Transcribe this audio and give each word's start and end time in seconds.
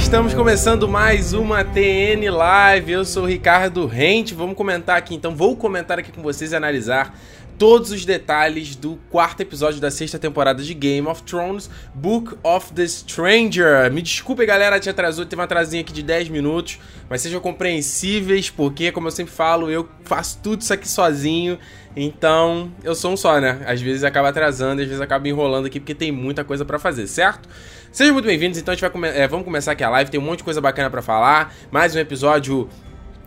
estamos 0.00 0.32
começando 0.32 0.88
mais 0.88 1.34
uma 1.34 1.62
TN 1.62 2.30
Live. 2.30 2.90
Eu 2.90 3.04
sou 3.04 3.24
o 3.24 3.26
Ricardo 3.26 3.86
Rente. 3.86 4.34
Vamos 4.34 4.56
comentar 4.56 4.96
aqui 4.96 5.14
então, 5.14 5.36
vou 5.36 5.54
comentar 5.54 5.98
aqui 5.98 6.10
com 6.10 6.22
vocês 6.22 6.52
e 6.52 6.56
analisar 6.56 7.14
todos 7.58 7.90
os 7.90 8.06
detalhes 8.06 8.74
do 8.74 8.98
quarto 9.10 9.42
episódio 9.42 9.78
da 9.78 9.90
sexta 9.90 10.18
temporada 10.18 10.62
de 10.62 10.72
Game 10.72 11.06
of 11.06 11.22
Thrones, 11.24 11.68
Book 11.94 12.34
of 12.42 12.72
the 12.72 12.88
Stranger. 12.88 13.92
Me 13.92 14.00
desculpe, 14.00 14.46
galera, 14.46 14.80
te 14.80 14.88
atrasou, 14.88 15.26
teve 15.26 15.38
uma 15.38 15.44
atrasinha 15.44 15.82
aqui 15.82 15.92
de 15.92 16.02
10 16.02 16.30
minutos, 16.30 16.78
mas 17.08 17.20
sejam 17.20 17.38
compreensíveis, 17.38 18.48
porque, 18.48 18.90
como 18.90 19.08
eu 19.08 19.12
sempre 19.12 19.34
falo, 19.34 19.70
eu 19.70 19.86
faço 20.04 20.38
tudo 20.42 20.62
isso 20.62 20.72
aqui 20.72 20.88
sozinho, 20.88 21.58
então 21.94 22.72
eu 22.82 22.94
sou 22.94 23.12
um 23.12 23.16
só, 23.16 23.38
né? 23.38 23.60
Às 23.66 23.82
vezes 23.82 24.04
acaba 24.04 24.30
atrasando, 24.30 24.80
às 24.80 24.88
vezes 24.88 25.02
acaba 25.02 25.28
enrolando 25.28 25.66
aqui, 25.66 25.78
porque 25.78 25.94
tem 25.94 26.10
muita 26.10 26.42
coisa 26.42 26.64
para 26.64 26.78
fazer, 26.78 27.06
certo? 27.06 27.46
Sejam 27.92 28.12
muito 28.12 28.26
bem-vindos, 28.26 28.56
então 28.56 28.70
a 28.70 28.74
gente 28.76 28.82
vai 28.82 28.90
come 28.90 29.08
é, 29.08 29.26
vamos 29.26 29.44
começar 29.44 29.72
aqui 29.72 29.82
a 29.82 29.90
live, 29.90 30.12
tem 30.12 30.20
um 30.20 30.22
monte 30.22 30.38
de 30.38 30.44
coisa 30.44 30.60
bacana 30.60 30.88
para 30.88 31.02
falar, 31.02 31.52
mais 31.72 31.92
um 31.96 31.98
episódio 31.98 32.68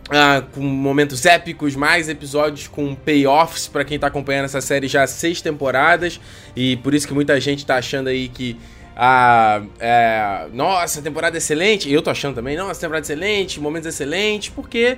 ah, 0.08 0.42
com 0.54 0.62
momentos 0.62 1.26
épicos, 1.26 1.76
mais 1.76 2.08
episódios 2.08 2.66
com 2.66 2.94
payoffs 2.94 3.68
para 3.68 3.84
quem 3.84 3.98
tá 3.98 4.06
acompanhando 4.06 4.46
essa 4.46 4.62
série 4.62 4.88
já 4.88 5.02
há 5.02 5.06
seis 5.06 5.42
temporadas. 5.42 6.18
E 6.56 6.78
por 6.78 6.94
isso 6.94 7.06
que 7.06 7.12
muita 7.12 7.38
gente 7.40 7.64
tá 7.66 7.76
achando 7.76 8.08
aí 8.08 8.28
que. 8.28 8.58
Ah, 8.96 9.62
é, 9.78 10.46
nossa, 10.54 11.02
temporada 11.02 11.36
excelente. 11.36 11.92
Eu 11.92 12.00
tô 12.00 12.08
achando 12.08 12.34
também, 12.34 12.56
nossa, 12.56 12.80
temporada 12.80 13.04
excelente, 13.04 13.60
momentos 13.60 13.86
excelentes, 13.86 14.48
porque 14.48 14.96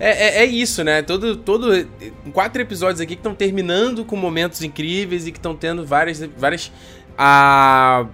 é, 0.00 0.10
é, 0.10 0.42
é, 0.42 0.46
isso, 0.46 0.82
né? 0.82 1.02
Todo, 1.02 1.36
todo. 1.36 1.86
Quatro 2.32 2.62
episódios 2.62 3.00
aqui 3.00 3.14
que 3.14 3.20
estão 3.20 3.34
terminando 3.34 4.06
com 4.06 4.16
momentos 4.16 4.62
incríveis 4.62 5.26
e 5.26 5.32
que 5.32 5.38
estão 5.38 5.54
tendo 5.54 5.84
várias. 5.84 6.20
várias 6.36 6.72
ah, 7.18 8.06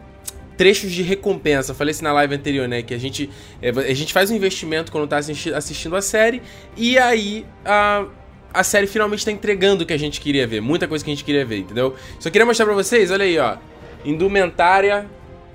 trechos 0.58 0.90
de 0.90 1.02
recompensa. 1.02 1.72
Falei 1.72 1.92
isso 1.92 2.02
na 2.04 2.12
live 2.12 2.34
anterior, 2.34 2.68
né? 2.68 2.82
Que 2.82 2.92
a 2.92 2.98
gente, 2.98 3.30
é, 3.62 3.70
a 3.70 3.94
gente 3.94 4.12
faz 4.12 4.30
um 4.30 4.34
investimento 4.34 4.92
quando 4.92 5.06
tá 5.06 5.16
assisti 5.16 5.54
assistindo 5.54 5.96
a 5.96 6.02
série 6.02 6.42
e 6.76 6.98
aí 6.98 7.46
a, 7.64 8.04
a 8.52 8.64
série 8.64 8.88
finalmente 8.88 9.24
tá 9.24 9.30
entregando 9.30 9.84
o 9.84 9.86
que 9.86 9.92
a 9.92 9.98
gente 9.98 10.20
queria 10.20 10.46
ver. 10.46 10.60
Muita 10.60 10.88
coisa 10.88 11.02
que 11.02 11.10
a 11.10 11.14
gente 11.14 11.24
queria 11.24 11.46
ver, 11.46 11.60
entendeu? 11.60 11.94
Só 12.18 12.28
queria 12.28 12.44
mostrar 12.44 12.66
pra 12.66 12.74
vocês, 12.74 13.10
olha 13.10 13.24
aí, 13.24 13.38
ó. 13.38 13.56
Indumentária 14.04 15.06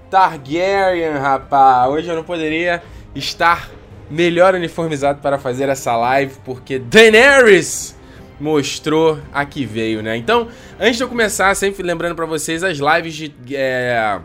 Targaryen, 0.09 1.17
rapaz. 1.19 1.91
Hoje 1.91 2.07
eu 2.07 2.15
não 2.15 2.23
poderia 2.23 2.81
estar 3.13 3.69
melhor 4.09 4.55
uniformizado 4.55 5.19
para 5.21 5.37
fazer 5.37 5.67
essa 5.67 5.97
live, 5.97 6.35
porque 6.45 6.79
Daenerys 6.79 7.95
mostrou 8.39 9.19
a 9.33 9.45
que 9.45 9.65
veio, 9.65 10.01
né? 10.01 10.15
Então, 10.15 10.47
antes 10.79 10.97
de 10.97 11.03
eu 11.03 11.09
começar, 11.09 11.53
sempre 11.55 11.83
lembrando 11.83 12.15
para 12.15 12.25
vocês 12.25 12.63
as 12.63 12.77
lives 12.77 13.13
de... 13.13 13.33
É 13.53 14.19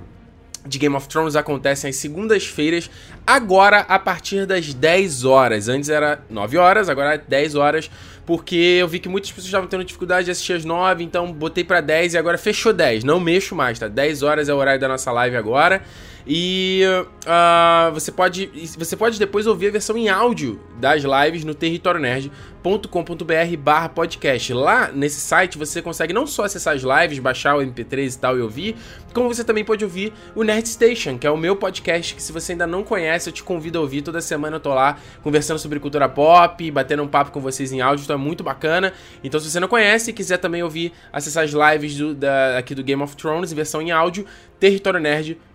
de 0.66 0.78
Game 0.78 0.94
of 0.94 1.08
Thrones 1.08 1.36
acontecem 1.36 1.90
às 1.90 1.96
segundas-feiras, 1.96 2.90
agora 3.26 3.80
a 3.80 3.98
partir 3.98 4.46
das 4.46 4.72
10 4.72 5.24
horas. 5.24 5.68
Antes 5.68 5.88
era 5.88 6.20
9 6.28 6.58
horas, 6.58 6.88
agora 6.88 7.14
é 7.14 7.18
10 7.18 7.54
horas, 7.54 7.90
porque 8.26 8.56
eu 8.56 8.88
vi 8.88 8.98
que 8.98 9.08
muitas 9.08 9.30
pessoas 9.30 9.46
estavam 9.46 9.68
tendo 9.68 9.84
dificuldade 9.84 10.26
de 10.26 10.30
assistir 10.30 10.54
às 10.54 10.64
9, 10.64 11.02
então 11.02 11.32
botei 11.32 11.64
para 11.64 11.80
10 11.80 12.14
e 12.14 12.18
agora 12.18 12.36
fechou 12.36 12.72
10. 12.72 13.04
Não 13.04 13.18
mexo 13.18 13.54
mais, 13.54 13.78
tá? 13.78 13.88
10 13.88 14.22
horas 14.22 14.48
é 14.48 14.54
o 14.54 14.56
horário 14.56 14.80
da 14.80 14.88
nossa 14.88 15.10
live 15.12 15.36
agora. 15.36 15.82
E 16.30 16.82
uh, 17.24 17.90
você, 17.90 18.12
pode, 18.12 18.50
você 18.76 18.94
pode 18.94 19.18
depois 19.18 19.46
ouvir 19.46 19.68
a 19.68 19.70
versão 19.70 19.96
em 19.96 20.10
áudio 20.10 20.60
das 20.78 21.02
lives 21.02 21.42
no 21.42 21.54
territorionerd.com.br 21.54 23.56
barra 23.58 23.88
podcast. 23.88 24.52
Lá 24.52 24.92
nesse 24.92 25.22
site 25.22 25.56
você 25.56 25.80
consegue 25.80 26.12
não 26.12 26.26
só 26.26 26.44
acessar 26.44 26.76
as 26.76 26.82
lives, 26.82 27.18
baixar 27.18 27.56
o 27.56 27.60
MP3 27.60 28.14
e 28.14 28.18
tal 28.18 28.36
e 28.36 28.42
ouvir, 28.42 28.76
como 29.14 29.26
você 29.26 29.42
também 29.42 29.64
pode 29.64 29.82
ouvir 29.82 30.12
o 30.34 30.42
Nerd 30.42 30.68
Station, 30.68 31.16
que 31.16 31.26
é 31.26 31.30
o 31.30 31.36
meu 31.36 31.56
podcast 31.56 32.14
que 32.14 32.22
se 32.22 32.30
você 32.30 32.52
ainda 32.52 32.66
não 32.66 32.84
conhece, 32.84 33.30
eu 33.30 33.32
te 33.32 33.42
convido 33.42 33.78
a 33.78 33.80
ouvir. 33.80 34.02
Toda 34.02 34.20
semana 34.20 34.56
eu 34.56 34.60
tô 34.60 34.74
lá 34.74 34.98
conversando 35.22 35.58
sobre 35.58 35.80
cultura 35.80 36.10
pop, 36.10 36.70
batendo 36.70 37.02
um 37.02 37.08
papo 37.08 37.30
com 37.30 37.40
vocês 37.40 37.72
em 37.72 37.80
áudio, 37.80 38.04
então 38.04 38.16
é 38.16 38.18
muito 38.18 38.44
bacana. 38.44 38.92
Então 39.24 39.40
se 39.40 39.50
você 39.50 39.58
não 39.58 39.68
conhece 39.68 40.10
e 40.10 40.12
quiser 40.12 40.36
também 40.36 40.62
ouvir, 40.62 40.92
acessar 41.10 41.44
as 41.44 41.52
lives 41.52 41.96
do, 41.96 42.14
da, 42.14 42.58
aqui 42.58 42.74
do 42.74 42.84
Game 42.84 43.02
of 43.02 43.16
Thrones 43.16 43.50
versão 43.50 43.80
em 43.80 43.92
áudio, 43.92 44.26
Território 44.60 45.00
Nerd 45.00 45.28
combr 45.28 45.47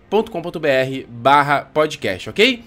barra 1.08 1.62
podcast, 1.62 2.30
ok? 2.30 2.64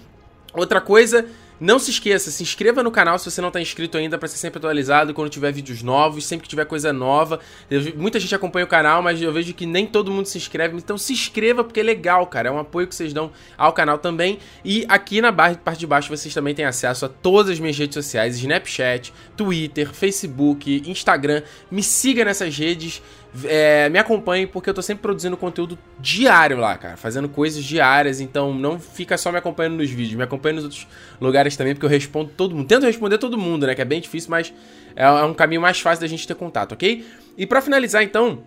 Outra 0.54 0.80
coisa, 0.80 1.26
não 1.60 1.78
se 1.78 1.90
esqueça, 1.90 2.30
se 2.30 2.42
inscreva 2.42 2.84
no 2.84 2.90
canal 2.90 3.18
se 3.18 3.28
você 3.28 3.40
não 3.40 3.48
está 3.48 3.60
inscrito 3.60 3.98
ainda 3.98 4.16
para 4.16 4.28
ser 4.28 4.36
sempre 4.36 4.58
atualizado 4.58 5.12
quando 5.12 5.28
tiver 5.28 5.52
vídeos 5.52 5.82
novos, 5.82 6.24
sempre 6.24 6.44
que 6.44 6.48
tiver 6.48 6.64
coisa 6.64 6.92
nova. 6.92 7.40
Eu, 7.68 7.80
muita 7.96 8.20
gente 8.20 8.32
acompanha 8.32 8.64
o 8.64 8.68
canal, 8.68 9.02
mas 9.02 9.20
eu 9.20 9.32
vejo 9.32 9.52
que 9.52 9.66
nem 9.66 9.84
todo 9.84 10.10
mundo 10.10 10.26
se 10.26 10.38
inscreve, 10.38 10.76
então 10.76 10.96
se 10.96 11.12
inscreva 11.12 11.64
porque 11.64 11.80
é 11.80 11.82
legal, 11.82 12.24
cara. 12.28 12.48
É 12.48 12.52
um 12.52 12.58
apoio 12.58 12.86
que 12.86 12.94
vocês 12.94 13.12
dão 13.12 13.32
ao 13.56 13.72
canal 13.72 13.98
também. 13.98 14.38
E 14.64 14.86
aqui 14.88 15.20
na 15.20 15.32
parte 15.32 15.80
de 15.80 15.86
baixo 15.86 16.08
vocês 16.08 16.32
também 16.32 16.54
têm 16.54 16.64
acesso 16.64 17.06
a 17.06 17.08
todas 17.08 17.52
as 17.52 17.58
minhas 17.58 17.76
redes 17.76 17.94
sociais: 17.94 18.38
Snapchat, 18.38 19.12
Twitter, 19.36 19.92
Facebook, 19.92 20.82
Instagram. 20.86 21.42
Me 21.70 21.82
siga 21.82 22.24
nessas 22.24 22.56
redes 22.56 23.02
é, 23.44 23.88
me 23.88 23.98
acompanhe 23.98 24.46
porque 24.46 24.70
eu 24.70 24.74
tô 24.74 24.82
sempre 24.82 25.02
produzindo 25.02 25.36
conteúdo 25.36 25.78
diário 25.98 26.56
lá, 26.56 26.76
cara. 26.76 26.96
Fazendo 26.96 27.28
coisas 27.28 27.62
diárias, 27.64 28.20
então 28.20 28.54
não 28.54 28.78
fica 28.78 29.16
só 29.16 29.30
me 29.30 29.38
acompanhando 29.38 29.76
nos 29.76 29.90
vídeos, 29.90 30.14
me 30.14 30.22
acompanhe 30.22 30.56
nos 30.56 30.64
outros 30.64 30.86
lugares 31.20 31.56
também, 31.56 31.74
porque 31.74 31.86
eu 31.86 31.90
respondo 31.90 32.30
todo 32.36 32.54
mundo. 32.54 32.66
Tento 32.66 32.84
responder 32.84 33.18
todo 33.18 33.36
mundo, 33.38 33.66
né? 33.66 33.74
Que 33.74 33.82
é 33.82 33.84
bem 33.84 34.00
difícil, 34.00 34.30
mas 34.30 34.52
é, 34.94 35.04
é 35.04 35.24
um 35.24 35.34
caminho 35.34 35.60
mais 35.60 35.80
fácil 35.80 36.00
da 36.00 36.06
gente 36.06 36.26
ter 36.26 36.34
contato, 36.34 36.72
ok? 36.72 37.04
E 37.36 37.46
para 37.46 37.60
finalizar, 37.60 38.02
então 38.02 38.40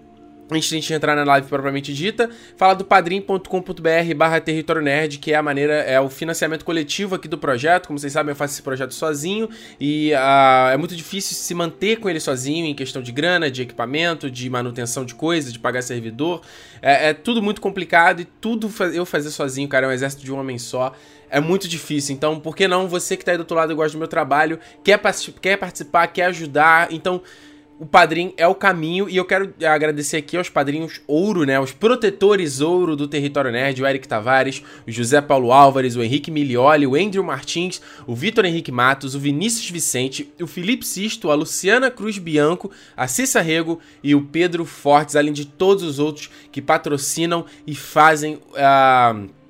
antes 0.52 0.68
de 0.68 0.76
a 0.76 0.80
gente 0.80 0.94
entrar 0.94 1.16
na 1.16 1.24
live 1.24 1.48
propriamente 1.48 1.94
dita, 1.94 2.30
fala 2.58 2.74
do 2.74 2.84
padrim.com.br 2.84 4.16
barra 4.16 4.42
território 4.42 4.82
nerd, 4.82 5.18
que 5.18 5.32
é 5.32 5.36
a 5.36 5.42
maneira, 5.42 5.74
é 5.74 6.00
o 6.00 6.10
financiamento 6.10 6.66
coletivo 6.66 7.16
aqui 7.16 7.28
do 7.28 7.38
projeto. 7.38 7.88
Como 7.88 7.98
vocês 7.98 8.12
sabem, 8.12 8.32
eu 8.32 8.36
faço 8.36 8.54
esse 8.54 8.62
projeto 8.62 8.94
sozinho 8.94 9.50
e 9.80 10.12
uh, 10.12 10.74
é 10.74 10.78
muito 10.78 10.96
difícil 10.96 11.36
se 11.36 11.54
manter 11.54 11.98
com 11.98 12.10
ele 12.10 12.20
sozinho 12.20 12.66
em 12.66 12.76
questão 12.76 13.02
de 13.02 13.12
grana, 13.12 13.50
de 13.50 13.62
equipamento, 13.62 14.30
de 14.30 14.50
manutenção 14.50 15.06
de 15.06 15.16
coisas, 15.16 15.54
de 15.54 15.60
pagar 15.60 15.82
servidor. 15.82 16.42
É, 16.82 17.10
é 17.10 17.14
tudo 17.14 17.42
muito 17.42 17.62
complicado 17.62 18.22
e 18.22 18.26
tudo 18.26 18.70
eu 18.94 19.06
fazer 19.06 19.30
sozinho, 19.30 19.70
cara, 19.70 19.86
é 19.86 19.90
um 19.90 19.94
exército 19.94 20.24
de 20.24 20.32
um 20.34 20.40
homem 20.40 20.60
só 20.60 20.94
é 21.32 21.40
muito 21.40 21.66
difícil. 21.66 22.14
Então, 22.14 22.38
por 22.38 22.54
que 22.56 22.68
não 22.68 22.90
você 22.90 23.16
que 23.16 23.24
tá 23.24 23.32
aí 23.32 23.38
do 23.38 23.42
outro 23.42 23.56
lado 23.56 23.74
gosta 23.74 23.94
do 23.94 24.00
meu 24.00 24.08
trabalho, 24.08 24.60
quer, 24.84 25.00
quer 25.42 25.56
participar, 25.56 26.08
quer 26.08 26.26
ajudar? 26.26 26.92
Então, 26.92 27.22
o 27.82 27.86
padrinho 27.88 28.32
é 28.38 28.48
o 28.48 28.54
caminho 28.54 29.10
e 29.10 29.18
eu 29.18 29.26
quero 29.26 29.56
agradecer 29.68 30.18
aqui 30.18 30.38
aos 30.38 30.48
padrinhos 30.48 31.02
ouro, 31.08 31.46
né? 31.46 31.60
Os 31.60 31.72
protetores 31.72 32.62
ouro 32.62 32.96
do 32.96 33.08
Território 33.08 33.52
Nerd, 33.52 33.82
o 33.82 33.88
Eric 33.88 34.08
Tavares, 34.08 34.62
o 34.88 34.92
José 34.92 35.20
Paulo 35.20 35.52
Álvares, 35.52 35.96
o 35.96 36.04
Henrique 36.04 36.30
Milioli, 36.30 36.86
o 36.86 36.94
Andrew 36.94 37.24
Martins, 37.24 37.82
o 38.06 38.14
Vitor 38.14 38.46
Henrique 38.46 38.72
Matos, 38.72 39.16
o 39.16 39.20
Vinícius 39.20 39.72
Vicente, 39.72 40.32
o 40.40 40.46
Felipe 40.46 40.86
Sisto, 40.86 41.32
a 41.32 41.34
Luciana 41.34 41.90
Cruz 41.90 42.20
Bianco, 42.20 42.70
a 42.96 43.08
Cissa 43.08 43.42
Rego 43.42 43.80
e 44.04 44.14
o 44.14 44.22
Pedro 44.26 44.64
Fortes, 44.64 45.16
além 45.16 45.34
de 45.34 45.46
todos 45.46 45.82
os 45.82 45.98
outros 45.98 46.30
que 46.52 46.62
patrocinam 46.62 47.46
e 47.66 47.74
fazem 47.74 48.38
a. 48.56 49.16
Uh 49.16 49.41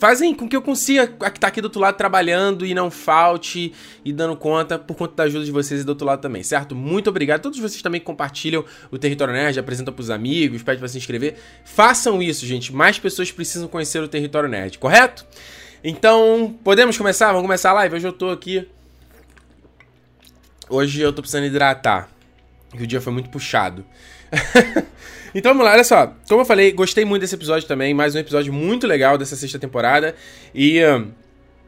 fazem 0.00 0.34
com 0.34 0.48
que 0.48 0.56
eu 0.56 0.62
consiga 0.62 1.02
estar 1.04 1.30
tá 1.30 1.46
aqui 1.46 1.60
do 1.60 1.66
outro 1.66 1.78
lado 1.78 1.94
trabalhando 1.94 2.64
e 2.64 2.72
não 2.72 2.90
falte 2.90 3.74
e 4.02 4.12
dando 4.14 4.34
conta 4.34 4.78
por 4.78 4.96
conta 4.96 5.14
da 5.14 5.22
ajuda 5.24 5.44
de 5.44 5.52
vocês 5.52 5.82
e 5.82 5.84
do 5.84 5.90
outro 5.90 6.06
lado 6.06 6.22
também, 6.22 6.42
certo? 6.42 6.74
Muito 6.74 7.10
obrigado. 7.10 7.42
Todos 7.42 7.58
vocês 7.58 7.82
também 7.82 8.00
compartilham 8.00 8.64
o 8.90 8.96
Território 8.96 9.34
Nerd, 9.34 9.60
apresentam 9.60 9.92
pros 9.92 10.08
amigos, 10.08 10.62
pedem 10.62 10.78
para 10.78 10.88
se 10.88 10.96
inscrever. 10.96 11.36
Façam 11.66 12.22
isso, 12.22 12.46
gente. 12.46 12.74
Mais 12.74 12.98
pessoas 12.98 13.30
precisam 13.30 13.68
conhecer 13.68 14.02
o 14.02 14.08
Território 14.08 14.48
Nerd, 14.48 14.78
correto? 14.78 15.26
Então, 15.84 16.58
podemos 16.64 16.96
começar? 16.96 17.26
Vamos 17.26 17.42
começar 17.42 17.70
a 17.70 17.74
live? 17.74 17.96
Hoje 17.96 18.08
eu 18.08 18.12
tô 18.14 18.30
aqui. 18.30 18.66
Hoje 20.70 21.02
eu 21.02 21.12
tô 21.12 21.20
precisando 21.20 21.44
hidratar. 21.44 22.08
Que 22.74 22.84
o 22.84 22.86
dia 22.86 23.02
foi 23.02 23.12
muito 23.12 23.28
puxado. 23.28 23.84
Então 25.32 25.52
vamos 25.52 25.64
lá, 25.64 25.72
olha 25.74 25.84
só. 25.84 26.12
Como 26.28 26.40
eu 26.40 26.44
falei, 26.44 26.72
gostei 26.72 27.04
muito 27.04 27.20
desse 27.20 27.36
episódio 27.36 27.68
também. 27.68 27.94
Mais 27.94 28.16
um 28.16 28.18
episódio 28.18 28.52
muito 28.52 28.84
legal 28.86 29.16
dessa 29.16 29.36
sexta 29.36 29.60
temporada. 29.60 30.14
E. 30.52 30.80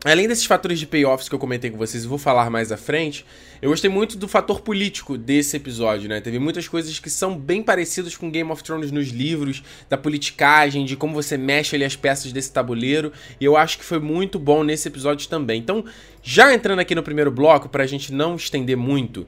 além 0.04 0.26
desses 0.26 0.44
fatores 0.44 0.80
de 0.80 0.86
payoffs 0.86 1.28
que 1.28 1.34
eu 1.34 1.38
comentei 1.38 1.70
com 1.70 1.78
vocês, 1.78 2.02
eu 2.02 2.10
vou 2.10 2.18
falar 2.18 2.50
mais 2.50 2.72
à 2.72 2.76
frente. 2.76 3.24
Eu 3.60 3.70
gostei 3.70 3.88
muito 3.88 4.18
do 4.18 4.26
fator 4.26 4.62
político 4.62 5.16
desse 5.16 5.56
episódio, 5.56 6.08
né? 6.08 6.20
Teve 6.20 6.40
muitas 6.40 6.66
coisas 6.66 6.98
que 6.98 7.08
são 7.08 7.38
bem 7.38 7.62
parecidas 7.62 8.16
com 8.16 8.28
Game 8.28 8.50
of 8.50 8.64
Thrones 8.64 8.90
nos 8.90 9.10
livros, 9.10 9.62
da 9.88 9.96
politicagem, 9.96 10.84
de 10.84 10.96
como 10.96 11.14
você 11.14 11.38
mexe 11.38 11.76
ali 11.76 11.84
as 11.84 11.94
peças 11.94 12.32
desse 12.32 12.52
tabuleiro. 12.52 13.12
E 13.40 13.44
eu 13.44 13.56
acho 13.56 13.78
que 13.78 13.84
foi 13.84 14.00
muito 14.00 14.40
bom 14.40 14.64
nesse 14.64 14.88
episódio 14.88 15.28
também. 15.28 15.60
Então, 15.60 15.84
já 16.20 16.52
entrando 16.52 16.80
aqui 16.80 16.96
no 16.96 17.02
primeiro 17.04 17.30
bloco, 17.30 17.68
pra 17.68 17.86
gente 17.86 18.12
não 18.12 18.34
estender 18.34 18.76
muito. 18.76 19.24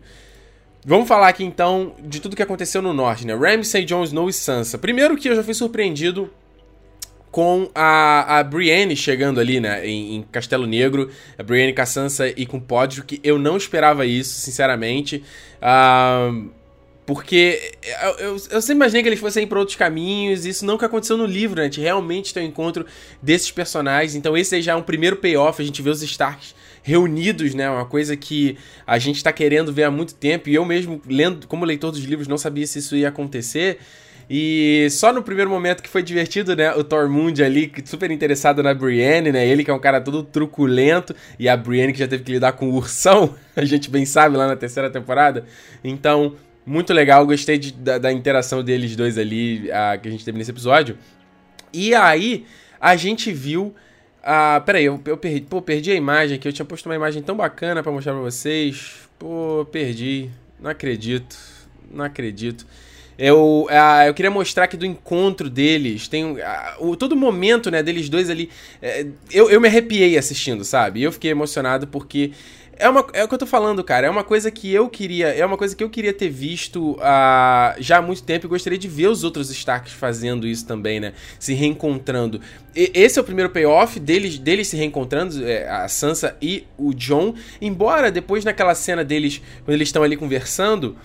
Vamos 0.85 1.09
falar 1.09 1.29
aqui 1.29 1.43
então 1.43 1.95
de 2.03 2.21
tudo 2.21 2.37
que 2.37 2.43
aconteceu 2.43 2.83
no 2.83 2.93
norte, 2.93 3.27
né? 3.27 3.35
Ramsay, 3.35 3.85
Jon 3.85 4.05
Snow 4.05 4.29
e 4.29 4.33
Sansa. 4.33 4.77
Primeiro 4.77 5.17
que 5.17 5.29
eu 5.29 5.37
já 5.37 5.43
fui 5.43 5.55
surpreendido 5.55 6.31
com 7.31 7.69
a, 7.75 8.39
a 8.39 8.45
Brienne 8.45 8.95
chegando 8.95 9.41
ali, 9.41 9.59
né, 9.59 9.85
em, 9.85 10.17
em, 10.17 10.23
Castelo 10.23 10.69
Negro, 10.69 11.11
a 11.37 11.43
Brienne 11.43 11.73
com 11.73 11.83
a 11.83 11.87
Sansa 11.87 12.29
e 12.29 12.47
com 12.47 12.61
Podrick, 12.61 13.19
eu 13.25 13.41
não 13.41 13.57
esperava 13.57 14.07
isso, 14.07 14.39
sinceramente. 14.39 15.25
Uh, 15.57 16.49
Porque 17.07 17.73
eu, 18.03 18.11
eu, 18.19 18.31
eu, 18.51 18.63
sempre 18.63 18.75
imaginei 18.75 19.03
que 19.03 19.09
eles 19.09 19.21
fossem 19.21 19.43
ir 19.43 19.47
pra 19.47 19.59
outros 19.59 19.77
caminhos, 19.77 20.47
isso 20.47 20.65
nunca 20.65 20.87
aconteceu 20.87 21.17
no 21.17 21.27
livro, 21.27 21.57
né? 21.57 21.63
A 21.63 21.65
gente 21.65 21.81
realmente 21.81 22.33
tem 22.33 22.45
o 22.45 22.47
um 22.47 22.49
encontro 22.51 22.87
desses 23.21 23.51
personagens. 23.51 24.15
Então 24.15 24.37
esse 24.37 24.55
aí 24.55 24.63
já 24.63 24.73
é 24.73 24.77
um 24.77 24.83
primeiro 24.83 25.17
payoff, 25.17 25.61
a 25.61 25.65
gente 25.65 25.83
vê 25.83 25.91
os 25.91 26.03
Starks 26.03 26.55
reunidos, 26.85 27.55
né? 27.55 27.69
Uma 27.69 27.87
coisa 27.87 28.15
que 28.15 28.59
a 28.87 28.99
gente 28.99 29.25
tá 29.25 29.33
querendo 29.33 29.73
ver 29.73 29.85
há 29.85 29.91
muito 29.91 30.15
tempo. 30.15 30.51
E 30.51 30.55
eu 30.55 30.65
mesmo, 30.67 31.01
lendo, 31.09 31.49
como 31.49 31.65
leitor 31.65 31.91
dos 31.91 32.05
livros, 32.05 32.29
não 32.29 32.37
sabia 32.37 32.67
se 32.67 32.79
isso 32.79 32.95
ia 32.95 33.09
acontecer. 33.09 33.79
E 34.29 34.87
só 34.91 35.13
no 35.13 35.23
primeiro 35.23 35.51
momento 35.51 35.83
que 35.83 35.89
foi 35.89 36.03
divertido, 36.03 36.55
né? 36.55 36.75
O 36.75 36.85
Tormund 36.85 37.43
ali, 37.43 37.73
super 37.87 38.11
interessado 38.11 38.63
na 38.63 38.75
Brienne, 38.75 39.33
né? 39.33 39.47
Ele 39.47 39.65
que 39.65 39.71
é 39.71 39.75
um 39.75 39.79
cara 39.79 39.99
todo 39.99 40.23
truculento. 40.23 41.17
E 41.39 41.49
a 41.49 41.57
Brienne 41.57 41.93
que 41.95 41.99
já 41.99 42.07
teve 42.07 42.23
que 42.23 42.33
lidar 42.33 42.53
com 42.53 42.69
o 42.69 42.75
ursão, 42.75 43.35
a 43.57 43.65
gente 43.65 43.91
bem 43.91 44.05
sabe 44.05 44.37
lá 44.37 44.47
na 44.47 44.55
terceira 44.57 44.91
temporada. 44.91 45.47
Então, 45.83 46.35
muito 46.67 46.93
legal, 46.93 47.27
gostei 47.27 47.57
de, 47.57 47.73
da, 47.73 47.97
da, 47.97 48.13
interação 48.13 48.63
deles 48.63 48.95
dois 48.95 49.17
ali 49.17 49.71
a, 49.73 49.97
que 49.97 50.07
a 50.07 50.11
gente 50.11 50.25
teve 50.25 50.37
nesse 50.37 50.51
episódio. 50.51 50.99
E 51.73 51.95
aí, 51.95 52.45
a 52.79 52.95
gente 52.95 53.33
viu. 53.33 53.75
Ah, 54.27 54.63
peraí, 54.65 54.87
eu, 54.87 54.99
eu 55.05 55.19
perdi, 55.19 55.43
pô, 55.43 55.61
perdi 55.61 55.91
a 55.91 55.95
imagem 55.95 56.37
aqui. 56.39 56.49
Eu 56.49 56.53
tinha 56.53 56.65
posto 56.65 56.87
uma 56.87 56.95
imagem 56.95 57.23
tão 57.23 57.37
bacana 57.37 57.83
para 57.83 57.93
mostrar 57.93 58.15
pra 58.15 58.23
vocês. 58.23 59.07
Pô, 59.19 59.67
perdi. 59.71 60.31
Não 60.59 60.71
acredito. 60.71 61.37
Não 61.91 62.07
acredito. 62.07 62.67
Eu, 63.19 63.67
uh, 63.71 64.07
eu 64.07 64.15
queria 64.15 64.31
mostrar 64.31 64.65
aqui 64.65 64.79
do 64.79 64.87
encontro 64.87 65.51
deles. 65.51 66.09
Tem 66.09 66.25
uh, 66.25 66.39
o, 66.81 66.97
todo 66.97 67.15
momento, 67.15 67.71
né, 67.71 67.83
deles 67.83 68.09
dois 68.09 68.31
ali. 68.31 68.49
Uh, 68.83 69.13
eu, 69.31 69.51
eu 69.51 69.61
me 69.61 69.69
arrepiei 69.69 70.17
assistindo, 70.17 70.65
sabe? 70.65 71.03
Eu 71.03 71.13
fiquei 71.13 71.31
emocionado 71.31 71.87
porque. 71.87 72.33
É, 72.77 72.89
uma, 72.89 73.07
é 73.13 73.23
o 73.23 73.29
que 73.29 73.35
eu 73.35 73.39
tô 73.39 73.47
falando, 73.47 73.83
cara. 73.85 74.07
É 74.07 74.11
uma 74.11 74.25
coisa 74.25 74.51
que 74.51 74.73
eu 74.73 74.89
queria. 74.89 75.29
É 75.29 75.45
uma 75.45 75.57
coisa 75.57 75.77
que 75.77 75.83
eu 75.83 75.91
queria 75.91 76.13
ter 76.13 76.29
visto 76.29 76.93
uh, 76.93 77.75
já 77.79 77.99
há 77.99 78.03
muito 78.03 78.23
tempo 78.23 78.47
e 78.47 78.49
gostaria 78.49 78.79
de 78.79 78.89
ver 78.89 79.09
os 79.09 79.23
outros 79.23 79.51
Starks 79.51 79.93
fazendo 79.93 80.47
isso 80.47 80.67
também, 80.67 81.01
né? 81.01 81.13
Se 81.39 81.55
reencontrando. 81.55 82.41
E, 82.75 82.91
esse 82.95 83.19
é 83.19 83.23
o 83.23 83.25
primeiro 83.25 83.51
payoff 83.51 84.01
deles, 84.01 84.39
deles 84.39 84.69
se 84.69 84.77
reencontrando, 84.77 85.47
é, 85.47 85.69
a 85.69 85.89
Sansa 85.89 86.37
e 86.41 86.67
o 86.77 86.93
John. 86.93 87.35
Embora 87.61 88.11
depois 88.11 88.45
naquela 88.45 88.75
cena 88.75 89.05
deles, 89.05 89.41
quando 89.65 89.75
eles 89.75 89.89
estão 89.89 90.03
ali 90.03 90.17
conversando. 90.17 90.97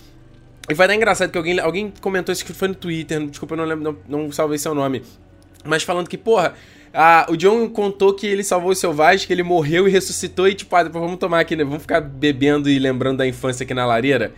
E 0.69 0.73
vai 0.73 0.87
dar 0.87 0.95
engraçado 0.95 1.31
que 1.31 1.37
alguém, 1.37 1.59
alguém 1.59 1.93
comentou 1.99 2.31
isso 2.31 2.45
que 2.45 2.53
foi 2.53 2.67
no 2.67 2.75
Twitter, 2.75 3.25
desculpa, 3.25 3.55
eu 3.55 3.57
não 3.57 3.65
lembro, 3.65 3.97
não, 4.07 4.23
não 4.23 4.31
salvei 4.31 4.57
seu 4.59 4.75
nome. 4.75 5.01
Mas 5.65 5.81
falando 5.81 6.07
que, 6.07 6.17
porra, 6.17 6.53
a, 6.93 7.27
o 7.29 7.37
John 7.37 7.69
contou 7.69 8.13
que 8.13 8.25
ele 8.25 8.43
salvou 8.43 8.71
os 8.71 8.79
selvagens, 8.79 9.25
que 9.25 9.33
ele 9.33 9.43
morreu 9.43 9.87
e 9.87 9.91
ressuscitou 9.91 10.47
e, 10.47 10.55
tipo, 10.55 10.75
ah, 10.75 10.83
depois 10.83 11.03
vamos 11.03 11.19
tomar 11.19 11.39
aqui, 11.39 11.55
né? 11.55 11.63
Vamos 11.63 11.81
ficar 11.81 12.01
bebendo 12.01 12.69
e 12.69 12.79
lembrando 12.79 13.17
da 13.17 13.27
infância 13.27 13.63
aqui 13.63 13.73
na 13.73 13.85
lareira. 13.85 14.33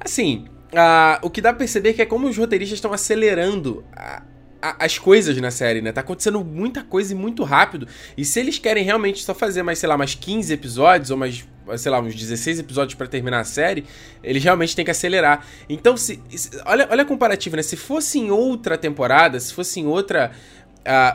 Assim, 0.00 0.46
a, 0.74 1.18
o 1.22 1.30
que 1.30 1.40
dá 1.40 1.50
pra 1.50 1.58
perceber 1.58 1.90
é 1.90 1.92
que 1.92 2.02
é 2.02 2.06
como 2.06 2.28
os 2.28 2.36
roteiristas 2.36 2.78
estão 2.78 2.92
acelerando 2.92 3.84
a, 3.94 4.22
as 4.62 4.98
coisas 4.98 5.36
na 5.38 5.50
série, 5.50 5.82
né? 5.82 5.92
Tá 5.92 6.00
acontecendo 6.00 6.42
muita 6.44 6.82
coisa 6.82 7.12
e 7.12 7.16
muito 7.16 7.42
rápido. 7.42 7.86
E 8.16 8.24
se 8.24 8.40
eles 8.40 8.58
querem 8.58 8.84
realmente 8.84 9.22
só 9.22 9.34
fazer 9.34 9.62
mais, 9.62 9.78
sei 9.78 9.88
lá, 9.88 9.98
mais 9.98 10.14
15 10.14 10.52
episódios 10.52 11.10
ou 11.10 11.16
mais 11.16 11.44
sei 11.76 11.90
lá, 11.90 12.00
uns 12.00 12.14
16 12.14 12.58
episódios 12.58 12.94
para 12.94 13.06
terminar 13.06 13.40
a 13.40 13.44
série, 13.44 13.84
eles 14.22 14.42
realmente 14.42 14.74
têm 14.74 14.84
que 14.84 14.90
acelerar. 14.90 15.46
Então, 15.68 15.96
se, 15.96 16.20
se, 16.30 16.50
olha, 16.66 16.88
olha 16.90 17.02
a 17.02 17.04
comparativa, 17.04 17.56
né? 17.56 17.62
Se 17.62 17.76
fosse 17.76 18.18
em 18.18 18.30
outra 18.30 18.76
temporada, 18.76 19.38
se 19.38 19.54
fosse 19.54 19.80
em 19.80 19.86
outra, 19.86 20.32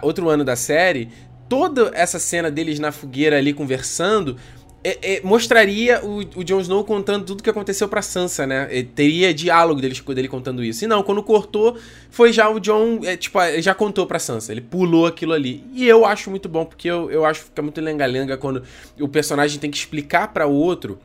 outro 0.01 0.29
ano 0.29 0.43
da 0.43 0.55
série, 0.55 1.09
toda 1.49 1.91
essa 1.93 2.19
cena 2.19 2.51
deles 2.51 2.79
na 2.79 2.91
fogueira 2.91 3.37
ali 3.37 3.53
conversando 3.53 4.37
é, 4.83 5.15
é, 5.15 5.21
mostraria 5.21 5.99
o, 6.01 6.19
o 6.19 6.43
Jon 6.43 6.61
Snow 6.61 6.83
contando 6.83 7.25
tudo 7.25 7.43
que 7.43 7.49
aconteceu 7.49 7.89
pra 7.89 8.01
Sansa, 8.01 8.47
né? 8.47 8.69
E 8.71 8.83
teria 8.83 9.33
diálogo 9.33 9.81
dele, 9.81 9.99
dele 10.15 10.27
contando 10.29 10.63
isso. 10.63 10.85
E 10.85 10.87
não, 10.87 11.03
quando 11.03 11.21
cortou, 11.21 11.77
foi 12.09 12.31
já 12.31 12.49
o 12.49 12.57
Jon, 12.57 13.01
é, 13.03 13.17
tipo, 13.17 13.37
já 13.59 13.73
contou 13.73 14.05
pra 14.07 14.17
Sansa. 14.17 14.51
Ele 14.51 14.61
pulou 14.61 15.05
aquilo 15.05 15.33
ali. 15.33 15.61
E 15.73 15.85
eu 15.85 16.05
acho 16.05 16.29
muito 16.29 16.47
bom, 16.47 16.63
porque 16.63 16.87
eu, 16.87 17.11
eu 17.11 17.25
acho 17.25 17.41
que 17.41 17.45
fica 17.47 17.61
muito 17.61 17.81
lenga-lenga 17.81 18.37
quando 18.37 18.63
o 18.99 19.09
personagem 19.09 19.59
tem 19.59 19.69
que 19.69 19.77
explicar 19.77 20.29
para 20.29 20.47
o 20.47 20.53
outro 20.53 20.99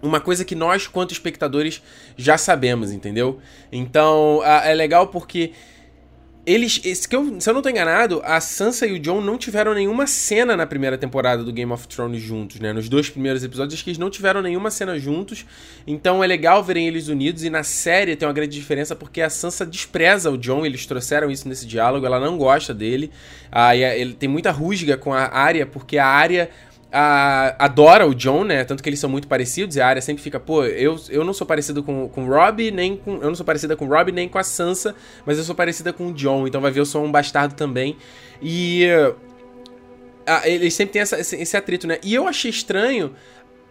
uma 0.00 0.20
coisa 0.20 0.44
que 0.44 0.54
nós, 0.54 0.86
quanto 0.86 1.12
espectadores, 1.12 1.82
já 2.16 2.38
sabemos, 2.38 2.92
entendeu? 2.92 3.40
Então, 3.70 4.40
é 4.44 4.72
legal 4.72 5.08
porque 5.08 5.52
eles, 6.48 6.80
se 6.82 7.14
eu, 7.14 7.38
se 7.38 7.50
eu 7.50 7.52
não 7.52 7.60
tô 7.60 7.68
enganado, 7.68 8.22
a 8.24 8.40
Sansa 8.40 8.86
e 8.86 8.92
o 8.94 8.98
Jon 8.98 9.20
não 9.20 9.36
tiveram 9.36 9.74
nenhuma 9.74 10.06
cena 10.06 10.56
na 10.56 10.66
primeira 10.66 10.96
temporada 10.96 11.44
do 11.44 11.52
Game 11.52 11.70
of 11.70 11.86
Thrones 11.86 12.22
juntos, 12.22 12.58
né? 12.58 12.72
Nos 12.72 12.88
dois 12.88 13.10
primeiros 13.10 13.44
episódios, 13.44 13.74
acho 13.74 13.84
que 13.84 13.90
eles 13.90 13.98
não 13.98 14.08
tiveram 14.08 14.40
nenhuma 14.40 14.70
cena 14.70 14.98
juntos. 14.98 15.44
Então 15.86 16.24
é 16.24 16.26
legal 16.26 16.64
verem 16.64 16.88
eles 16.88 17.08
unidos. 17.08 17.44
E 17.44 17.50
na 17.50 17.62
série 17.62 18.16
tem 18.16 18.26
uma 18.26 18.32
grande 18.32 18.58
diferença 18.58 18.96
porque 18.96 19.20
a 19.20 19.28
Sansa 19.28 19.66
despreza 19.66 20.30
o 20.30 20.38
Jon. 20.38 20.64
Eles 20.64 20.86
trouxeram 20.86 21.30
isso 21.30 21.46
nesse 21.46 21.66
diálogo. 21.66 22.06
Ela 22.06 22.18
não 22.18 22.38
gosta 22.38 22.72
dele. 22.72 23.10
Ah, 23.52 23.76
ele 23.76 24.14
tem 24.14 24.28
muita 24.28 24.50
rusga 24.50 24.96
com 24.96 25.12
a 25.12 25.24
Arya, 25.24 25.66
porque 25.66 25.98
a 25.98 26.06
Arya 26.06 26.48
a, 26.92 27.64
adora 27.64 28.06
o 28.06 28.14
John, 28.14 28.44
né? 28.44 28.64
Tanto 28.64 28.82
que 28.82 28.88
eles 28.88 28.98
são 28.98 29.10
muito 29.10 29.28
parecidos 29.28 29.76
e 29.76 29.80
a 29.80 29.86
área 29.86 30.00
sempre 30.00 30.22
fica, 30.22 30.40
pô, 30.40 30.64
eu, 30.64 30.96
eu 31.10 31.24
não 31.24 31.32
sou 31.32 31.46
parecido 31.46 31.82
com, 31.82 32.08
com 32.08 32.26
o 32.26 32.28
Rob, 32.28 32.70
nem 32.70 32.96
com. 32.96 33.16
Eu 33.16 33.28
não 33.28 33.34
sou 33.34 33.44
parecida 33.44 33.76
com 33.76 33.86
o 33.86 33.88
Rob 33.88 34.10
nem 34.12 34.28
com 34.28 34.38
a 34.38 34.44
Sansa, 34.44 34.94
mas 35.26 35.38
eu 35.38 35.44
sou 35.44 35.54
parecida 35.54 35.92
com 35.92 36.08
o 36.08 36.12
John, 36.12 36.46
então 36.46 36.60
vai 36.60 36.70
ver, 36.70 36.80
eu 36.80 36.86
sou 36.86 37.04
um 37.04 37.10
bastardo 37.10 37.54
também. 37.54 37.96
E. 38.42 38.86
A, 40.26 40.46
eles 40.46 40.74
sempre 40.74 40.92
têm 40.92 41.02
essa, 41.02 41.18
esse, 41.18 41.36
esse 41.36 41.56
atrito, 41.56 41.86
né? 41.86 41.98
E 42.02 42.14
eu 42.14 42.28
achei 42.28 42.50
estranho 42.50 43.14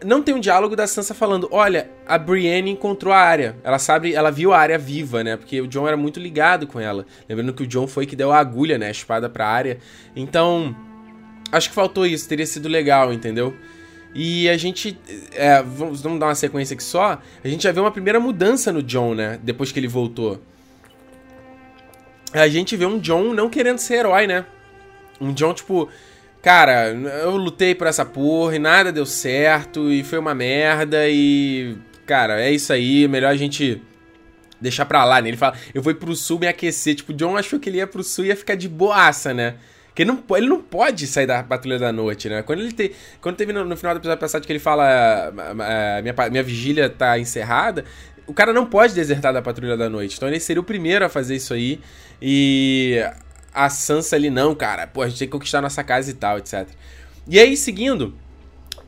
não 0.04 0.22
tem 0.22 0.36
um 0.36 0.40
diálogo 0.40 0.76
da 0.76 0.86
Sansa 0.86 1.14
falando, 1.14 1.48
olha, 1.52 1.90
a 2.06 2.18
Brienne 2.18 2.70
encontrou 2.70 3.12
a 3.12 3.18
área. 3.18 3.58
Ela 3.64 3.80
sabe, 3.80 4.14
ela 4.14 4.30
viu 4.30 4.54
a 4.54 4.60
área 4.60 4.78
viva, 4.78 5.24
né? 5.24 5.36
Porque 5.36 5.60
o 5.60 5.68
John 5.68 5.88
era 5.88 5.98
muito 5.98 6.20
ligado 6.20 6.68
com 6.68 6.80
ela. 6.80 7.06
Lembrando 7.28 7.54
que 7.54 7.64
o 7.64 7.68
John 7.68 7.88
foi 7.88 8.06
que 8.06 8.16
deu 8.16 8.32
a 8.32 8.38
agulha, 8.38 8.78
né? 8.78 8.88
A 8.88 8.92
espada 8.92 9.28
pra 9.28 9.48
área. 9.48 9.80
Então, 10.16 10.76
Acho 11.52 11.70
que 11.70 11.76
faltou 11.76 12.06
isso, 12.06 12.28
teria 12.28 12.46
sido 12.46 12.68
legal, 12.68 13.14
entendeu? 13.14 13.56
E 14.14 14.50
a 14.50 14.58
gente. 14.58 14.98
É, 15.34 15.62
vamos, 15.62 16.02
vamos 16.02 16.20
dar 16.20 16.28
uma 16.28 16.36
sequência 16.36 16.74
aqui 16.74 16.84
só. 16.84 17.22
A 17.44 17.48
gente 17.48 17.64
já 17.64 17.72
vê 17.72 17.80
uma 17.80 17.92
primeira 17.92 18.20
mudança 18.20 18.72
no 18.72 18.82
John, 18.82 19.14
né? 19.14 19.40
Depois 19.44 19.72
que 19.72 19.80
ele 19.80 19.88
voltou. 19.88 20.42
A 22.34 22.48
gente 22.48 22.76
vê 22.76 22.86
um 22.86 23.00
John 23.00 23.34
não 23.34 23.50
querendo 23.50 23.78
ser 23.78 23.96
herói, 23.96 24.28
né? 24.28 24.46
Um 25.20 25.34
John, 25.34 25.54
tipo. 25.54 25.90
Cara, 26.42 26.90
eu 27.24 27.36
lutei 27.36 27.76
por 27.76 27.88
essa 27.88 28.06
porra 28.06 28.56
e 28.56 28.60
nada 28.60 28.92
deu 28.92 29.06
certo 29.06 29.92
e 29.92 30.04
foi 30.04 30.18
uma 30.18 30.34
merda 30.34 31.10
e. 31.10 31.76
Cara, 32.06 32.42
é 32.42 32.52
isso 32.52 32.72
aí, 32.72 33.08
melhor 33.08 33.32
a 33.32 33.36
gente 33.36 33.82
deixar 34.60 34.86
pra 34.86 35.04
lá, 35.04 35.22
né? 35.22 35.30
Ele 35.30 35.38
fala, 35.38 35.56
eu 35.74 35.82
vou 35.82 35.94
pro 35.94 36.16
sul 36.16 36.40
me 36.40 36.48
aquecer. 36.48 36.96
Tipo, 36.96 37.12
o 37.12 37.16
John 37.16 37.36
achou 37.36 37.60
que 37.60 37.70
ele 37.70 37.78
ia 37.78 37.88
pro 37.88 38.04
sul 38.04 38.26
e 38.26 38.30
ia 38.30 38.36
ficar 38.36 38.56
de 38.56 38.70
boaça, 38.70 39.34
né? 39.34 39.56
Porque 39.98 40.04
ele 40.04 40.12
não, 40.12 40.38
ele 40.38 40.48
não 40.48 40.62
pode 40.62 41.08
sair 41.08 41.26
da 41.26 41.42
Patrulha 41.42 41.80
da 41.80 41.92
Noite, 41.92 42.30
né? 42.30 42.44
Quando 42.44 42.62
ele 42.62 42.96
quando 43.20 43.36
teve 43.36 43.52
no, 43.52 43.66
no 43.66 43.76
final 43.76 43.96
do 43.96 43.98
episódio 43.98 44.20
passado 44.20 44.46
que 44.46 44.52
ele 44.52 44.60
fala 44.60 45.34
uh, 45.34 46.04
minha, 46.04 46.30
minha 46.30 46.44
vigília 46.44 46.88
tá 46.88 47.18
encerrada, 47.18 47.84
o 48.28 48.34
cara 48.34 48.54
não 48.54 48.68
pode 48.68 48.94
desertar 48.94 49.34
da 49.34 49.42
Patrulha 49.42 49.76
da 49.76 49.90
Noite. 49.90 50.16
Então 50.16 50.30
ele 50.30 50.40
seria 50.40 50.62
o 50.62 50.64
primeiro 50.64 51.04
a 51.04 51.10
fazer 51.10 51.36
isso 51.36 51.52
aí. 51.52 51.80
E 52.22 53.04
a 53.52 53.72
Sansa 53.72 54.16
ali, 54.16 54.30
não, 54.30 54.54
cara, 54.54 54.86
pô, 54.86 55.02
a 55.02 55.10
gente 55.10 55.18
tem 55.18 55.28
que 55.28 55.32
conquistar 55.32 55.64
nossa 55.64 55.84
casa 55.84 56.12
e 56.12 56.14
tal, 56.14 56.38
etc. 56.38 56.68
E 57.28 57.40
aí, 57.40 57.58
seguindo, 57.58 58.14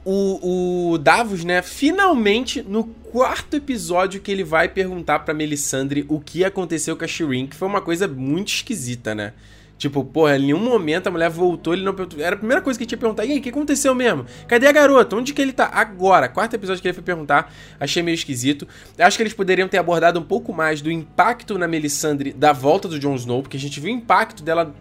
o, 0.05 0.91
o 0.91 0.97
Davos, 0.99 1.43
né, 1.43 1.63
finalmente, 1.63 2.61
no 2.61 2.83
quarto 2.83 3.55
episódio 3.55 4.21
que 4.21 4.31
ele 4.31 4.43
vai 4.43 4.69
perguntar 4.69 5.17
pra 5.19 5.33
Melisandre 5.33 6.05
o 6.07 6.19
que 6.19 6.45
aconteceu 6.45 6.95
com 6.95 7.03
a 7.03 7.07
Shireen, 7.07 7.47
que 7.47 7.55
foi 7.55 7.67
uma 7.67 7.81
coisa 7.81 8.07
muito 8.07 8.49
esquisita, 8.49 9.15
né? 9.15 9.33
Tipo, 9.79 10.03
porra, 10.03 10.35
em 10.35 10.41
nenhum 10.41 10.59
momento 10.59 11.07
a 11.07 11.11
mulher 11.11 11.29
voltou, 11.29 11.73
ele 11.73 11.83
não 11.83 11.93
perguntou. 11.93 12.21
Era 12.21 12.35
a 12.35 12.37
primeira 12.37 12.61
coisa 12.61 12.77
que 12.77 12.85
tinha 12.85 12.97
que 12.97 13.01
perguntar. 13.01 13.23
E 13.23 13.31
aí, 13.31 13.39
o 13.39 13.41
que 13.41 13.47
aconteceu 13.47 13.95
mesmo? 13.95 14.25
Cadê 14.45 14.67
a 14.67 14.73
garota? 14.73 15.15
Onde 15.15 15.33
que 15.33 15.41
ele 15.41 15.53
tá? 15.53 15.69
Agora, 15.71 16.27
quarto 16.27 16.53
episódio 16.53 16.81
que 16.81 16.87
ele 16.89 16.93
foi 16.93 17.01
perguntar, 17.01 17.49
achei 17.79 18.03
meio 18.03 18.13
esquisito. 18.13 18.67
Acho 18.97 19.15
que 19.15 19.23
eles 19.23 19.33
poderiam 19.33 19.69
ter 19.69 19.77
abordado 19.77 20.19
um 20.19 20.23
pouco 20.23 20.51
mais 20.51 20.81
do 20.81 20.91
impacto 20.91 21.57
na 21.57 21.65
Melisandre 21.65 22.33
da 22.33 22.51
volta 22.51 22.89
do 22.89 22.99
Jon 22.99 23.15
Snow, 23.15 23.41
porque 23.41 23.55
a 23.55 23.59
gente 23.59 23.79
viu 23.79 23.93
o 23.93 23.95
impacto 23.95 24.43
dela 24.43 24.75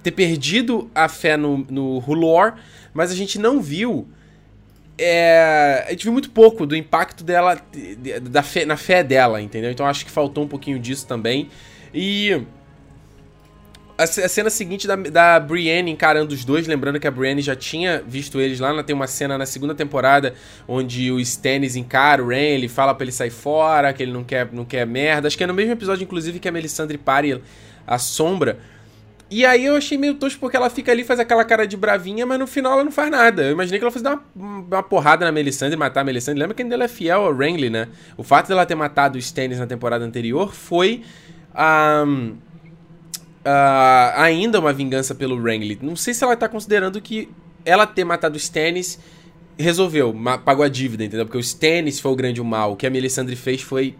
ter 0.00 0.12
perdido 0.12 0.88
a 0.94 1.08
fé 1.08 1.36
no, 1.36 1.66
no 1.68 1.98
Hulor, 1.98 2.54
mas 2.94 3.10
a 3.10 3.16
gente 3.16 3.40
não 3.40 3.60
viu. 3.60 4.06
É, 4.96 5.86
a 5.88 5.90
gente 5.90 6.04
viu 6.04 6.12
muito 6.12 6.30
pouco 6.30 6.64
do 6.64 6.76
impacto 6.76 7.24
dela 7.24 7.60
da 8.22 8.44
fé, 8.44 8.64
na 8.64 8.76
fé 8.76 9.02
dela, 9.02 9.42
entendeu? 9.42 9.72
Então 9.72 9.84
acho 9.84 10.04
que 10.04 10.10
faltou 10.10 10.44
um 10.44 10.48
pouquinho 10.48 10.78
disso 10.78 11.04
também. 11.04 11.48
E 11.92 12.42
a, 13.98 14.06
cena 14.06 14.50
seguinte 14.50 14.86
da, 14.86 14.96
da 14.96 15.40
Brienne 15.40 15.90
encarando 15.90 16.34
os 16.34 16.44
dois, 16.44 16.66
lembrando 16.66 17.00
que 17.00 17.06
a 17.06 17.10
Brienne 17.10 17.40
já 17.40 17.56
tinha 17.56 18.02
visto 18.06 18.40
eles 18.40 18.60
lá, 18.60 18.82
tem 18.82 18.94
uma 18.94 19.06
cena 19.06 19.38
na 19.38 19.46
segunda 19.46 19.74
temporada 19.74 20.34
onde 20.68 21.10
o 21.10 21.18
Stannis 21.18 21.76
encara 21.76 22.22
o 22.22 22.28
Ren, 22.28 22.54
ele 22.54 22.68
fala 22.68 22.94
pra 22.94 23.04
ele 23.04 23.12
sair 23.12 23.30
fora, 23.30 23.92
que 23.92 24.02
ele 24.02 24.12
não 24.12 24.22
quer, 24.22 24.48
não 24.52 24.64
quer 24.64 24.86
merda. 24.86 25.28
Acho 25.28 25.36
que 25.36 25.44
é 25.44 25.46
no 25.46 25.54
mesmo 25.54 25.72
episódio, 25.72 26.04
inclusive, 26.04 26.38
que 26.38 26.48
a 26.48 26.52
Melisandre 26.52 26.98
pare 26.98 27.42
a 27.86 27.98
sombra. 27.98 28.58
E 29.28 29.44
aí 29.44 29.64
eu 29.64 29.74
achei 29.74 29.98
meio 29.98 30.14
tosco 30.14 30.38
porque 30.38 30.56
ela 30.56 30.70
fica 30.70 30.92
ali, 30.92 31.02
faz 31.02 31.18
aquela 31.18 31.44
cara 31.44 31.66
de 31.66 31.76
bravinha, 31.76 32.24
mas 32.24 32.38
no 32.38 32.46
final 32.46 32.74
ela 32.74 32.84
não 32.84 32.92
faz 32.92 33.10
nada. 33.10 33.42
Eu 33.42 33.52
imaginei 33.52 33.78
que 33.78 33.84
ela 33.84 33.90
fosse 33.90 34.04
dar 34.04 34.24
uma, 34.34 34.58
uma 34.60 34.82
porrada 34.82 35.24
na 35.24 35.32
Melisandre 35.32 35.76
matar 35.76 36.02
a 36.02 36.04
Melisandre. 36.04 36.38
Lembra 36.38 36.54
que 36.54 36.62
ainda 36.62 36.74
ela 36.74 36.84
é 36.84 36.88
fiel 36.88 37.22
ao 37.22 37.34
Renly, 37.34 37.68
né? 37.68 37.88
O 38.16 38.22
fato 38.22 38.46
dela 38.46 38.64
ter 38.64 38.76
matado 38.76 39.16
o 39.16 39.18
Stannis 39.18 39.58
na 39.58 39.66
temporada 39.66 40.04
anterior 40.04 40.54
foi 40.54 41.02
um, 41.56 42.36
uh, 43.46 44.12
ainda 44.16 44.58
uma 44.58 44.72
vingança 44.72 45.14
pelo 45.14 45.40
Renly. 45.40 45.78
Não 45.80 45.94
sei 45.94 46.12
se 46.12 46.24
ela 46.24 46.36
tá 46.36 46.48
considerando 46.48 47.00
que 47.00 47.28
ela 47.64 47.86
ter 47.86 48.04
matado 48.04 48.34
o 48.34 48.36
Stannis 48.36 48.98
resolveu, 49.58 50.14
pagou 50.44 50.64
a 50.64 50.68
dívida, 50.68 51.04
entendeu? 51.04 51.24
Porque 51.24 51.38
o 51.38 51.40
Stannis 51.40 51.98
foi 52.00 52.12
o 52.12 52.16
grande 52.16 52.42
mal. 52.42 52.72
O 52.72 52.76
que 52.76 52.86
a 52.86 52.90
Melisandre 52.90 53.36
fez 53.36 53.62
foi 53.62 53.94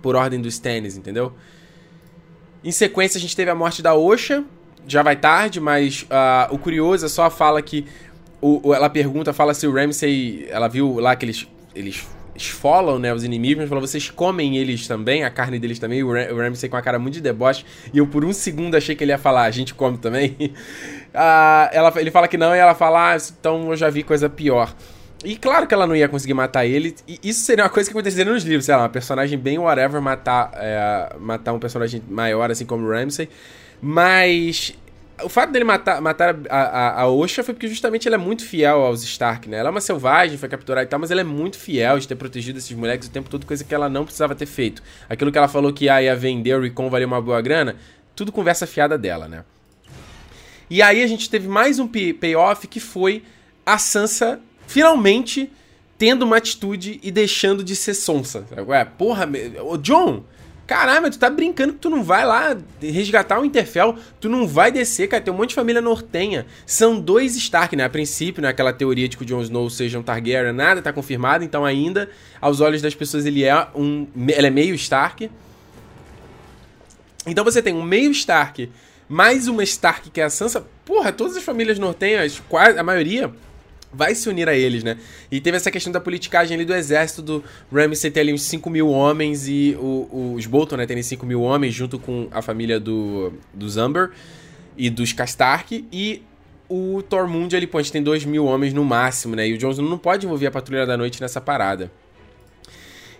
por 0.00 0.16
ordem 0.16 0.40
do 0.40 0.48
Stannis, 0.48 0.96
entendeu? 0.96 1.34
Em 2.64 2.72
sequência, 2.72 3.18
a 3.18 3.20
gente 3.20 3.36
teve 3.36 3.50
a 3.50 3.54
morte 3.54 3.82
da 3.82 3.94
Osha, 3.94 4.44
já 4.86 5.02
vai 5.02 5.16
tarde, 5.16 5.60
mas 5.60 6.02
uh, 6.04 6.54
o 6.54 6.58
curioso 6.58 7.06
é 7.06 7.08
só 7.08 7.24
a 7.24 7.30
fala 7.30 7.60
que. 7.60 7.84
O, 8.40 8.74
ela 8.74 8.88
pergunta, 8.88 9.32
fala 9.32 9.54
se 9.54 9.66
o 9.66 9.72
Ramsay. 9.72 10.46
Ela 10.48 10.68
viu 10.68 10.98
lá 11.00 11.16
que 11.16 11.24
eles, 11.24 11.46
eles 11.74 12.06
esfolam, 12.36 12.98
né, 12.98 13.12
os 13.12 13.24
inimigos, 13.24 13.62
mas 13.62 13.68
falou, 13.68 13.86
vocês 13.86 14.10
comem 14.10 14.56
eles 14.56 14.86
também, 14.86 15.24
a 15.24 15.30
carne 15.30 15.58
deles 15.58 15.78
também, 15.78 16.02
o, 16.02 16.12
Ram, 16.12 16.32
o 16.32 16.36
Ramsay 16.36 16.68
com 16.68 16.76
a 16.76 16.82
cara 16.82 16.98
muito 16.98 17.14
de 17.14 17.20
deboche, 17.20 17.64
e 17.92 17.98
eu 17.98 18.06
por 18.06 18.24
um 18.24 18.32
segundo 18.32 18.76
achei 18.76 18.94
que 18.94 19.04
ele 19.04 19.12
ia 19.12 19.18
falar, 19.18 19.44
a 19.44 19.50
gente 19.50 19.74
come 19.74 19.98
também. 19.98 20.36
uh, 20.40 21.68
ela, 21.72 21.92
ele 21.96 22.10
fala 22.10 22.28
que 22.28 22.36
não, 22.36 22.54
e 22.54 22.58
ela 22.58 22.74
fala, 22.74 23.12
ah, 23.12 23.16
então 23.16 23.70
eu 23.70 23.76
já 23.76 23.90
vi 23.90 24.02
coisa 24.02 24.28
pior. 24.28 24.74
E 25.24 25.36
claro 25.36 25.66
que 25.66 25.74
ela 25.74 25.86
não 25.86 25.96
ia 25.96 26.08
conseguir 26.08 26.34
matar 26.34 26.66
ele. 26.66 26.94
E 27.08 27.18
isso 27.22 27.40
seria 27.40 27.64
uma 27.64 27.70
coisa 27.70 27.88
que 27.88 27.96
aconteceria 27.96 28.30
nos 28.30 28.44
livros, 28.44 28.66
sei 28.66 28.76
lá, 28.76 28.82
uma 28.82 28.88
personagem 28.88 29.38
bem 29.38 29.58
whatever 29.58 30.00
matar, 30.00 30.52
é, 30.54 31.16
matar 31.18 31.52
um 31.52 31.58
personagem 31.58 32.02
maior, 32.08 32.50
assim 32.50 32.66
como 32.66 32.86
o 32.86 32.90
Ramsay. 32.90 33.28
Mas 33.80 34.74
o 35.22 35.28
fato 35.28 35.50
dele 35.50 35.64
matar, 35.64 36.00
matar 36.00 36.36
a, 36.50 36.58
a, 36.58 37.00
a 37.02 37.08
Osha 37.08 37.42
foi 37.42 37.54
porque 37.54 37.68
justamente 37.68 38.06
ela 38.06 38.16
é 38.16 38.18
muito 38.18 38.44
fiel 38.44 38.82
aos 38.82 39.02
Stark, 39.02 39.48
né? 39.48 39.58
Ela 39.58 39.68
é 39.68 39.70
uma 39.70 39.80
selvagem, 39.80 40.36
foi 40.36 40.48
capturada 40.48 40.86
e 40.86 40.88
tal, 40.88 40.98
mas 40.98 41.10
ela 41.10 41.20
é 41.20 41.24
muito 41.24 41.58
fiel 41.58 41.98
de 41.98 42.06
ter 42.06 42.14
protegido 42.16 42.58
esses 42.58 42.76
moleques 42.76 43.08
o 43.08 43.10
tempo 43.10 43.30
todo, 43.30 43.46
coisa 43.46 43.64
que 43.64 43.74
ela 43.74 43.88
não 43.88 44.04
precisava 44.04 44.34
ter 44.34 44.46
feito. 44.46 44.82
Aquilo 45.08 45.32
que 45.32 45.38
ela 45.38 45.48
falou 45.48 45.72
que 45.72 45.88
ah, 45.88 46.02
ia 46.02 46.14
vender 46.14 46.54
o 46.54 46.60
Recon 46.60 46.90
valia 46.90 47.06
uma 47.06 47.20
boa 47.20 47.40
grana, 47.40 47.76
tudo 48.14 48.30
conversa 48.30 48.66
fiada 48.66 48.98
dela, 48.98 49.26
né? 49.26 49.44
E 50.68 50.82
aí 50.82 51.02
a 51.02 51.06
gente 51.06 51.30
teve 51.30 51.48
mais 51.48 51.78
um 51.78 51.88
payoff 51.88 52.66
que 52.66 52.80
foi 52.80 53.22
a 53.64 53.78
Sansa 53.78 54.40
finalmente 54.66 55.50
tendo 55.96 56.24
uma 56.24 56.36
atitude 56.36 57.00
e 57.02 57.10
deixando 57.10 57.64
de 57.64 57.74
ser 57.74 57.94
sonsa. 57.94 58.46
Ué, 58.66 58.84
porra, 58.84 59.28
ô 59.62 59.76
John, 59.78 60.24
Caralho, 60.66 61.08
tu 61.10 61.18
tá 61.18 61.30
brincando 61.30 61.74
que 61.74 61.78
tu 61.78 61.88
não 61.88 62.02
vai 62.02 62.24
lá 62.24 62.56
resgatar 62.82 63.38
o 63.38 63.44
Interfell, 63.44 63.96
tu 64.20 64.28
não 64.28 64.48
vai 64.48 64.72
descer, 64.72 65.06
cara, 65.06 65.22
tem 65.22 65.32
um 65.32 65.36
monte 65.36 65.50
de 65.50 65.54
família 65.54 65.80
nortenha. 65.80 66.44
São 66.66 66.98
dois 66.98 67.36
Stark, 67.36 67.76
né? 67.76 67.84
A 67.84 67.88
princípio, 67.88 68.42
né, 68.42 68.48
aquela 68.48 68.72
teoria 68.72 69.08
de 69.08 69.16
que 69.16 69.22
o 69.22 69.26
Jon 69.26 69.42
Snow 69.42 69.70
seja 69.70 69.96
um 69.96 70.02
Targaryen, 70.02 70.52
nada 70.52 70.82
tá 70.82 70.92
confirmado, 70.92 71.44
então 71.44 71.64
ainda, 71.64 72.10
aos 72.40 72.60
olhos 72.60 72.82
das 72.82 72.96
pessoas, 72.96 73.24
ele 73.24 73.44
é 73.44 73.54
um... 73.76 74.08
ele 74.28 74.48
é 74.48 74.50
meio 74.50 74.74
Stark. 74.74 75.30
Então 77.24 77.44
você 77.44 77.62
tem 77.62 77.72
um 77.72 77.82
meio 77.82 78.10
Stark, 78.10 78.68
mais 79.08 79.46
uma 79.46 79.62
Stark 79.62 80.10
que 80.10 80.20
é 80.20 80.24
a 80.24 80.30
Sansa. 80.30 80.66
Porra, 80.84 81.12
todas 81.12 81.36
as 81.36 81.44
famílias 81.44 81.78
nortenhas, 81.78 82.42
quase, 82.48 82.76
a 82.76 82.82
maioria 82.82 83.32
vai 83.96 84.14
se 84.14 84.28
unir 84.28 84.48
a 84.48 84.54
eles, 84.54 84.84
né? 84.84 84.96
E 85.30 85.40
teve 85.40 85.56
essa 85.56 85.70
questão 85.70 85.92
da 85.92 86.00
politicagem 86.00 86.54
ali 86.54 86.64
do 86.64 86.74
exército 86.74 87.22
do 87.22 87.44
Ramsay 87.72 88.10
ter 88.10 88.20
ali 88.20 88.32
uns 88.32 88.42
5 88.42 88.68
mil 88.68 88.88
homens 88.88 89.48
e 89.48 89.76
o, 89.80 90.34
os 90.36 90.46
Bolton, 90.46 90.76
né, 90.76 90.86
terem 90.86 91.02
5 91.02 91.24
mil 91.24 91.42
homens 91.42 91.74
junto 91.74 91.98
com 91.98 92.28
a 92.30 92.42
família 92.42 92.78
do, 92.78 93.32
dos 93.54 93.76
Amber 93.76 94.10
e 94.76 94.90
dos 94.90 95.12
Castark 95.12 95.84
e 95.90 96.22
o 96.68 97.02
Tormund 97.02 97.54
ali, 97.56 97.66
pô, 97.66 97.78
a 97.78 97.82
gente 97.82 97.92
tem 97.92 98.02
2 98.02 98.24
mil 98.24 98.44
homens 98.44 98.72
no 98.72 98.84
máximo, 98.84 99.36
né? 99.36 99.48
E 99.48 99.54
o 99.54 99.58
Johnson 99.58 99.82
não 99.82 99.98
pode 99.98 100.26
envolver 100.26 100.46
a 100.46 100.50
Patrulha 100.50 100.84
da 100.84 100.96
Noite 100.96 101.20
nessa 101.20 101.40
parada. 101.40 101.90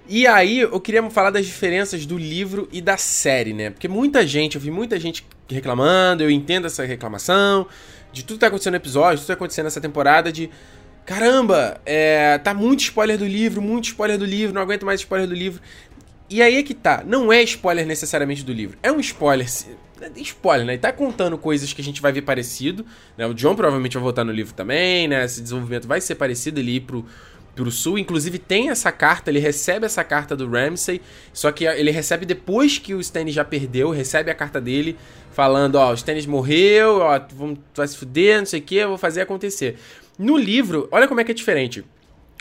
E 0.08 0.24
aí, 0.26 0.60
eu 0.60 0.80
queria 0.80 1.02
falar 1.10 1.30
das 1.30 1.44
diferenças 1.44 2.06
do 2.06 2.16
livro 2.16 2.68
e 2.70 2.80
da 2.80 2.96
série, 2.96 3.52
né? 3.52 3.70
Porque 3.70 3.88
muita 3.88 4.24
gente, 4.24 4.54
eu 4.54 4.60
vi 4.60 4.70
muita 4.70 5.00
gente 5.00 5.26
reclamando, 5.48 6.22
eu 6.22 6.30
entendo 6.30 6.66
essa 6.66 6.84
reclamação, 6.84 7.66
de 8.16 8.24
tudo 8.24 8.38
que 8.38 8.40
tá 8.40 8.46
acontecendo 8.46 8.72
no 8.72 8.78
episódio, 8.78 9.18
tudo 9.18 9.24
que 9.24 9.26
tá 9.26 9.34
acontecendo 9.34 9.64
nessa 9.64 9.80
temporada, 9.80 10.32
de 10.32 10.48
caramba, 11.04 11.78
é, 11.84 12.38
tá 12.38 12.54
muito 12.54 12.80
spoiler 12.80 13.18
do 13.18 13.26
livro, 13.26 13.60
muito 13.60 13.84
spoiler 13.84 14.16
do 14.16 14.24
livro, 14.24 14.54
não 14.54 14.62
aguento 14.62 14.86
mais 14.86 15.00
spoiler 15.00 15.28
do 15.28 15.34
livro. 15.34 15.60
E 16.30 16.40
aí 16.40 16.56
é 16.56 16.62
que 16.62 16.72
tá, 16.72 17.04
não 17.06 17.30
é 17.30 17.42
spoiler 17.42 17.86
necessariamente 17.86 18.42
do 18.42 18.54
livro, 18.54 18.78
é 18.82 18.90
um 18.90 19.00
spoiler, 19.00 19.46
spoiler, 20.16 20.66
né? 20.66 20.74
E 20.74 20.78
tá 20.78 20.90
contando 20.92 21.36
coisas 21.36 21.74
que 21.74 21.82
a 21.82 21.84
gente 21.84 22.00
vai 22.00 22.10
ver 22.10 22.22
parecido, 22.22 22.86
né? 23.18 23.26
O 23.26 23.34
John 23.34 23.54
provavelmente 23.54 23.92
vai 23.92 24.02
voltar 24.02 24.24
no 24.24 24.32
livro 24.32 24.54
também, 24.54 25.06
né? 25.06 25.22
Esse 25.22 25.42
desenvolvimento 25.42 25.86
vai 25.86 26.00
ser 26.00 26.14
parecido 26.14 26.58
ali 26.58 26.80
pro, 26.80 27.04
pro 27.56 27.70
sul. 27.70 27.98
Inclusive 27.98 28.38
tem 28.38 28.70
essa 28.70 28.92
carta, 28.92 29.30
ele 29.30 29.40
recebe 29.40 29.86
essa 29.86 30.04
carta 30.04 30.36
do 30.36 30.48
Ramsay, 30.48 31.00
só 31.32 31.50
que 31.50 31.64
ele 31.64 31.90
recebe 31.90 32.24
depois 32.24 32.78
que 32.78 32.94
o 32.94 33.00
Stannis 33.00 33.34
já 33.34 33.44
perdeu, 33.44 33.90
recebe 33.90 34.30
a 34.30 34.34
carta 34.34 34.60
dele 34.60 34.96
falando, 35.32 35.76
ó, 35.76 35.90
o 35.90 35.94
Stannis 35.94 36.26
morreu, 36.26 36.98
ó, 36.98 37.20
vamos, 37.34 37.58
vai 37.74 37.88
se 37.88 37.96
fuder, 37.96 38.38
não 38.38 38.46
sei 38.46 38.60
o 38.60 38.62
que, 38.62 38.76
eu 38.76 38.88
vou 38.90 38.98
fazer 38.98 39.22
acontecer. 39.22 39.76
No 40.18 40.36
livro, 40.36 40.88
olha 40.92 41.08
como 41.08 41.20
é 41.20 41.24
que 41.24 41.32
é 41.32 41.34
diferente. 41.34 41.84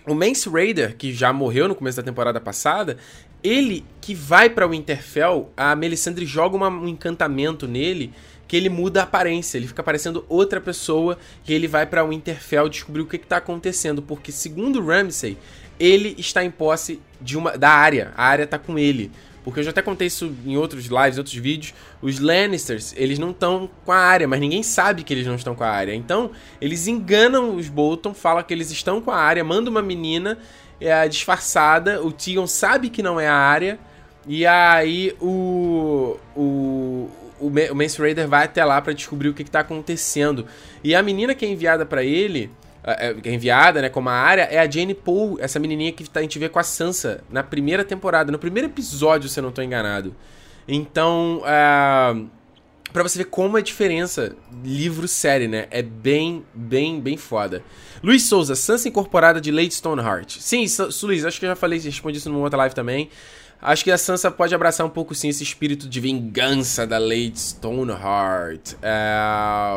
O 0.06 0.14
Mance 0.14 0.48
Raider, 0.48 0.96
que 0.96 1.12
já 1.12 1.34
morreu 1.34 1.68
no 1.68 1.74
começo 1.74 1.98
da 1.98 2.04
temporada 2.04 2.40
passada, 2.40 2.98
ele 3.44 3.84
que 4.00 4.14
vai 4.14 4.50
para 4.50 4.68
o 4.68 4.70
Winterfell, 4.70 5.52
a 5.58 5.76
Melisandre 5.76 6.26
joga 6.26 6.56
uma, 6.56 6.70
um 6.70 6.88
encantamento 6.88 7.68
nele 7.68 8.14
que 8.48 8.56
ele 8.56 8.70
muda 8.70 9.02
a 9.02 9.04
aparência, 9.04 9.58
ele 9.58 9.68
fica 9.68 9.84
parecendo 9.84 10.26
outra 10.30 10.62
pessoa 10.62 11.18
e 11.48 11.54
ele 11.54 11.68
vai 11.68 11.86
para 11.86 12.04
Winterfell 12.06 12.70
descobrir 12.70 13.02
o 13.02 13.06
que 13.06 13.16
está 13.16 13.38
acontecendo, 13.38 14.02
porque 14.02 14.32
segundo 14.32 14.86
Ramsay, 14.86 15.38
ele 15.80 16.16
está 16.18 16.44
em 16.44 16.52
posse 16.52 17.02
de 17.20 17.38
uma 17.38 17.58
da 17.58 17.70
área, 17.70 18.14
a 18.16 18.26
área 18.26 18.44
está 18.44 18.58
com 18.58 18.78
ele. 18.78 19.12
Porque 19.44 19.60
eu 19.60 19.64
já 19.64 19.70
até 19.70 19.82
contei 19.84 20.08
isso 20.08 20.36
em 20.44 20.58
outros 20.58 20.86
lives, 20.86 21.20
outros 21.20 21.36
vídeos. 21.36 21.72
Os 22.02 22.20
Lannisters, 22.20 22.96
eles 22.98 23.20
não 23.20 23.30
estão 23.30 23.70
com 23.86 23.92
a 23.92 23.98
área, 23.98 24.28
mas 24.28 24.40
ninguém 24.40 24.64
sabe 24.64 25.04
que 25.04 25.14
eles 25.14 25.28
não 25.28 25.36
estão 25.36 25.54
com 25.54 25.64
a 25.64 25.70
área. 25.70 25.94
Então, 25.94 26.32
eles 26.60 26.88
enganam 26.88 27.56
os 27.56 27.70
Bolton, 27.70 28.12
falam 28.12 28.42
que 28.42 28.52
eles 28.52 28.72
estão 28.72 29.00
com 29.00 29.12
a 29.12 29.18
área, 29.18 29.44
manda 29.44 29.70
uma 29.70 29.84
menina 29.84 30.40
é, 30.82 31.08
disfarçada. 31.08 32.02
O 32.02 32.12
Tion 32.12 32.48
sabe 32.48 32.90
que 32.90 33.04
não 33.04 33.20
é 33.20 33.28
a 33.28 33.36
área. 33.36 33.78
E 34.28 34.48
aí 34.48 35.16
o. 35.22 36.18
O, 36.36 37.08
o, 37.40 37.48
o 37.48 37.76
Mance 37.76 38.00
Raider 38.00 38.28
vai 38.28 38.46
até 38.46 38.64
lá 38.64 38.82
para 38.82 38.94
descobrir 38.94 39.30
o 39.30 39.34
que, 39.34 39.44
está 39.44 39.60
acontecendo. 39.60 40.46
E 40.84 40.96
a 40.96 41.02
menina 41.02 41.34
que 41.36 41.46
é 41.46 41.50
enviada 41.50 41.86
para 41.86 42.04
ele 42.04 42.52
é, 42.84 43.16
é 43.24 43.34
enviada, 43.34 43.82
né, 43.82 43.90
como 43.90 44.10
a 44.10 44.14
área, 44.14 44.44
é 44.44 44.60
a 44.60 44.70
Jane 44.70 44.94
Poole, 44.94 45.42
essa 45.42 45.60
menininha 45.60 45.92
que 45.92 46.06
a 46.14 46.22
gente 46.22 46.38
vê 46.38 46.48
com 46.48 46.60
a 46.60 46.64
Sansa 46.64 47.24
na 47.30 47.42
primeira 47.42 47.84
temporada, 47.84 48.32
no 48.32 48.38
primeiro 48.38 48.70
episódio, 48.70 49.28
se 49.28 49.40
eu 49.40 49.42
não 49.42 49.50
estou 49.50 49.64
enganado. 49.64 50.16
Então, 50.68 51.42
uh, 51.42 52.30
para 52.96 53.04
você 53.04 53.18
ver 53.18 53.26
como 53.26 53.58
é 53.58 53.60
a 53.60 53.64
diferença 53.64 54.36
livro-série, 54.64 55.48
né? 55.48 55.68
É 55.70 55.82
bem, 55.82 56.46
bem, 56.54 57.02
bem 57.02 57.18
foda. 57.18 57.62
Luiz 58.02 58.24
Souza, 58.24 58.56
Sansa 58.56 58.88
incorporada 58.88 59.42
de 59.42 59.52
Lady 59.52 59.74
Stoneheart. 59.74 60.38
Sim, 60.40 60.66
Luiz, 61.04 61.26
acho 61.26 61.40
que 61.40 61.46
eu 61.46 61.50
já 61.50 61.56
falei, 61.56 61.80
respondi 61.80 62.20
isso 62.20 62.30
numa 62.30 62.42
outra 62.42 62.58
live 62.60 62.74
também. 62.74 63.10
Acho 63.62 63.84
que 63.84 63.92
a 63.92 63.98
Sansa 63.98 64.30
pode 64.30 64.54
abraçar 64.54 64.86
um 64.86 64.90
pouco 64.90 65.16
sim 65.16 65.30
esse 65.30 65.44
espírito 65.44 65.90
de 65.90 66.00
vingança 66.00 66.86
da 66.86 66.98
Lady 66.98 67.40
Stoneheart. 67.40 68.74
É... 68.82 69.72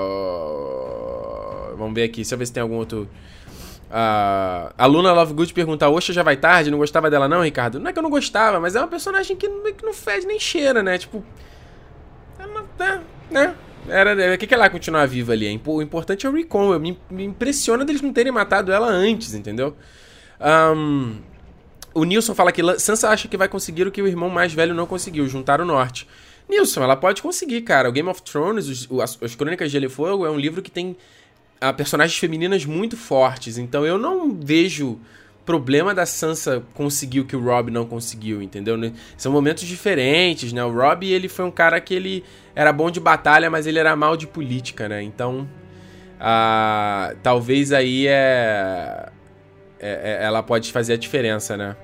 Vamos 1.77 1.95
ver 1.95 2.05
aqui, 2.05 2.17
deixa 2.17 2.35
eu 2.35 2.39
ver 2.39 2.47
se 2.47 2.53
tem 2.53 2.63
algum 2.63 2.77
outro. 2.77 3.09
Uh, 3.89 4.69
a 4.77 4.87
Luna 4.87 5.13
Lovegood 5.13 5.55
pergunta: 5.55 5.89
Oxa, 5.89 6.13
já 6.13 6.23
vai 6.23 6.37
tarde? 6.37 6.71
Não 6.71 6.79
gostava 6.79 7.09
dela, 7.09 7.27
não, 7.27 7.43
Ricardo? 7.43 7.81
Não 7.81 7.89
é 7.89 7.93
que 7.93 7.99
eu 7.99 8.03
não 8.03 8.11
gostava, 8.11 8.61
mas 8.61 8.77
é 8.77 8.81
uma 8.81 8.89
personagem 8.89 9.37
que 9.37 9.49
não, 9.49 9.73
que 9.73 9.85
não 9.85 9.95
fede 9.95 10.27
nem 10.27 10.39
cheira, 10.39 10.83
né? 10.83 10.99
Tipo. 10.99 11.25
Ela, 12.39 12.67
né? 12.79 13.01
né? 13.31 13.55
Era, 13.89 14.35
o 14.35 14.39
que, 14.39 14.47
que 14.47 14.53
ela 14.53 14.69
continuar 14.69 15.07
viva 15.07 15.33
ali? 15.33 15.61
O 15.65 15.81
importante 15.81 16.27
é 16.27 16.29
o 16.29 16.33
Recon. 16.33 16.79
Me, 16.79 16.99
me 17.11 17.25
impressiona 17.25 17.85
deles 17.85 18.03
não 18.03 18.13
terem 18.13 18.31
matado 18.31 18.71
ela 18.71 18.89
antes, 18.89 19.33
entendeu? 19.33 19.75
Um, 20.41 21.17
o 21.95 22.05
Nilson 22.05 22.35
fala 22.35 22.53
que 22.53 22.63
Sansa 22.79 23.09
acha 23.09 23.29
que 23.29 23.37
vai 23.37 23.49
conseguir 23.49 23.87
o 23.87 23.91
que 23.91 24.03
o 24.03 24.07
irmão 24.07 24.29
mais 24.29 24.53
velho 24.53 24.75
não 24.75 24.87
conseguiu, 24.87 25.27
juntar 25.29 25.61
o 25.61 25.65
norte. 25.65 26.07
Nilson, 26.49 26.83
ela 26.83 26.97
pode 26.97 27.21
conseguir, 27.21 27.61
cara. 27.63 27.89
O 27.89 27.93
Game 27.93 28.09
of 28.09 28.23
Thrones, 28.23 28.69
os, 28.69 29.01
as, 29.01 29.23
as 29.23 29.35
Crônicas 29.35 29.69
de 29.69 29.73
Gelo 29.73 29.87
e 29.87 29.89
Fogo, 29.89 30.25
é 30.25 30.31
um 30.31 30.39
livro 30.39 30.63
que 30.63 30.71
tem 30.71 30.97
a, 31.61 31.69
ah, 31.69 31.73
personagens 31.73 32.19
femininas 32.19 32.65
muito 32.65 32.97
fortes. 32.97 33.59
Então 33.59 33.85
eu 33.85 33.99
não 33.99 34.35
vejo 34.35 34.99
problema 35.45 35.95
da 35.95 36.05
Sansa 36.05 36.63
conseguir 36.75 37.21
o 37.21 37.25
que 37.25 37.35
o 37.35 37.43
Rob 37.43 37.71
não 37.71 37.87
conseguiu, 37.87 38.43
entendeu? 38.43 38.77
São 39.17 39.33
momentos 39.33 39.65
diferentes, 39.65 40.53
né? 40.53 40.63
O 40.63 40.71
Rob, 40.71 41.11
ele 41.11 41.27
foi 41.27 41.45
um 41.47 41.51
cara 41.51 41.81
que 41.81 41.95
ele 41.95 42.23
era 42.55 42.71
bom 42.71 42.91
de 42.91 43.01
batalha, 43.01 43.49
mas 43.49 43.67
ele 43.67 43.79
era 43.79 43.97
mal 43.97 44.15
de 44.15 44.27
política, 44.27 44.91
né? 44.91 45.03
Então, 45.03 45.49
ah, 46.21 47.15
talvez 47.23 47.73
aí 47.73 48.07
é, 48.07 49.09
é, 49.81 50.19
é, 50.21 50.25
ela 50.25 50.43
pode 50.43 50.73
fazer 50.73 50.95
a 50.95 50.97
diferença, 50.97 51.57
né? 51.57 51.77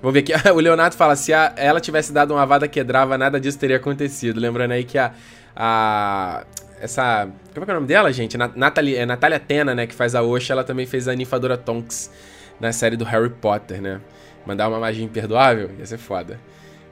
Vamos 0.00 0.14
ver 0.14 0.20
aqui. 0.20 0.32
o 0.50 0.60
Leonardo 0.60 0.96
fala: 0.96 1.16
se 1.16 1.32
a, 1.32 1.52
ela 1.56 1.80
tivesse 1.80 2.12
dado 2.12 2.32
uma 2.34 2.46
vada 2.46 2.66
quedrava, 2.66 3.18
nada 3.18 3.40
disso 3.40 3.58
teria 3.58 3.76
acontecido. 3.76 4.40
Lembrando 4.40 4.72
aí 4.72 4.84
que 4.84 4.98
a, 4.98 5.12
a 5.54 6.44
essa. 6.80 7.28
Como 7.52 7.62
é 7.62 7.64
que 7.64 7.70
é 7.70 7.74
o 7.74 7.76
nome 7.76 7.86
dela, 7.86 8.12
gente? 8.12 8.36
Natalie, 8.36 8.96
é 8.96 9.06
Natália 9.06 9.38
Tena, 9.38 9.74
né? 9.74 9.86
Que 9.86 9.94
faz 9.94 10.14
a 10.14 10.22
Osha, 10.22 10.52
ela 10.52 10.64
também 10.64 10.86
fez 10.86 11.06
a 11.08 11.14
Nifadora 11.14 11.56
Tonks 11.56 12.10
na 12.58 12.72
série 12.72 12.96
do 12.96 13.04
Harry 13.04 13.30
Potter, 13.30 13.80
né? 13.80 14.00
Mandar 14.46 14.68
uma 14.68 14.78
magia 14.78 15.04
imperdoável, 15.04 15.70
ia 15.78 15.86
ser 15.86 15.98
foda. 15.98 16.38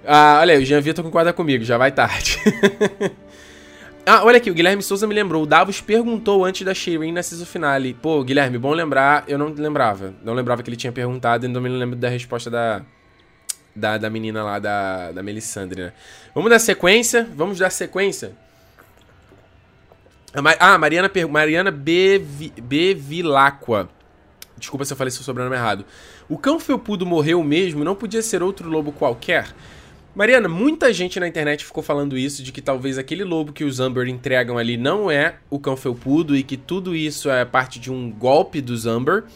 Ah, 0.06 0.38
olha 0.40 0.54
aí, 0.54 0.62
o 0.62 0.64
Jean 0.64 0.80
Vitor 0.80 1.04
concorda 1.04 1.32
comigo, 1.32 1.64
já 1.64 1.76
vai 1.76 1.90
tarde. 1.90 2.38
ah, 4.08 4.24
olha 4.24 4.38
aqui, 4.38 4.50
o 4.50 4.54
Guilherme 4.54 4.82
Souza 4.82 5.06
me 5.06 5.14
lembrou. 5.14 5.42
O 5.42 5.46
Davos 5.46 5.80
perguntou 5.82 6.44
antes 6.44 6.62
da 6.64 6.72
Shirin 6.72 7.12
na 7.12 7.22
season 7.22 7.44
finale. 7.44 7.92
Pô, 7.92 8.24
Guilherme, 8.24 8.56
bom 8.56 8.72
lembrar. 8.72 9.24
Eu 9.28 9.36
não 9.36 9.48
lembrava. 9.48 10.14
Não 10.24 10.32
lembrava 10.32 10.62
que 10.62 10.70
ele 10.70 10.76
tinha 10.76 10.92
perguntado 10.92 11.44
e 11.44 11.48
não 11.48 11.60
me 11.60 11.68
lembro 11.68 11.94
da 11.94 12.08
resposta 12.08 12.50
da, 12.50 12.80
da, 13.76 13.98
da 13.98 14.08
menina 14.08 14.42
lá, 14.42 14.58
da, 14.58 15.12
da 15.12 15.22
Melisandre, 15.22 15.82
né? 15.82 15.92
Vamos 16.34 16.48
dar 16.50 16.58
sequência? 16.58 17.28
Vamos 17.34 17.58
dar 17.58 17.68
sequência? 17.70 18.32
Ah, 20.58 20.78
Mariana, 20.78 21.10
Mariana 21.28 21.70
Bevilacqua. 22.62 23.88
Desculpa 24.56 24.84
se 24.84 24.92
eu 24.92 24.96
falei 24.96 25.10
seu 25.10 25.22
sobrenome 25.22 25.54
errado. 25.54 25.84
O 26.28 26.36
cão 26.36 26.58
felpudo 26.58 27.06
morreu 27.06 27.42
mesmo, 27.42 27.84
não 27.84 27.94
podia 27.94 28.22
ser 28.22 28.42
outro 28.42 28.68
lobo 28.68 28.90
qualquer? 28.92 29.54
Mariana, 30.18 30.48
muita 30.48 30.92
gente 30.92 31.20
na 31.20 31.28
internet 31.28 31.64
ficou 31.64 31.80
falando 31.80 32.18
isso, 32.18 32.42
de 32.42 32.50
que 32.50 32.60
talvez 32.60 32.98
aquele 32.98 33.22
lobo 33.22 33.52
que 33.52 33.62
os 33.62 33.78
Amber 33.78 34.08
entregam 34.08 34.58
ali 34.58 34.76
não 34.76 35.08
é 35.08 35.36
o 35.48 35.60
cão 35.60 35.76
felpudo 35.76 36.34
e 36.34 36.42
que 36.42 36.56
tudo 36.56 36.96
isso 36.96 37.30
é 37.30 37.44
parte 37.44 37.78
de 37.78 37.88
um 37.88 38.10
golpe 38.10 38.60
dos 38.60 38.84
Amber. 38.84 39.26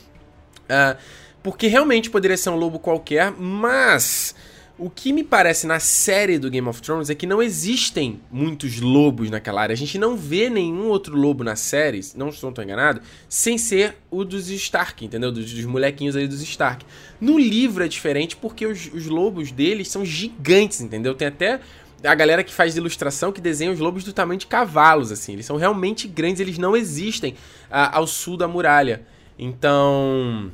Uh, 0.65 0.99
porque 1.41 1.69
realmente 1.69 2.11
poderia 2.11 2.37
ser 2.37 2.51
um 2.51 2.57
lobo 2.57 2.81
qualquer, 2.81 3.31
mas 3.31 4.35
o 4.83 4.91
que 4.91 5.13
me 5.13 5.23
parece 5.23 5.65
na 5.65 5.79
série 5.79 6.41
do 6.41 6.51
Game 6.51 6.67
of 6.67 6.83
Thrones 6.83 7.09
é 7.09 7.15
que 7.15 7.25
não 7.25 7.41
existem 7.41 8.21
muitos 8.33 8.81
lobos 8.81 9.31
naquela 9.31 9.63
área. 9.63 9.73
A 9.73 9.77
gente 9.77 9.97
não 9.97 10.17
vê 10.17 10.51
nenhum 10.51 10.89
outro 10.89 11.17
lobo 11.17 11.45
na 11.45 11.55
série, 11.55 12.01
não 12.17 12.31
estou 12.31 12.51
tão 12.51 12.65
enganado, 12.65 13.01
sem 13.29 13.57
ser 13.57 13.97
o 14.11 14.25
dos 14.25 14.51
Stark, 14.51 15.05
entendeu? 15.05 15.31
Dos, 15.31 15.53
dos 15.53 15.65
molequinhos 15.67 16.17
aí 16.17 16.27
dos 16.27 16.43
Stark. 16.43 16.85
No 17.21 17.39
livro 17.39 17.85
é 17.85 17.89
diferente 17.89 18.35
porque 18.35 18.67
os, 18.67 18.91
os 18.93 19.07
lobos 19.07 19.53
deles 19.53 19.87
são 19.87 20.05
gigantes, 20.05 20.81
entendeu? 20.81 21.15
Tem 21.15 21.29
até 21.29 21.61
a 22.03 22.15
galera 22.17 22.43
que 22.43 22.53
faz 22.53 22.77
ilustração 22.77 23.31
que 23.31 23.41
desenha 23.41 23.71
os 23.71 23.79
lobos 23.79 24.03
do 24.03 24.13
tamanho 24.13 24.41
de 24.41 24.49
cavalos, 24.49 25.13
assim. 25.13 25.35
Eles 25.35 25.47
são 25.47 25.57
realmente 25.57 26.09
grandes, 26.09 26.41
eles 26.41 26.59
não 26.59 26.77
existem 26.77 27.35
uh, 27.71 27.93
ao 27.93 28.07
sul 28.09 28.37
da 28.37 28.49
muralha. 28.49 29.03
Então. 29.39 30.51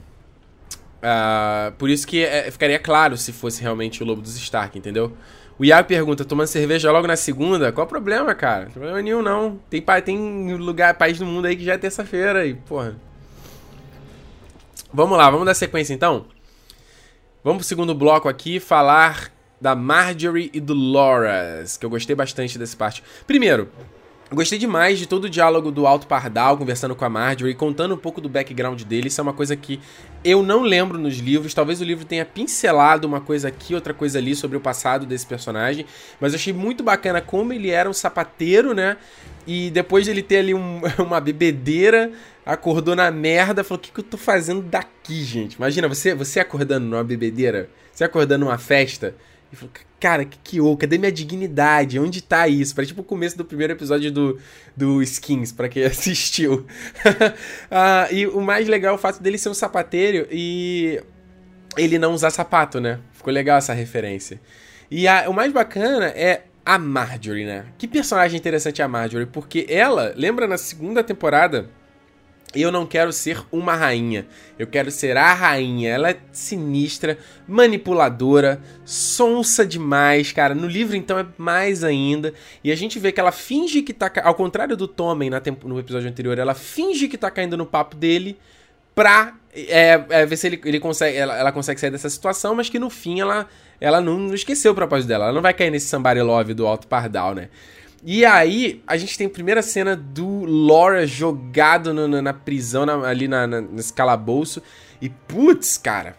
Uh, 0.99 1.73
por 1.79 1.89
isso 1.89 2.07
que 2.07 2.25
é, 2.25 2.51
ficaria 2.51 2.79
claro 2.79 3.17
se 3.17 3.33
fosse 3.33 3.63
realmente 3.63 4.03
o 4.03 4.07
Lobo 4.07 4.21
dos 4.21 4.37
Stark, 4.37 4.77
entendeu? 4.77 5.17
O 5.59 5.65
Iago 5.65 5.89
pergunta, 5.89 6.25
tomando 6.25 6.47
cerveja 6.47 6.91
logo 6.93 7.07
na 7.07 7.17
segunda? 7.17 7.73
Qual 7.73 7.85
o 7.85 7.89
problema, 7.89 8.35
cara? 8.35 8.67
Não 8.67 8.73
problema 8.73 9.03
nenhum, 9.03 9.23
não. 9.23 9.59
Tem, 9.69 9.83
tem 10.05 10.55
lugar, 10.55 10.95
país 10.95 11.19
do 11.19 11.27
mundo 11.27 11.47
aí 11.47 11.57
que 11.57 11.65
já 11.65 11.75
é 11.75 11.79
terça-feira 11.79 12.47
e, 12.47 12.55
porra. 12.55 12.97
Vamos 14.93 15.19
lá, 15.19 15.29
vamos 15.31 15.47
dar 15.47 15.55
sequência 15.55 15.93
então? 15.93 16.27
Vamos 17.43 17.59
pro 17.59 17.67
segundo 17.67 17.95
bloco 17.95 18.29
aqui 18.29 18.61
falar 18.61 19.33
da 19.61 19.75
Marjorie 19.75 20.51
e 20.55 20.61
do 20.61 20.75
Loras, 20.75 21.77
que 21.77 21.85
eu 21.85 21.91
gostei 21.91 22.15
bastante 22.15 22.59
dessa 22.59 22.77
parte. 22.77 23.03
Primeiro, 23.27 23.69
Gostei 24.31 24.59
demais 24.59 24.99
de 24.99 25.07
todo 25.07 25.25
o 25.25 25.31
diálogo 25.31 25.71
do 25.71 25.87
Alto 25.87 26.07
Pardal 26.07 26.59
conversando 26.59 26.95
com 26.95 27.03
a 27.03 27.09
Marjorie, 27.09 27.55
contando 27.55 27.95
um 27.95 27.97
pouco 27.97 28.21
do 28.21 28.29
background 28.29 28.83
dele. 28.83 29.09
Isso 29.09 29.19
é 29.19 29.23
uma 29.23 29.33
coisa 29.33 29.57
que 29.57 29.81
eu 30.23 30.43
não 30.43 30.63
lembro 30.63 30.99
nos 30.99 31.17
livros. 31.17 31.55
Talvez 31.55 31.81
o 31.81 31.85
livro 31.85 32.05
tenha 32.05 32.27
pincelado 32.27 33.09
uma 33.09 33.23
coisa 33.23 33.49
aqui, 33.49 33.75
outra 33.75 33.95
coisa 33.95 34.19
ali 34.19 34.37
sobre 34.37 34.59
o 34.59 34.61
passado 34.61 35.07
desse 35.07 35.25
personagem. 35.25 35.87
Mas 36.21 36.35
eu 36.35 36.37
achei 36.37 36.53
muito 36.53 36.85
bacana 36.85 37.23
como 37.23 37.55
ele 37.55 37.71
era 37.71 37.89
um 37.89 37.93
sapateiro, 37.95 38.75
né? 38.75 38.99
E 39.47 39.71
depois 39.71 40.05
de 40.05 40.11
ele 40.11 40.23
ter 40.23 40.41
ali 40.41 40.53
um, 40.53 40.83
uma 41.01 41.21
bebedeira, 41.23 42.13
acordou 42.45 42.95
na 42.95 43.11
merda, 43.11 43.65
falou: 43.65 43.79
O 43.79 43.83
que, 43.83 43.91
que 43.91 44.01
eu 44.01 44.05
tô 44.05 44.19
fazendo 44.19 44.61
daqui, 44.61 45.25
gente? 45.25 45.55
Imagina, 45.55 45.89
você, 45.89 46.15
você 46.15 46.39
acordando 46.39 46.85
numa 46.85 47.03
bebedeira, 47.03 47.71
você 47.91 48.05
acordando 48.05 48.45
numa 48.45 48.59
festa, 48.59 49.15
e 49.53 49.57
falou: 49.57 49.73
cara, 49.99 50.25
que 50.25 50.39
que 50.39 50.61
ou, 50.61 50.77
cadê 50.77 50.99
minha 50.99 51.13
dignidade? 51.13 51.99
Onde 51.99 52.23
tá 52.23 52.47
isso? 52.49 52.75
Para 52.75 52.87
tipo 52.87 53.01
o 53.01 53.05
começo 53.05 53.37
do 53.37 53.45
primeiro 53.45 53.73
episódio 53.73 54.11
do, 54.13 54.39
do 54.77 55.03
Skins, 55.03 55.53
para 55.53 55.69
quem 55.69 55.85
assistiu. 55.87 56.67
ah, 57.71 58.09
e 58.11 58.27
o 58.27 58.41
mais 58.41 58.69
legal 58.69 58.93
é 58.93 58.97
o 58.97 59.01
fato 59.01 59.23
dele 59.23 59.39
ser 59.39 59.49
um 59.49 59.55
sapateiro 59.55 60.27
e 60.31 61.03
ele 61.77 61.99
não 61.99 62.13
usar 62.13 62.31
sapato, 62.31 62.81
né? 62.81 62.99
Ficou 63.13 63.33
legal 63.33 63.59
essa 63.59 63.73
referência. 63.73 64.41
E 64.91 65.07
a, 65.07 65.29
o 65.29 65.35
mais 65.35 65.53
bacana 65.53 66.07
é 66.07 66.45
a 66.65 66.79
Marjorie, 66.79 67.47
né? 67.47 67.67
Que 67.79 67.89
personagem 67.89 68.39
interessante 68.39 68.83
é 68.83 68.85
a 68.85 68.89
Marjorie, 68.89 69.27
porque 69.27 69.67
ela, 69.69 70.13
lembra 70.17 70.47
na 70.47 70.59
segunda 70.59 71.03
temporada 71.03 71.71
eu 72.55 72.73
não 72.73 72.87
quero 72.87 73.13
ser 73.13 73.43
uma 73.53 73.75
rainha. 73.75 74.27
Eu 74.59 74.67
quero 74.67 74.91
ser 74.91 75.17
a 75.17 75.35
rainha. 75.35 75.91
Ela 75.91 76.11
é 76.11 76.17
sinistra, 76.33 77.19
manipuladora, 77.47 78.61
sonsa 78.85 79.67
demais, 79.67 80.33
cara. 80.33 80.55
No 80.55 80.67
livro, 80.67 80.97
então, 80.97 81.19
é 81.19 81.27
mais 81.37 81.85
ainda. 81.85 82.33
E 82.65 82.73
a 82.73 82.77
gente 82.77 82.99
vê 82.99 83.13
que 83.13 83.21
ela 83.21 83.33
finge 83.33 83.83
que 83.83 83.93
tá. 83.93 84.11
Ao 84.23 84.35
contrário 84.35 84.77
do 84.77 84.89
Tommen 84.89 85.31
no 85.65 85.79
episódio 85.79 86.09
anterior, 86.09 86.39
ela 86.39 86.55
finge 86.55 87.09
que 87.09 87.19
tá 87.19 87.31
caindo 87.31 87.57
no 87.57 87.67
papo 87.67 87.97
dele 87.97 88.39
pra 88.95 89.35
é, 89.55 90.05
é, 90.09 90.27
ver 90.27 90.37
se 90.37 90.47
ele, 90.47 90.61
ele 90.65 90.81
consegue, 90.81 91.17
ela, 91.17 91.37
ela, 91.37 91.53
consegue 91.53 91.79
sair 91.79 91.91
dessa 91.91 92.11
situação, 92.11 92.55
mas 92.55 92.69
que 92.69 92.79
no 92.79 92.91
fim 92.91 93.21
ela, 93.21 93.47
ela 93.81 94.01
não, 94.01 94.19
não 94.19 94.35
esqueceu 94.35 94.73
o 94.73 94.75
propósito 94.75 95.09
dela. 95.09 95.27
Ela 95.27 95.33
não 95.33 95.43
vai 95.43 95.55
cair 95.55 95.71
nesse 95.71 95.87
somebody 95.87 96.21
love 96.21 96.55
do 96.55 96.67
Alto 96.67 96.87
Pardal, 96.87 97.35
né? 97.35 97.49
E 98.05 98.25
aí, 98.25 98.81
a 98.87 98.97
gente 98.97 99.19
tem 99.19 99.27
a 99.27 99.31
primeira 99.31 99.61
cena 99.61 99.97
do 99.97 100.45
Laura 100.45 101.07
jogado 101.07 101.93
no, 101.93 102.07
na, 102.07 102.23
na, 102.23 102.33
prisão, 102.33 102.87
na, 102.87 102.95
ali 103.07 103.27
na, 103.27 103.47
nesse 103.47 103.93
calabouço. 103.93 104.63
E, 105.03 105.09
putz, 105.09 105.77
cara, 105.77 106.17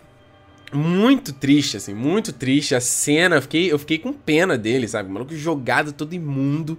muito 0.74 1.32
triste, 1.32 1.78
assim, 1.78 1.94
muito 1.94 2.34
triste 2.34 2.76
a 2.76 2.82
cena. 2.82 3.38
Eu 3.38 3.42
fiquei, 3.42 3.72
eu 3.72 3.80
fiquei 3.80 3.98
com 3.98 4.12
pena 4.12 4.58
dele, 4.58 4.88
sabe? 4.88 5.10
O 5.10 5.14
maluco 5.14 5.34
jogado 5.36 5.94
todo 5.94 6.14
imundo. 6.14 6.74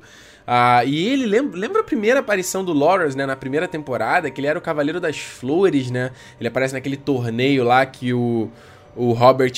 Uh, 0.47 0.87
e 0.87 1.09
ele 1.09 1.27
lembra, 1.27 1.59
lembra 1.59 1.81
a 1.81 1.85
primeira 1.85 2.21
aparição 2.21 2.63
do 2.63 2.73
Loras, 2.73 3.15
né? 3.15 3.25
Na 3.25 3.37
primeira 3.37 3.67
temporada, 3.67 4.31
que 4.31 4.41
ele 4.41 4.49
era 4.49 4.59
o 4.59 4.63
Cavaleiro 4.63 5.01
das 5.01 5.19
Flores, 5.19 5.91
né? 5.91 6.11
Ele 6.39 6.49
aparece 6.49 6.75
naquele 6.75 6.97
torneio 6.97 7.65
lá 7.65 7.87
que 7.87 8.13
o, 8.13 8.51
o 8.95 9.13
Robert 9.13 9.53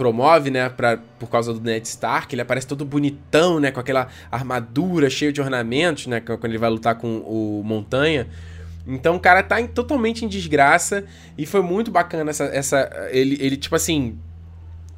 promove, 0.00 0.50
né, 0.50 0.66
pra, 0.70 0.96
por 1.18 1.28
causa 1.28 1.52
do 1.52 1.60
Ned 1.60 1.86
Stark, 1.86 2.34
ele 2.34 2.40
aparece 2.40 2.66
todo 2.66 2.86
bonitão, 2.86 3.60
né, 3.60 3.70
com 3.70 3.78
aquela 3.78 4.08
armadura 4.32 5.10
cheia 5.10 5.30
de 5.30 5.42
ornamentos, 5.42 6.06
né, 6.06 6.20
quando 6.20 6.46
ele 6.46 6.56
vai 6.56 6.70
lutar 6.70 6.94
com 6.94 7.18
o 7.18 7.62
Montanha. 7.62 8.26
Então 8.86 9.16
o 9.16 9.20
cara 9.20 9.42
tá 9.42 9.60
em, 9.60 9.66
totalmente 9.66 10.24
em 10.24 10.28
desgraça 10.28 11.04
e 11.36 11.44
foi 11.44 11.60
muito 11.60 11.90
bacana 11.90 12.30
essa, 12.30 12.44
essa 12.44 13.08
ele, 13.10 13.36
ele 13.38 13.58
tipo 13.58 13.76
assim, 13.76 14.18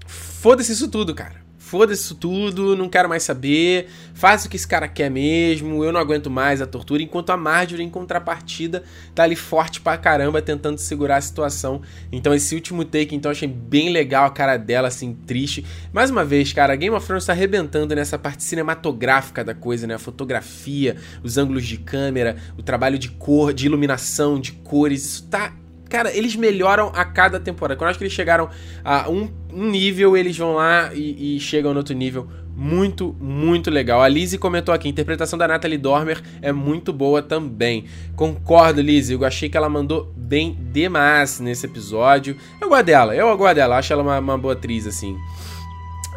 foda-se 0.06 0.70
isso 0.70 0.88
tudo, 0.88 1.12
cara 1.12 1.41
foda-se 1.72 2.02
isso 2.02 2.14
tudo, 2.14 2.76
não 2.76 2.87
quero 2.87 3.08
mais 3.08 3.22
saber, 3.22 3.88
faz 4.12 4.44
o 4.44 4.48
que 4.50 4.56
esse 4.56 4.68
cara 4.68 4.87
quer 4.87 5.11
mesmo, 5.11 5.82
eu 5.82 5.90
não 5.90 5.98
aguento 5.98 6.28
mais 6.28 6.61
a 6.61 6.66
tortura, 6.66 7.02
enquanto 7.02 7.30
a 7.30 7.37
Marjorie, 7.38 7.82
em 7.82 7.88
contrapartida, 7.88 8.82
tá 9.14 9.22
ali 9.22 9.35
forte 9.35 9.80
pra 9.80 9.96
caramba, 9.96 10.42
tentando 10.42 10.76
segurar 10.76 11.16
a 11.16 11.20
situação. 11.22 11.80
Então 12.12 12.35
esse 12.35 12.54
último 12.54 12.85
take, 12.85 13.16
então, 13.16 13.30
achei 13.30 13.48
bem 13.48 13.90
legal 13.90 14.26
a 14.26 14.30
cara 14.30 14.58
dela, 14.58 14.88
assim, 14.88 15.14
triste. 15.14 15.64
Mais 15.94 16.11
uma 16.11 16.26
vez, 16.26 16.52
cara, 16.52 16.76
Game 16.76 16.94
of 16.94 17.06
Thrones 17.06 17.24
tá 17.24 17.32
arrebentando 17.32 17.94
nessa 17.94 18.18
parte 18.18 18.42
cinematográfica 18.42 19.42
da 19.42 19.54
coisa, 19.54 19.87
né? 19.87 19.94
A 19.94 19.98
fotografia, 19.98 20.98
os 21.22 21.38
ângulos 21.38 21.64
de 21.64 21.78
câmera, 21.78 22.37
o 22.58 22.62
trabalho 22.62 22.98
de 22.98 23.08
cor, 23.12 23.54
de 23.54 23.64
iluminação, 23.64 24.38
de 24.38 24.52
cores, 24.52 25.06
isso 25.06 25.28
tá 25.28 25.54
Cara, 25.92 26.11
eles 26.16 26.35
melhoram 26.35 26.90
a 26.94 27.05
cada 27.05 27.38
temporada. 27.38 27.76
Quando 27.76 27.88
eu 27.88 27.90
acho 27.90 27.98
que 27.98 28.05
eles 28.05 28.14
chegaram 28.14 28.48
a 28.83 29.11
um, 29.11 29.31
um 29.52 29.68
nível, 29.68 30.16
eles 30.16 30.35
vão 30.38 30.55
lá 30.55 30.90
e, 30.94 31.37
e, 31.37 31.38
chegam 31.38 31.74
no 31.74 31.81
outro 31.81 31.94
nível. 31.94 32.26
Muito, 32.57 33.14
muito 33.20 33.70
legal. 33.70 34.00
A 34.00 34.09
Lizzie 34.09 34.38
comentou 34.38 34.74
aqui: 34.74 34.88
a 34.88 34.90
interpretação 34.90 35.38
da 35.38 35.46
Natalie 35.46 35.76
Dormer 35.76 36.22
é 36.40 36.50
muito 36.50 36.94
boa 36.94 37.20
também. 37.20 37.85
Concordo, 38.16 38.81
Lizzie. 38.81 39.16
Eu 39.16 39.22
achei 39.22 39.50
que 39.50 39.57
ela 39.57 39.68
mandou 39.68 40.11
bem 40.16 40.57
demais 40.72 41.38
nesse 41.40 41.66
episódio. 41.66 42.38
Eu 42.59 42.70
gosto 42.70 42.85
dela, 42.85 43.14
eu 43.14 43.37
gosto 43.37 43.55
dela. 43.57 43.76
Acho 43.76 43.92
ela 43.92 44.02
uma, 44.02 44.18
uma 44.18 44.38
boa 44.38 44.55
atriz, 44.55 44.87
assim. 44.87 45.14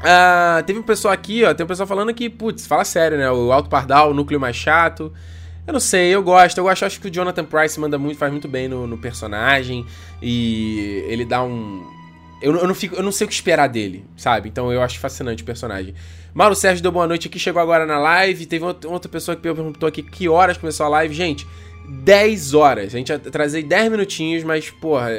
Ah, 0.01 0.63
teve 0.65 0.79
um 0.79 0.83
pessoal 0.83 1.13
aqui, 1.13 1.43
ó. 1.43 1.53
Tem 1.53 1.65
um 1.65 1.67
pessoal 1.67 1.85
falando 1.85 2.13
que, 2.13 2.29
putz, 2.29 2.65
fala 2.65 2.85
sério, 2.85 3.17
né? 3.17 3.29
O 3.29 3.51
Alto 3.51 3.69
Pardal, 3.69 4.11
o 4.11 4.13
núcleo 4.13 4.39
mais 4.39 4.55
chato. 4.55 5.11
Eu 5.67 5.73
não 5.73 5.79
sei, 5.79 6.13
eu 6.13 6.21
gosto. 6.21 6.57
Eu 6.57 6.63
gosto, 6.63 6.85
acho 6.85 6.99
que 6.99 7.07
o 7.07 7.11
Jonathan 7.11 7.43
Price 7.43 7.79
manda 7.79 7.97
muito, 7.97 8.17
faz 8.17 8.31
muito 8.31 8.47
bem 8.47 8.67
no, 8.67 8.85
no 8.85 8.97
personagem. 8.97 9.85
E 10.21 11.03
ele 11.07 11.25
dá 11.25 11.43
um. 11.43 11.83
Eu, 12.41 12.55
eu, 12.55 12.67
não 12.67 12.75
fico, 12.75 12.95
eu 12.95 13.01
não 13.01 13.11
sei 13.11 13.25
o 13.25 13.27
que 13.27 13.33
esperar 13.33 13.67
dele, 13.67 14.05
sabe? 14.15 14.49
Então 14.49 14.71
eu 14.71 14.81
acho 14.81 14.99
fascinante 14.99 15.41
o 15.41 15.45
personagem. 15.45 15.95
Mauro 16.33 16.53
Sérgio 16.53 16.83
deu 16.83 16.91
boa 16.91 17.07
noite 17.07 17.27
aqui, 17.27 17.39
chegou 17.39 17.61
agora 17.61 17.85
na 17.85 17.97
live. 17.97 18.45
Teve 18.45 18.63
outra 18.63 19.09
pessoa 19.09 19.35
que 19.35 19.41
perguntou 19.41 19.87
aqui 19.87 20.03
que 20.03 20.29
horas 20.29 20.57
começou 20.57 20.85
a 20.85 20.89
live. 20.89 21.15
Gente, 21.15 21.47
10 21.87 22.53
horas. 22.53 22.93
A 22.93 22.97
gente 22.97 23.09
ia 23.09 23.17
trazer 23.17 23.63
10 23.63 23.89
minutinhos, 23.89 24.43
mas, 24.43 24.69
porra, 24.69 25.09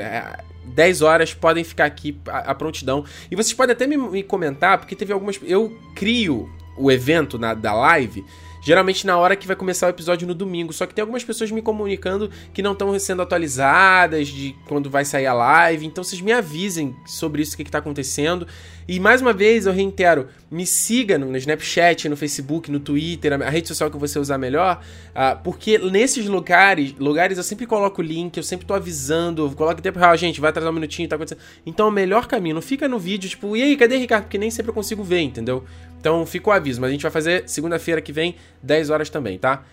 10 0.64 1.00
é, 1.00 1.04
horas 1.04 1.34
podem 1.34 1.64
ficar 1.64 1.86
aqui 1.86 2.20
à 2.26 2.54
prontidão. 2.54 3.04
E 3.30 3.34
vocês 3.34 3.54
podem 3.54 3.72
até 3.72 3.86
me, 3.86 3.96
me 3.96 4.22
comentar, 4.22 4.78
porque 4.78 4.94
teve 4.94 5.12
algumas. 5.12 5.40
Eu 5.42 5.76
crio 5.94 6.48
o 6.76 6.92
evento 6.92 7.38
na, 7.38 7.54
da 7.54 7.72
live 7.72 8.24
geralmente 8.66 9.06
na 9.06 9.16
hora 9.16 9.36
que 9.36 9.46
vai 9.46 9.54
começar 9.54 9.86
o 9.86 9.90
episódio 9.90 10.26
no 10.26 10.34
domingo. 10.34 10.72
Só 10.72 10.86
que 10.86 10.92
tem 10.92 11.00
algumas 11.00 11.22
pessoas 11.22 11.52
me 11.52 11.62
comunicando 11.62 12.28
que 12.52 12.60
não 12.62 12.72
estão 12.72 12.98
sendo 12.98 13.22
atualizadas 13.22 14.26
de 14.26 14.56
quando 14.66 14.90
vai 14.90 15.04
sair 15.04 15.26
a 15.26 15.32
live. 15.32 15.86
Então 15.86 16.02
vocês 16.02 16.20
me 16.20 16.32
avisem 16.32 16.96
sobre 17.06 17.42
isso, 17.42 17.54
o 17.54 17.56
que, 17.56 17.62
está 17.62 17.78
acontecendo. 17.78 18.44
E 18.88 19.00
mais 19.00 19.20
uma 19.20 19.32
vez 19.32 19.66
eu 19.66 19.72
reitero, 19.72 20.28
me 20.48 20.64
siga 20.64 21.18
no, 21.18 21.36
Snapchat, 21.36 22.08
no 22.08 22.16
Facebook, 22.16 22.70
no 22.70 22.78
Twitter, 22.78 23.32
a, 23.32 23.50
rede 23.50 23.66
social 23.66 23.90
que 23.90 23.96
você 23.96 24.16
usar 24.18 24.38
melhor, 24.38 24.80
uh, 25.10 25.42
porque 25.42 25.76
nesses 25.76 26.26
lugares, 26.26 26.94
lugares 26.96 27.36
eu 27.36 27.42
sempre 27.42 27.66
coloco 27.66 28.00
o 28.00 28.04
link, 28.04 28.36
eu 28.36 28.44
sempre 28.44 28.64
tô 28.64 28.74
avisando, 28.74 29.50
coloco 29.56 29.82
tempo 29.82 29.98
real, 29.98 30.16
gente, 30.16 30.40
vai 30.40 30.50
atrasar 30.50 30.70
um 30.70 30.74
minutinho, 30.74 31.08
tá 31.08 31.16
acontecendo. 31.16 31.42
Então 31.64 31.86
é 31.86 31.88
o 31.88 31.92
melhor 31.92 32.28
caminho, 32.28 32.54
não 32.54 32.62
fica 32.62 32.86
no 32.86 32.98
vídeo, 32.98 33.28
tipo, 33.28 33.56
e 33.56 33.62
aí, 33.62 33.76
cadê 33.76 33.96
Ricardo? 33.96 34.24
Porque 34.24 34.38
nem 34.38 34.50
sempre 34.50 34.70
eu 34.70 34.74
consigo 34.74 35.02
ver, 35.02 35.20
entendeu? 35.20 35.64
Então 35.98 36.24
fica 36.24 36.50
o 36.50 36.52
aviso, 36.52 36.80
mas 36.80 36.90
a 36.90 36.92
gente 36.92 37.02
vai 37.02 37.10
fazer 37.10 37.42
segunda-feira 37.48 38.00
que 38.00 38.12
vem, 38.12 38.36
10 38.62 38.90
horas 38.90 39.10
também, 39.10 39.36
tá? 39.36 39.64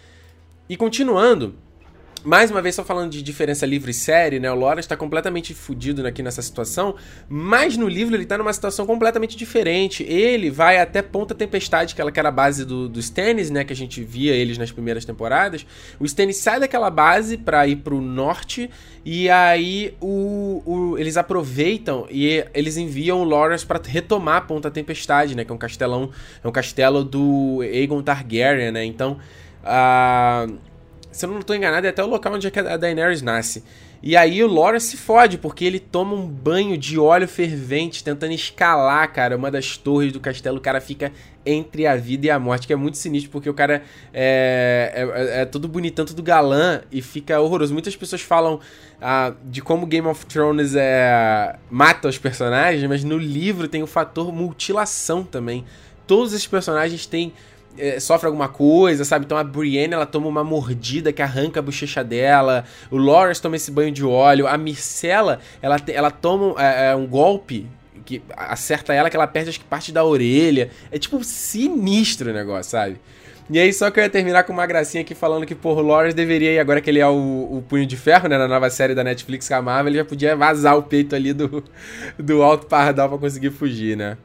E 0.68 0.76
continuando, 0.76 1.54
mais 2.24 2.50
uma 2.50 2.62
vez, 2.62 2.76
só 2.76 2.84
falando 2.84 3.12
de 3.12 3.22
diferença 3.22 3.66
livre 3.66 3.92
e 3.92 3.94
série, 3.94 4.40
né? 4.40 4.50
O 4.52 4.56
Lora 4.56 4.80
está 4.80 4.96
completamente 4.96 5.54
fudido 5.54 6.06
aqui 6.08 6.24
nessa 6.24 6.42
situação, 6.42 6.96
mas 7.28 7.76
no 7.76 7.88
livro 7.88 8.16
ele 8.16 8.24
está 8.24 8.38
numa 8.38 8.54
situação 8.54 8.86
completamente 8.86 9.36
diferente. 9.36 10.04
Ele 10.04 10.50
vai 10.50 10.80
até 10.80 11.02
Ponta 11.02 11.36
Tempestade, 11.36 11.94
que 11.94 12.02
era 12.20 12.30
a 12.30 12.32
base 12.32 12.66
do, 12.66 12.88
do 12.88 13.00
Stannis, 13.00 13.50
né? 13.50 13.64
Que 13.64 13.74
a 13.74 13.76
gente 13.76 14.02
via 14.04 14.34
eles 14.34 14.58
nas 14.58 14.72
primeiras 14.72 15.04
temporadas. 15.04 15.66
O 16.00 16.06
Stannis 16.06 16.38
sai 16.38 16.60
daquela 16.60 16.90
base 16.90 17.38
para 17.38 17.68
ir 17.68 17.78
pro 17.78 18.00
norte, 18.00 18.70
e 19.04 19.30
aí 19.30 19.96
o, 20.00 20.64
o, 20.66 20.98
eles 20.98 21.18
aproveitam 21.18 22.08
e 22.10 22.46
eles 22.54 22.78
enviam 22.78 23.22
o 23.22 23.24
Loras 23.24 23.66
para 23.66 23.82
retomar 23.86 24.48
Ponta 24.48 24.72
Tempestade, 24.72 25.36
né? 25.36 25.44
Que 25.44 25.52
é 25.52 25.56
um 25.56 25.58
castelão, 25.58 26.10
é 26.44 26.48
um 26.48 26.52
castelo 26.52 27.04
do 27.04 27.60
Aegon 27.62 28.02
Targaryen, 28.02 28.72
né? 28.72 28.86
Então. 28.86 29.18
Uh, 29.64 30.73
se 31.14 31.26
eu 31.26 31.30
não 31.30 31.40
estou 31.40 31.56
enganado, 31.56 31.86
é 31.86 31.90
até 31.90 32.04
o 32.04 32.08
local 32.08 32.34
onde 32.34 32.48
a 32.48 32.78
Daenerys 32.78 33.22
nasce. 33.22 33.64
E 34.06 34.18
aí 34.18 34.44
o 34.44 34.48
Loras 34.48 34.84
se 34.84 34.98
fode, 34.98 35.38
porque 35.38 35.64
ele 35.64 35.80
toma 35.80 36.14
um 36.14 36.28
banho 36.28 36.78
de 36.78 37.00
óleo 37.00 37.26
fervente 37.26 38.04
tentando 38.04 38.34
escalar, 38.34 39.14
cara, 39.14 39.38
uma 39.38 39.50
das 39.50 39.78
torres 39.78 40.12
do 40.12 40.20
castelo. 40.20 40.58
O 40.58 40.62
cara 40.62 40.82
fica 40.82 41.14
entre 41.46 41.88
a 41.88 41.96
vida 41.96 42.26
e 42.26 42.30
a 42.30 42.38
morte, 42.38 42.68
que 42.68 42.74
é 42.74 42.76
muito 42.76 42.98
sinistro, 42.98 43.32
porque 43.32 43.50
o 43.50 43.54
cara 43.54 43.82
é, 44.14 44.92
é, 44.94 45.42
é 45.42 45.46
todo 45.46 45.70
bonitão, 45.70 46.04
todo 46.04 46.22
galã 46.22 46.82
e 46.92 47.02
fica 47.02 47.40
horroroso. 47.40 47.72
Muitas 47.72 47.96
pessoas 47.96 48.22
falam 48.22 48.60
ah, 49.02 49.34
de 49.46 49.62
como 49.62 49.86
Game 49.86 50.08
of 50.08 50.26
Thrones 50.26 50.76
é, 50.76 51.56
mata 51.72 52.10
os 52.10 52.18
personagens, 52.18 52.84
mas 52.90 53.06
no 53.06 53.18
livro 53.18 53.70
tem 53.70 53.82
o 53.84 53.88
fator 53.88 54.34
mutilação 54.34 55.24
também. 55.24 55.64
Todos 56.06 56.34
esses 56.34 56.48
personagens 56.48 57.06
têm 57.06 57.32
é, 57.78 58.00
sofre 58.00 58.28
alguma 58.28 58.48
coisa, 58.48 59.04
sabe? 59.04 59.26
Então 59.26 59.38
a 59.38 59.44
Brienne 59.44 59.94
ela 59.94 60.06
toma 60.06 60.28
uma 60.28 60.44
mordida 60.44 61.12
que 61.12 61.22
arranca 61.22 61.60
a 61.60 61.64
bochecha 61.64 62.04
dela. 62.04 62.66
O 62.92 62.98
Loras 62.98 63.40
toma 63.40 63.56
esse 63.56 63.72
banho 63.72 63.92
de 63.92 64.04
óleo. 64.04 64.48
A 64.48 64.58
Micela 64.58 65.40
ela, 65.62 65.78
ela 65.88 66.12
toma 66.12 66.56
é, 66.62 66.92
é, 66.92 66.96
um 66.96 67.08
golpe 67.08 67.68
que 68.06 68.22
acerta 68.36 68.94
ela 68.94 69.10
que 69.10 69.16
ela 69.16 69.28
perde 69.28 69.50
acho 69.50 69.60
que 69.60 69.66
parte 69.66 69.92
da 69.92 70.04
orelha. 70.04 70.70
É 70.92 71.00
tipo 71.00 71.24
sinistro 71.24 72.32
o 72.32 72.34
negócio, 72.34 72.72
sabe? 72.72 73.00
E 73.50 73.60
aí, 73.60 73.74
só 73.74 73.92
que 73.92 74.00
eu 74.00 74.04
ia 74.04 74.10
terminar 74.10 74.44
com 74.44 74.54
uma 74.54 74.66
gracinha 74.66 75.02
aqui 75.02 75.14
falando 75.14 75.46
que, 75.46 75.54
porra, 75.54 75.82
o 75.82 75.86
Loras 75.86 76.14
deveria 76.14 76.60
agora 76.62 76.80
que 76.80 76.90
ele 76.90 77.00
é 77.00 77.08
o, 77.08 77.58
o 77.58 77.64
Punho 77.68 77.86
de 77.86 77.98
Ferro, 77.98 78.30
né, 78.30 78.38
na 78.38 78.48
nova 78.48 78.70
série 78.70 78.96
da 78.96 79.04
Netflix 79.04 79.50
com 79.50 79.56
a 79.56 79.62
Marvel, 79.62 79.90
ele 79.90 79.98
já 79.98 80.06
podia 80.06 80.36
vazar 80.36 80.78
o 80.78 80.84
peito 80.84 81.14
ali 81.14 81.34
do, 81.34 81.62
do 82.18 82.42
Alto 82.42 82.68
Pardal 82.68 83.10
pra 83.10 83.18
conseguir 83.18 83.52
fugir, 83.52 83.98
né? 83.98 84.18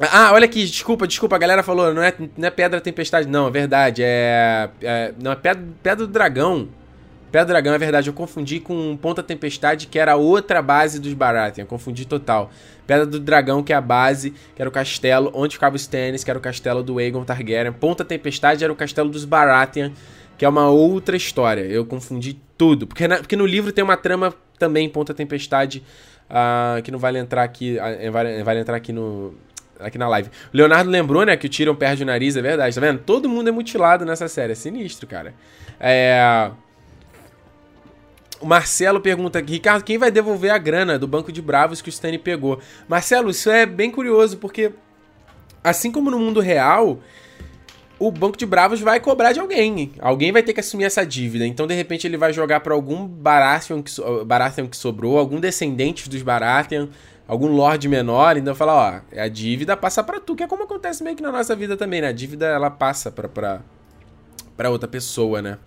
Ah, 0.00 0.30
olha 0.32 0.44
aqui, 0.44 0.64
desculpa, 0.64 1.08
desculpa, 1.08 1.34
a 1.34 1.38
galera 1.38 1.62
falou, 1.62 1.92
não 1.92 2.02
é, 2.02 2.14
não 2.36 2.46
é 2.46 2.50
Pedra 2.50 2.80
Tempestade, 2.80 3.26
não, 3.26 3.48
é 3.48 3.50
verdade, 3.50 4.02
é. 4.04 4.70
é 4.80 5.12
não, 5.20 5.32
é 5.32 5.36
Pedra, 5.36 5.64
pedra 5.82 6.06
do 6.06 6.12
Dragão. 6.12 6.68
Pedra 7.32 7.46
do 7.46 7.48
Dragão, 7.48 7.74
é 7.74 7.78
verdade, 7.78 8.08
eu 8.08 8.14
confundi 8.14 8.60
com 8.60 8.96
Ponta 8.96 9.24
Tempestade, 9.24 9.88
que 9.88 9.98
era 9.98 10.14
outra 10.14 10.62
base 10.62 11.00
dos 11.00 11.12
Baratheon, 11.14 11.66
confundi 11.66 12.06
total. 12.06 12.50
Pedra 12.86 13.04
do 13.04 13.18
Dragão, 13.18 13.62
que 13.62 13.72
é 13.72 13.76
a 13.76 13.80
base, 13.80 14.30
que 14.54 14.62
era 14.62 14.68
o 14.68 14.72
castelo 14.72 15.32
onde 15.34 15.56
ficava 15.56 15.74
o 15.74 15.76
Stannis, 15.76 16.22
que 16.22 16.30
era 16.30 16.38
o 16.38 16.42
castelo 16.42 16.82
do 16.82 16.98
Aegon 16.98 17.24
Targaryen. 17.24 17.72
Ponta 17.72 18.04
Tempestade 18.04 18.62
era 18.62 18.72
o 18.72 18.76
castelo 18.76 19.10
dos 19.10 19.24
Baratheon, 19.24 19.90
que 20.38 20.44
é 20.44 20.48
uma 20.48 20.70
outra 20.70 21.16
história. 21.16 21.62
Eu 21.62 21.84
confundi 21.84 22.40
tudo, 22.56 22.86
porque, 22.86 23.08
na, 23.08 23.16
porque 23.16 23.34
no 23.34 23.44
livro 23.44 23.72
tem 23.72 23.82
uma 23.82 23.96
trama 23.96 24.32
também, 24.60 24.88
Ponta 24.88 25.12
Tempestade, 25.12 25.82
uh, 26.30 26.80
que 26.82 26.90
não 26.92 27.00
vale 27.00 27.18
entrar 27.18 27.42
aqui, 27.42 27.76
uh, 27.78 28.12
vale, 28.12 28.42
vale 28.44 28.60
entrar 28.60 28.76
aqui 28.76 28.92
no, 28.92 29.34
aqui 29.80 29.98
na 29.98 30.08
live. 30.08 30.28
O 30.28 30.56
Leonardo 30.56 30.90
lembrou, 30.90 31.24
né, 31.24 31.36
que 31.36 31.46
o 31.46 31.50
Tyrion 31.50 31.74
perde 31.74 32.02
o 32.02 32.06
nariz, 32.06 32.36
é 32.36 32.42
verdade, 32.42 32.74
tá 32.74 32.80
vendo? 32.80 33.00
Todo 33.00 33.28
mundo 33.28 33.48
é 33.48 33.52
mutilado 33.52 34.04
nessa 34.04 34.28
série, 34.28 34.52
é 34.52 34.54
sinistro, 34.54 35.06
cara. 35.06 35.34
É... 35.80 36.50
O 38.40 38.46
Marcelo 38.46 39.00
pergunta 39.00 39.40
aqui, 39.40 39.54
Ricardo, 39.54 39.82
quem 39.82 39.98
vai 39.98 40.10
devolver 40.10 40.52
a 40.52 40.58
grana 40.58 40.98
do 40.98 41.08
banco 41.08 41.32
de 41.32 41.42
bravos 41.42 41.82
que 41.82 41.88
o 41.88 41.90
Stanley 41.90 42.18
pegou? 42.18 42.60
Marcelo, 42.86 43.30
isso 43.30 43.50
é 43.50 43.66
bem 43.66 43.90
curioso, 43.90 44.36
porque 44.38 44.72
assim 45.62 45.90
como 45.90 46.08
no 46.08 46.18
mundo 46.18 46.40
real, 46.40 47.00
o 47.98 48.12
banco 48.12 48.36
de 48.36 48.46
bravos 48.46 48.80
vai 48.80 49.00
cobrar 49.00 49.32
de 49.32 49.40
alguém. 49.40 49.92
Alguém 49.98 50.30
vai 50.30 50.42
ter 50.42 50.52
que 50.52 50.60
assumir 50.60 50.84
essa 50.84 51.04
dívida. 51.04 51.44
Então, 51.44 51.66
de 51.66 51.74
repente, 51.74 52.06
ele 52.06 52.16
vai 52.16 52.32
jogar 52.32 52.60
para 52.60 52.72
algum 52.72 53.06
Baratheon 53.06 53.82
que, 53.82 53.90
Baratheon 54.24 54.68
que 54.68 54.76
sobrou, 54.76 55.18
algum 55.18 55.40
descendente 55.40 56.08
dos 56.08 56.22
Baratheon, 56.22 56.86
algum 57.28 57.48
lord 57.48 57.86
menor, 57.86 58.38
então 58.38 58.54
fala, 58.54 59.02
ó, 59.14 59.20
a 59.20 59.28
dívida 59.28 59.76
passa 59.76 60.02
para 60.02 60.18
tu, 60.18 60.34
que 60.34 60.42
é 60.42 60.48
como 60.48 60.62
acontece 60.62 61.04
meio 61.04 61.14
que 61.14 61.22
na 61.22 61.30
nossa 61.30 61.54
vida 61.54 61.76
também, 61.76 62.00
né? 62.00 62.08
A 62.08 62.12
dívida 62.12 62.46
ela 62.46 62.70
passa 62.70 63.10
pra, 63.12 63.28
pra, 63.28 64.70
outra 64.70 64.88
pessoa, 64.88 65.42
né? 65.42 65.58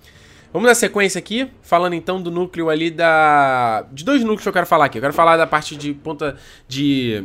Vamos 0.51 0.67
dar 0.67 0.75
sequência 0.75 1.19
aqui, 1.19 1.49
falando 1.61 1.93
então 1.93 2.21
do 2.21 2.31
núcleo 2.31 2.69
ali 2.69 2.89
da. 2.89 3.85
De 3.91 4.03
dois 4.03 4.21
núcleos 4.21 4.41
que 4.41 4.49
eu 4.49 4.53
quero 4.53 4.65
falar 4.65 4.85
aqui. 4.85 4.97
Eu 4.97 5.01
quero 5.01 5.13
falar 5.13 5.37
da 5.37 5.47
parte 5.47 5.77
de 5.77 5.93
ponta 5.93 6.35
de 6.67 7.23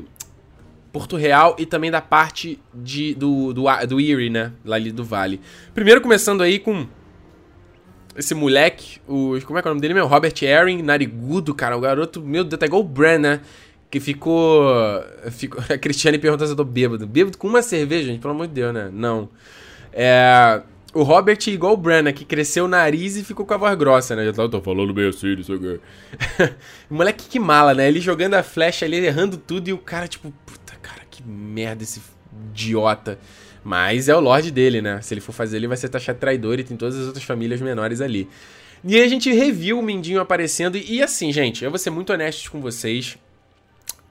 Porto 0.93 1.17
Real 1.17 1.57
e 1.59 1.67
também 1.67 1.91
da 1.91 2.01
parte 2.01 2.61
de, 2.73 3.15
do, 3.15 3.53
do, 3.53 3.65
do 3.89 4.01
Erie, 4.01 4.31
né? 4.31 4.53
Lá 4.65 4.77
ali 4.77 4.93
do 4.93 5.03
Vale. 5.03 5.41
Primeiro 5.75 6.01
começando 6.01 6.41
aí 6.41 6.61
com 6.61 6.87
esse 8.17 8.33
moleque, 8.33 9.01
o. 9.09 9.37
Como 9.45 9.59
é 9.59 9.63
que 9.63 9.67
é 9.67 9.71
o 9.71 9.75
nome 9.75 9.81
dele 9.81 9.95
meu? 9.95 10.07
Robert 10.07 10.35
Aaron, 10.43 10.81
narigudo, 10.85 11.53
cara. 11.53 11.77
O 11.77 11.81
garoto, 11.81 12.21
meu 12.21 12.45
Deus, 12.45 12.61
tá 12.61 12.67
igual 12.67 12.83
o 12.83 12.85
Bran, 12.85 13.19
né? 13.19 13.41
Que 13.91 14.01
ficou, 14.01 14.65
ficou. 15.31 15.63
A 15.69 15.79
Cristiane 15.79 16.19
pergunta 16.19 16.47
se 16.47 16.53
eu 16.53 16.57
tô 16.57 16.65
bêbado. 16.65 17.07
Bêbado 17.07 17.39
com 17.39 17.49
uma 17.49 17.63
cerveja, 17.63 18.07
gente, 18.07 18.21
pelo 18.21 18.35
amor 18.35 18.47
de 18.47 18.55
Deus, 18.55 18.75
né? 18.75 18.91
Não. 18.93 19.29
É. 19.93 20.63
O 20.95 21.03
Robert, 21.03 21.39
igual 21.49 21.75
o 21.75 21.77
Brenna, 21.77 22.11
que 22.11 22.25
cresceu 22.25 22.65
o 22.65 22.69
nariz 22.69 23.17
e 23.17 23.25
ficou 23.25 23.45
com 23.45 23.53
a 23.53 23.59
voz 23.59 23.77
grossa, 23.77 24.17
né? 24.17 24.25
Já 24.25 24.33
tá, 24.33 24.49
tô 24.49 24.63
falando 24.63 24.95
bem 24.95 25.09
assim, 25.09 25.37
não 25.37 25.43
sei 25.43 25.57
o 25.57 25.61
que. 25.61 25.81
o 26.91 26.95
moleque 26.95 27.29
que 27.29 27.39
mala, 27.39 27.75
né? 27.75 27.87
Ele 27.87 28.01
jogando 28.01 28.33
a 28.33 28.43
flecha 28.43 28.87
ali, 28.87 28.97
errando 28.97 29.37
tudo, 29.37 29.69
e 29.69 29.75
o 29.75 29.79
cara, 29.79 30.09
tipo, 30.09 30.33
puta, 30.47 30.75
cara, 30.81 31.03
que 31.11 31.23
merda 31.23 31.83
esse 31.83 32.01
idiota. 32.51 33.19
Mas 33.63 34.09
é 34.09 34.17
o 34.17 34.21
Lorde 34.21 34.51
dele, 34.51 34.81
né? 34.81 35.03
Se 35.03 35.13
ele 35.13 35.21
for 35.21 35.33
fazer, 35.33 35.59
ele 35.59 35.67
vai 35.67 35.77
ser 35.77 35.91
taxado 35.91 36.19
traidor 36.19 36.59
e 36.59 36.65
tem 36.65 36.77
todas 36.79 36.97
as 36.97 37.07
outras 37.09 37.25
famílias 37.25 37.61
menores 37.61 38.01
ali. 38.01 38.27
E 38.83 38.95
aí 38.95 39.03
a 39.03 39.09
gente 39.09 39.31
reviu 39.33 39.79
o 39.79 39.83
Mindinho 39.83 40.21
aparecendo. 40.21 40.79
E, 40.79 40.95
e 40.95 41.03
assim, 41.03 41.31
gente, 41.33 41.65
eu 41.65 41.71
vou 41.71 41.79
ser 41.79 41.91
muito 41.91 42.11
honesto 42.13 42.51
com 42.51 42.61
vocês. 42.61 43.19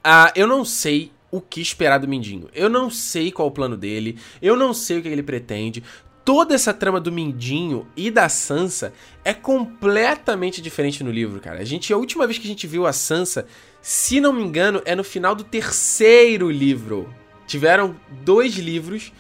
Ah, 0.08 0.32
eu 0.36 0.46
não 0.46 0.64
sei 0.64 1.12
o 1.32 1.42
que 1.42 1.60
esperar 1.60 1.98
do 1.98 2.08
Mindinho. 2.08 2.48
Eu 2.54 2.70
não 2.70 2.92
sei 2.92 3.32
qual 3.32 3.48
o 3.48 3.52
plano 3.52 3.76
dele. 3.76 4.20
Eu 4.40 4.56
não 4.56 4.72
sei 4.72 5.00
o 5.00 5.02
que 5.02 5.08
ele 5.08 5.24
pretende. 5.24 5.84
Toda 6.24 6.54
essa 6.54 6.72
trama 6.72 7.02
do 7.02 7.12
Mindinho 7.12 7.88
e 7.98 8.12
da 8.12 8.30
Sansa 8.30 8.94
é 9.24 9.34
completamente 9.34 10.62
diferente 10.62 11.04
no 11.04 11.10
livro, 11.10 11.40
cara. 11.40 11.60
A 11.60 11.64
gente, 11.64 11.92
a 11.92 11.98
última 11.98 12.28
vez 12.28 12.38
que 12.38 12.46
a 12.46 12.48
gente 12.48 12.68
viu 12.68 12.86
a 12.86 12.94
Sansa, 12.94 13.48
se 13.82 14.22
não 14.22 14.32
me 14.32 14.44
engano, 14.44 14.80
é 14.86 14.94
no 14.94 15.04
final 15.04 15.34
do 15.34 15.44
terceiro 15.44 16.52
livro. 16.52 17.12
Tiveram 17.48 17.96
dois 18.24 18.54
livros, 18.58 19.12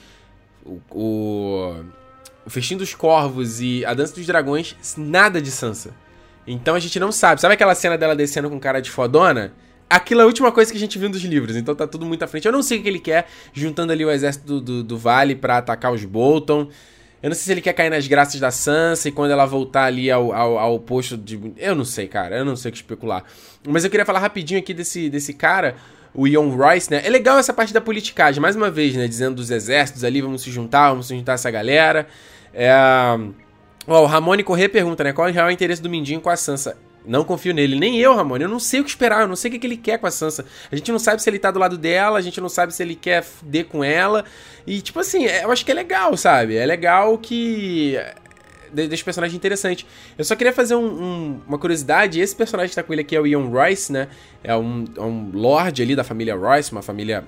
o, 0.63 0.79
o, 0.91 1.83
o 2.45 2.49
Festim 2.51 2.77
dos 2.77 2.93
Corvos 2.93 3.59
e 3.59 3.83
A 3.85 3.95
Dança 3.95 4.13
dos 4.13 4.27
Dragões, 4.27 4.75
nada 4.95 5.41
de 5.41 5.49
Sansa. 5.49 5.95
Então 6.45 6.75
a 6.75 6.79
gente 6.79 6.99
não 6.99 7.11
sabe. 7.11 7.41
Sabe 7.41 7.55
aquela 7.55 7.73
cena 7.73 7.97
dela 7.97 8.15
descendo 8.15 8.51
com 8.51 8.59
cara 8.59 8.79
de 8.79 8.91
fodona? 8.91 9.51
Aquilo 9.89 10.21
é 10.21 10.23
a 10.23 10.27
última 10.27 10.51
coisa 10.51 10.71
que 10.71 10.77
a 10.77 10.79
gente 10.79 10.97
viu 10.97 11.09
dos 11.09 11.21
livros, 11.21 11.55
então 11.55 11.75
tá 11.75 11.87
tudo 11.87 12.05
muito 12.05 12.23
à 12.23 12.27
frente. 12.27 12.45
Eu 12.45 12.51
não 12.51 12.63
sei 12.63 12.79
o 12.79 12.81
que 12.83 12.89
ele 12.89 12.99
quer, 12.99 13.27
juntando 13.53 13.91
ali 13.91 14.03
o 14.03 14.11
exército 14.11 14.45
do, 14.45 14.61
do, 14.61 14.83
do 14.83 14.97
Vale 14.97 15.35
para 15.35 15.57
atacar 15.57 15.93
os 15.93 16.03
Bolton. 16.03 16.69
Eu 17.23 17.29
não 17.29 17.35
sei 17.35 17.45
se 17.45 17.51
ele 17.51 17.61
quer 17.61 17.73
cair 17.73 17.89
nas 17.89 18.05
graças 18.07 18.39
da 18.39 18.51
Sansa 18.51 19.09
e 19.09 19.11
quando 19.11 19.31
ela 19.31 19.45
voltar 19.45 19.85
ali 19.85 20.11
ao, 20.11 20.31
ao, 20.31 20.59
ao, 20.59 20.79
posto 20.79 21.17
de. 21.17 21.53
Eu 21.57 21.73
não 21.73 21.85
sei, 21.85 22.07
cara. 22.07 22.37
Eu 22.37 22.45
não 22.45 22.55
sei 22.55 22.69
o 22.69 22.71
que 22.71 22.77
especular. 22.77 23.23
Mas 23.67 23.83
eu 23.83 23.89
queria 23.89 24.05
falar 24.05 24.19
rapidinho 24.19 24.59
aqui 24.59 24.75
desse, 24.75 25.09
desse 25.09 25.33
cara, 25.33 25.75
o 26.13 26.27
Ion 26.27 26.49
Royce, 26.49 26.91
né? 26.91 27.01
É 27.03 27.09
legal 27.09 27.39
essa 27.39 27.51
parte 27.51 27.73
da 27.73 27.81
politicagem, 27.81 28.39
mais 28.39 28.55
uma 28.55 28.69
vez, 28.69 28.95
né? 28.95 29.07
Dizendo 29.07 29.37
dos 29.37 29.49
exércitos 29.49 30.03
ali, 30.03 30.21
vamos 30.21 30.43
se 30.43 30.51
juntar, 30.51 30.89
vamos 30.89 31.07
se 31.07 31.15
juntar 31.15 31.33
essa 31.33 31.49
galera. 31.49 32.07
É. 32.53 32.71
Ó, 33.87 34.03
o 34.03 34.05
Ramone 34.05 34.43
Corrêa 34.43 34.69
pergunta, 34.69 35.03
né? 35.03 35.11
Qual 35.11 35.27
é 35.27 35.31
o 35.31 35.33
real 35.33 35.49
interesse 35.49 35.81
do 35.81 35.89
Mindinho 35.89 36.21
com 36.21 36.29
a 36.29 36.35
Sansa? 36.35 36.77
Não 37.07 37.23
confio 37.23 37.53
nele. 37.53 37.77
Nem 37.77 37.99
eu, 37.99 38.15
Ramon. 38.15 38.37
Eu 38.37 38.49
não 38.49 38.59
sei 38.59 38.79
o 38.79 38.83
que 38.83 38.89
esperar. 38.89 39.21
Eu 39.21 39.27
não 39.27 39.35
sei 39.35 39.51
o 39.51 39.59
que, 39.59 39.65
ele 39.65 39.77
quer 39.77 39.97
com 39.97 40.07
a 40.07 40.11
Sansa. 40.11 40.45
A 40.71 40.75
gente 40.75 40.91
não 40.91 40.99
sabe 40.99 41.21
se 41.21 41.29
ele 41.29 41.39
tá 41.39 41.51
do 41.51 41.59
lado 41.59 41.77
dela. 41.77 42.17
A 42.17 42.21
gente 42.21 42.39
não 42.41 42.49
sabe 42.49 42.73
se 42.73 42.81
ele 42.83 42.95
quer 42.95 43.23
fuder 43.23 43.65
com 43.65 43.83
ela. 43.83 44.25
E, 44.65 44.81
tipo 44.81 44.99
assim, 44.99 45.25
é, 45.25 45.43
eu 45.43 45.51
acho 45.51 45.65
que 45.65 45.71
é 45.71 45.75
legal, 45.75 46.15
sabe? 46.17 46.55
É 46.55 46.65
legal 46.65 47.17
que 47.17 47.97
deixa 48.71 49.03
o 49.03 49.05
personagem 49.05 49.35
interessante. 49.35 49.85
Eu 50.17 50.25
só 50.25 50.35
queria 50.35 50.51
fazer 50.51 50.75
um, 50.75 50.85
um, 50.85 51.41
uma 51.47 51.57
curiosidade. 51.57 52.19
Esse 52.19 52.35
personagem 52.35 52.69
que 52.69 52.75
tá 52.75 52.83
com 52.83 52.93
ele 52.93 53.01
aqui 53.01 53.15
é 53.15 53.19
o 53.19 53.25
Ian 53.25 53.47
Royce, 53.47 53.91
né? 53.91 54.07
É 54.43 54.55
um, 54.55 54.85
é 54.95 55.01
um 55.01 55.31
lord 55.33 55.81
ali 55.81 55.95
da 55.95 56.03
família 56.03 56.35
Royce, 56.35 56.71
uma 56.71 56.81
família 56.81 57.23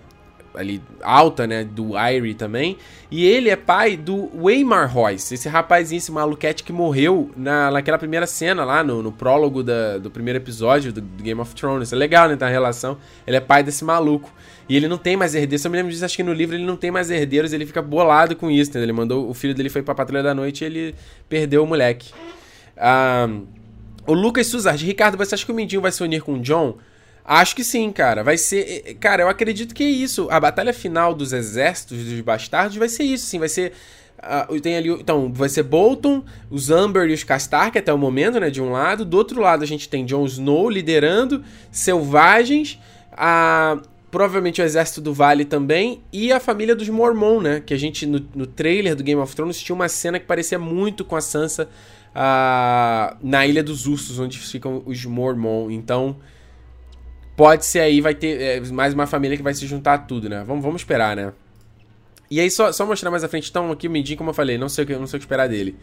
ali 0.58 0.82
alta, 1.02 1.46
né, 1.46 1.64
do 1.64 1.92
Irie 1.98 2.34
também. 2.34 2.78
E 3.10 3.26
ele 3.26 3.50
é 3.50 3.56
pai 3.56 3.96
do 3.96 4.30
Waymar 4.36 4.92
Royce, 4.92 5.34
esse 5.34 5.48
rapazinho, 5.48 5.98
esse 5.98 6.12
maluquete 6.12 6.64
que 6.64 6.74
morreu 6.74 7.32
na, 7.38 7.72
naquela 7.72 7.98
primeira 7.98 8.28
cena 8.28 8.66
lá, 8.66 8.84
no, 8.84 9.02
no 9.02 9.12
prólogo 9.12 9.64
da, 9.64 9.98
do 9.98 10.12
primeiro 10.12 10.38
episódio 10.38 10.92
do, 10.92 11.00
do, 11.00 11.24
Game 11.24 11.40
of 11.40 11.56
Thrones. 11.56 11.94
É 11.94 11.96
legal, 11.96 12.28
né, 12.28 12.36
tá 12.36 12.48
a 12.48 12.50
relação. 12.50 12.98
Ele 13.26 13.38
é 13.38 13.40
pai 13.40 13.64
desse 13.64 13.86
maluco. 13.86 14.30
E 14.68 14.76
ele 14.76 14.88
não 14.90 14.98
tem 14.98 15.16
mais 15.16 15.34
herdeiros. 15.34 15.62
Se 15.62 15.68
eu 15.68 15.72
me 15.72 15.78
lembro 15.78 15.92
disso, 15.92 16.04
acho 16.04 16.18
que 16.18 16.24
no 16.24 16.34
livro 16.34 16.56
ele 16.56 16.66
não 16.66 16.76
tem 16.76 16.92
mais 16.92 17.10
herdeiros, 17.10 17.54
ele 17.54 17.66
fica 17.66 17.82
bolado 17.82 18.36
com 18.36 18.52
isso, 18.52 18.72
entendeu? 18.72 18.86
Ele 18.86 18.94
mandou, 18.94 19.30
o 19.30 19.34
filho 19.34 19.56
dele 19.56 19.70
foi 19.70 19.82
pra 19.82 19.96
Patrulha 19.96 20.22
da 20.22 20.34
Noite 20.34 20.64
e 20.64 20.68
ele 20.68 20.96
perdeu 21.30 21.64
o 21.64 21.68
moleque. 21.68 22.12
Ah, 22.76 23.30
o 24.06 24.14
Lucas 24.14 24.48
Suzard, 24.48 24.86
Ricardo, 24.86 25.18
você 25.18 25.36
acha 25.36 25.46
que 25.46 25.52
o 25.52 25.56
Mindinho 25.56 25.82
vai 25.82 25.92
se 25.92 26.04
unir 26.04 26.22
com 26.22 26.34
o 26.34 26.40
John? 26.40 26.78
Acho 27.28 27.54
que 27.58 27.64
sim, 27.64 27.92
cara. 27.92 28.24
Vai 28.24 28.38
ser. 28.38 28.96
Cara, 29.02 29.24
eu 29.24 29.28
acredito 29.28 29.76
que 29.76 29.84
é 29.84 29.90
isso. 29.90 30.30
A 30.32 30.40
batalha 30.40 30.74
final 30.74 31.14
dos 31.14 31.34
exércitos 31.34 32.06
dos 32.06 32.22
bastardos 32.22 32.78
vai 32.78 32.88
ser 32.88 33.04
isso, 33.04 33.26
sim. 33.26 33.38
Vai 33.38 33.50
ser. 33.50 33.74
Uh, 34.18 34.60
tem 34.62 34.78
ali. 34.78 34.90
Então, 34.90 35.32
vai 35.34 35.50
ser 35.50 35.64
Bolton, 35.64 36.24
os 36.50 36.72
Amber 36.72 37.10
e 37.10 37.14
os 37.14 37.26
Castark 37.26 37.78
até 37.78 37.92
o 37.92 37.98
momento, 37.98 38.40
né? 38.40 38.50
De 38.50 38.62
um 38.62 38.72
lado. 38.72 39.04
Do 39.04 39.18
outro 39.18 39.42
lado, 39.42 39.62
a 39.62 39.68
gente 39.68 39.90
tem 39.90 40.06
Jon 40.06 40.26
Snow 40.26 40.70
liderando, 40.70 41.44
selvagens. 41.70 42.80
A. 43.12 43.78
Provavelmente 44.10 44.62
o 44.62 44.64
exército 44.64 45.02
do 45.02 45.14
Vale 45.14 45.44
também. 45.44 46.02
E 46.14 46.32
a 46.32 46.40
família 46.40 46.74
dos 46.74 46.88
Mormon, 46.88 47.42
né? 47.42 47.60
Que 47.64 47.74
a 47.74 47.78
gente, 47.78 48.06
no, 48.06 48.26
no 48.34 48.48
trailer 48.48 48.96
do 48.96 49.04
Game 49.04 49.20
of 49.20 49.36
Thrones, 49.36 49.60
tinha 49.60 49.76
uma 49.76 49.90
cena 49.90 50.18
que 50.18 50.26
parecia 50.26 50.58
muito 50.58 51.04
com 51.04 51.18
a 51.18 51.20
Sansa 51.20 51.68
uh, 52.16 53.18
na 53.22 53.46
Ilha 53.46 53.62
dos 53.62 53.86
Ursos, 53.86 54.18
onde 54.18 54.40
ficam 54.40 54.82
os 54.86 55.04
Mormon. 55.04 55.70
Então, 55.70 56.16
pode 57.38 57.66
ser 57.66 57.82
aí, 57.82 58.02
vai 58.02 58.16
ter 58.16 58.42
é, 58.42 58.60
mais 58.72 58.96
uma 58.96 59.06
família 59.06 59.38
que 59.38 59.44
vai 59.44 59.54
se 59.54 59.66
juntar 59.68 59.94
a 59.94 59.98
tudo, 60.00 60.28
né? 60.28 60.44
Vamos, 60.46 60.64
vamos 60.64 60.82
esperar, 60.82 61.16
né? 61.16 61.32
E 62.30 62.42
aí, 62.42 62.50
só, 62.50 62.74
só 62.74 62.86
mostrar 62.86 63.12
mais 63.12 63.24
à 63.24 63.30
frente, 63.30 63.50
então, 63.50 63.72
aqui 63.72 63.88
o 63.88 63.92
Mindinho, 63.92 64.18
como 64.18 64.32
eu 64.32 64.34
falei, 64.34 64.58
não 64.58 64.68
sei, 64.68 64.86
não 64.86 65.06
sei 65.06 65.18
o 65.18 65.20
que 65.20 65.26
esperar 65.26 65.48
dele. 65.48 65.78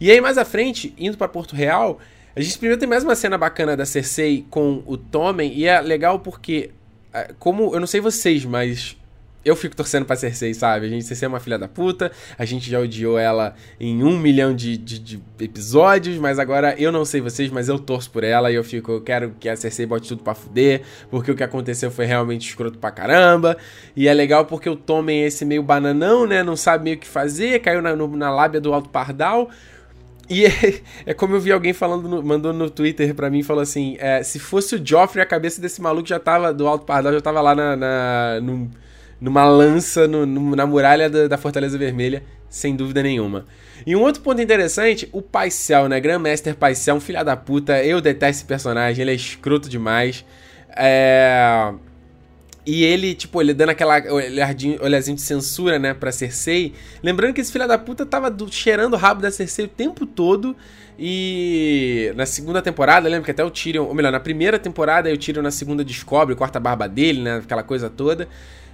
E 0.00 0.10
aí, 0.10 0.20
mais 0.20 0.38
à 0.38 0.44
frente, 0.44 0.94
indo 0.96 1.18
para 1.18 1.28
Porto 1.28 1.56
Real, 1.56 1.98
a 2.34 2.40
gente 2.40 2.56
primeiro 2.56 2.78
tem 2.78 2.88
mais 2.88 3.02
uma 3.02 3.16
cena 3.16 3.36
bacana 3.36 3.76
da 3.76 3.84
Cersei 3.84 4.46
com 4.48 4.82
o 4.86 4.96
Tommen, 4.96 5.52
e 5.52 5.66
é 5.66 5.80
legal 5.80 6.20
porque, 6.20 6.70
é, 7.12 7.34
como, 7.36 7.74
eu 7.74 7.80
não 7.80 7.86
sei 7.86 8.00
vocês, 8.00 8.44
mas 8.44 8.96
eu 9.44 9.56
fico 9.56 9.74
torcendo 9.74 10.04
pra 10.04 10.16
Cersei, 10.16 10.54
sabe? 10.54 10.86
A 10.86 10.88
gente, 10.88 11.04
Cersei 11.04 11.26
é 11.26 11.28
uma 11.28 11.40
filha 11.40 11.58
da 11.58 11.68
puta, 11.68 12.12
a 12.38 12.44
gente 12.44 12.70
já 12.70 12.78
odiou 12.78 13.18
ela 13.18 13.54
em 13.80 14.02
um 14.02 14.18
milhão 14.18 14.54
de, 14.54 14.76
de, 14.76 14.98
de, 14.98 15.22
episódios, 15.40 16.16
mas 16.18 16.38
agora 16.38 16.74
eu 16.78 16.92
não 16.92 17.04
sei 17.04 17.20
vocês, 17.20 17.50
mas 17.50 17.68
eu 17.68 17.78
torço 17.78 18.10
por 18.10 18.24
ela 18.24 18.50
e 18.50 18.54
eu 18.54 18.64
fico, 18.64 18.92
eu 18.92 19.00
quero 19.00 19.34
que 19.40 19.48
a 19.48 19.56
Cersei 19.56 19.86
bote 19.86 20.08
tudo 20.08 20.22
pra 20.22 20.34
fuder, 20.34 20.82
porque 21.10 21.30
o 21.30 21.34
que 21.34 21.42
aconteceu 21.42 21.90
foi 21.90 22.06
realmente 22.06 22.48
escroto 22.48 22.78
pra 22.78 22.90
caramba, 22.90 23.56
e 23.96 24.08
é 24.08 24.14
legal 24.14 24.44
porque 24.46 24.68
o 24.68 24.76
Tommen 24.76 25.22
é 25.22 25.26
esse 25.26 25.44
meio 25.44 25.62
bananão, 25.62 26.26
né? 26.26 26.42
Não 26.42 26.56
sabe 26.56 26.84
meio 26.84 26.96
o 26.96 27.00
que 27.00 27.08
fazer, 27.08 27.60
caiu 27.60 27.82
na, 27.82 27.96
no, 27.96 28.08
na 28.16 28.30
lábia 28.30 28.60
do 28.60 28.72
Alto 28.72 28.88
Pardal, 28.88 29.50
e 30.28 30.46
é, 30.46 30.50
é, 31.06 31.14
como 31.14 31.34
eu 31.34 31.40
vi 31.40 31.52
alguém 31.52 31.72
falando, 31.72 32.08
no, 32.08 32.22
mandou 32.22 32.52
no 32.52 32.70
Twitter 32.70 33.14
pra 33.14 33.28
mim, 33.28 33.42
falou 33.42 33.62
assim, 33.62 33.96
é, 33.98 34.22
se 34.22 34.38
fosse 34.38 34.76
o 34.76 34.86
Joffrey, 34.86 35.22
a 35.22 35.26
cabeça 35.26 35.60
desse 35.60 35.80
maluco 35.80 36.08
já 36.08 36.18
tava, 36.18 36.52
do 36.52 36.66
Alto 36.66 36.86
Pardal, 36.86 37.12
já 37.12 37.20
tava 37.20 37.40
lá 37.40 37.54
na, 37.54 37.76
na 37.76 38.40
no, 38.40 38.70
numa 39.22 39.44
lança 39.44 40.08
no, 40.08 40.26
no, 40.26 40.56
na 40.56 40.66
muralha 40.66 41.08
da, 41.08 41.28
da, 41.28 41.38
Fortaleza 41.38 41.78
Vermelha, 41.78 42.24
sem 42.50 42.74
dúvida 42.74 43.04
nenhuma. 43.04 43.44
E 43.86 43.94
um 43.94 44.00
outro 44.00 44.20
ponto 44.20 44.42
interessante, 44.42 45.08
o 45.12 45.22
Paisel, 45.22 45.88
né? 45.88 46.00
Grandmaster 46.00 46.56
Paisel, 46.56 46.96
um 46.96 47.00
filho 47.00 47.24
da 47.24 47.36
puta. 47.36 47.82
Eu 47.84 48.00
detesto 48.00 48.40
esse 48.40 48.44
personagem, 48.44 49.00
ele 49.00 49.12
é 49.12 49.14
escroto 49.14 49.68
demais. 49.68 50.24
É... 50.76 51.72
E 52.66 52.82
ele, 52.84 53.14
tipo, 53.14 53.40
ele 53.40 53.54
dando 53.54 53.70
aquela 53.70 54.00
olhadinho, 54.12 54.82
olhazinho 54.82 55.16
de 55.16 55.22
censura, 55.22 55.78
né, 55.78 55.94
pra 55.94 56.10
Cersei. 56.10 56.72
Lembrando 57.02 57.34
que 57.34 57.40
esse 57.40 57.50
filho 57.50 57.66
da 57.66 57.78
puta 57.78 58.04
tava 58.04 58.30
do, 58.30 58.52
cheirando 58.52 58.94
o 58.94 58.96
rabo 58.96 59.22
da 59.22 59.30
Cersei 59.30 59.66
o 59.66 59.68
tempo 59.68 60.04
todo. 60.04 60.56
E 60.98 62.12
na 62.16 62.26
segunda 62.26 62.60
temporada, 62.60 63.08
lembra 63.08 63.24
que 63.24 63.30
até 63.30 63.44
o 63.44 63.50
Tyrion, 63.50 63.84
ou 63.84 63.94
melhor, 63.94 64.10
na 64.12 64.20
primeira 64.20 64.58
temporada, 64.58 65.12
o 65.12 65.16
Tyrion 65.16 65.42
na 65.42 65.50
segunda 65.50 65.84
descobre, 65.84 66.34
corta 66.34 66.58
a 66.58 66.60
barba 66.60 66.88
dele, 66.88 67.20
né, 67.22 67.36
aquela 67.36 67.62
coisa 67.62 67.88
toda. 67.88 68.28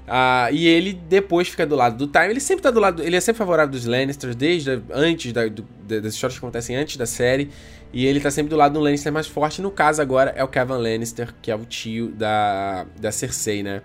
Uh, 0.09 0.53
e 0.53 0.67
ele 0.67 0.95
depois 0.95 1.49
fica 1.49 1.67
do 1.67 1.77
lado 1.77 1.99
do 1.99 2.07
Time. 2.11 2.31
Ele 2.31 2.41
sempre 2.41 2.63
tá 2.63 2.71
do 2.71 2.81
lado. 2.81 3.03
Ele 3.03 3.15
é 3.15 3.21
sempre 3.21 3.39
favorável 3.39 3.71
dos 3.71 3.85
Lannisters, 3.85 4.35
desde 4.35 4.81
antes 4.91 5.33
da, 5.35 5.47
do, 5.47 5.63
das 5.87 6.15
histórias 6.15 6.39
que 6.39 6.45
acontecem 6.45 6.75
antes 6.75 6.97
da 6.97 7.05
série. 7.05 7.51
E 7.93 8.07
ele 8.07 8.19
tá 8.19 8.31
sempre 8.31 8.49
do 8.49 8.57
lado 8.57 8.73
do 8.73 8.81
Lannister 8.81 9.13
mais 9.13 9.27
forte. 9.27 9.61
No 9.61 9.71
caso, 9.71 10.01
agora 10.01 10.33
é 10.35 10.43
o 10.43 10.49
Kevin 10.49 10.75
Lannister, 10.75 11.35
que 11.43 11.51
é 11.51 11.55
o 11.55 11.65
tio 11.65 12.09
da, 12.09 12.87
da 12.99 13.13
Cersei, 13.13 13.63
né? 13.63 13.83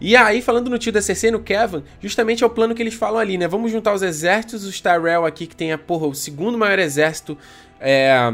E 0.00 0.16
aí, 0.16 0.40
falando 0.40 0.70
no 0.70 0.78
tio 0.78 0.92
da 0.92 1.02
Cersei, 1.02 1.30
no 1.30 1.40
Kevin, 1.40 1.82
justamente 2.00 2.42
é 2.42 2.46
o 2.46 2.50
plano 2.50 2.74
que 2.74 2.82
eles 2.82 2.94
falam 2.94 3.18
ali, 3.18 3.36
né? 3.36 3.46
Vamos 3.46 3.70
juntar 3.70 3.92
os 3.92 4.02
exércitos, 4.02 4.64
os 4.64 4.80
Tyrell 4.80 5.26
aqui, 5.26 5.46
que 5.46 5.54
tem 5.54 5.72
a, 5.72 5.78
porra, 5.78 6.06
o 6.06 6.14
segundo 6.14 6.56
maior 6.56 6.78
exército 6.78 7.36
é, 7.78 8.32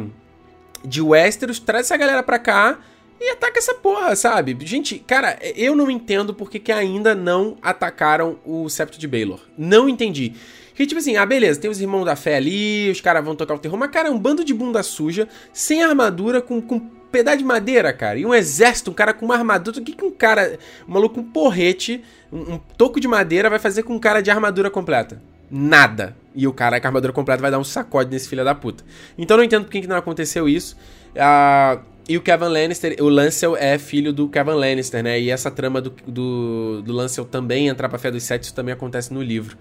de 0.84 1.02
Westeros, 1.02 1.58
traz 1.58 1.86
essa 1.86 1.96
galera 1.96 2.22
pra 2.22 2.38
cá 2.38 2.78
e 3.20 3.30
ataca 3.30 3.58
essa 3.58 3.74
porra, 3.74 4.14
sabe? 4.14 4.56
Gente, 4.60 4.98
cara, 4.98 5.38
eu 5.56 5.74
não 5.74 5.90
entendo 5.90 6.34
porque 6.34 6.58
que 6.58 6.70
ainda 6.70 7.14
não 7.14 7.56
atacaram 7.62 8.38
o 8.44 8.68
Septo 8.68 8.98
de 8.98 9.08
Baelor. 9.08 9.40
Não 9.56 9.88
entendi. 9.88 10.34
Que 10.74 10.86
tipo 10.86 10.98
assim, 10.98 11.16
ah, 11.16 11.24
beleza, 11.24 11.58
tem 11.58 11.70
os 11.70 11.80
irmãos 11.80 12.04
da 12.04 12.14
fé 12.14 12.36
ali, 12.36 12.90
os 12.90 13.00
caras 13.00 13.24
vão 13.24 13.34
tocar 13.34 13.54
o 13.54 13.58
terror, 13.58 13.78
mas 13.78 13.90
cara, 13.90 14.08
é 14.08 14.10
um 14.10 14.18
bando 14.18 14.44
de 14.44 14.52
bunda 14.52 14.82
suja, 14.82 15.26
sem 15.50 15.82
armadura, 15.82 16.42
com, 16.42 16.60
com 16.60 16.78
pedaço 17.10 17.38
de 17.38 17.44
madeira, 17.44 17.92
cara. 17.94 18.18
E 18.18 18.26
um 18.26 18.34
exército, 18.34 18.90
um 18.90 18.94
cara 18.94 19.14
com 19.14 19.24
uma 19.24 19.34
armadura. 19.34 19.78
O 19.80 19.82
que, 19.82 19.92
que 19.92 20.04
um 20.04 20.10
cara, 20.10 20.58
um 20.86 20.92
maluco 20.92 21.14
com 21.14 21.20
um 21.22 21.24
porrete, 21.24 22.04
um, 22.30 22.54
um 22.54 22.58
toco 22.76 23.00
de 23.00 23.08
madeira 23.08 23.48
vai 23.48 23.58
fazer 23.58 23.84
com 23.84 23.94
um 23.94 23.98
cara 23.98 24.20
de 24.20 24.30
armadura 24.30 24.70
completa? 24.70 25.22
Nada. 25.50 26.14
E 26.34 26.46
o 26.46 26.52
cara 26.52 26.78
com 26.78 26.86
armadura 26.86 27.12
completa 27.12 27.40
vai 27.40 27.50
dar 27.50 27.58
um 27.58 27.64
sacode 27.64 28.10
nesse 28.10 28.28
filho 28.28 28.44
da 28.44 28.54
puta. 28.54 28.84
Então 29.16 29.36
eu 29.36 29.38
não 29.38 29.44
entendo 29.44 29.64
por 29.64 29.70
que, 29.70 29.80
que 29.80 29.86
não 29.86 29.96
aconteceu 29.96 30.46
isso. 30.46 30.76
Ah. 31.18 31.80
E 32.08 32.16
o 32.16 32.20
Kevin 32.20 32.44
Lannister, 32.44 32.96
o 33.00 33.08
Lancel 33.08 33.56
é 33.56 33.78
filho 33.78 34.12
do 34.12 34.28
Kevin 34.28 34.52
Lannister, 34.52 35.02
né? 35.02 35.20
E 35.20 35.30
essa 35.30 35.50
trama 35.50 35.80
do, 35.80 35.90
do, 36.06 36.82
do 36.82 36.92
Lancel 36.92 37.24
também 37.24 37.66
entrar 37.66 37.88
pra 37.88 37.98
Fé 37.98 38.10
dos 38.10 38.22
Sete, 38.22 38.44
isso 38.44 38.54
também 38.54 38.72
acontece 38.72 39.12
no 39.12 39.20
livro. 39.20 39.56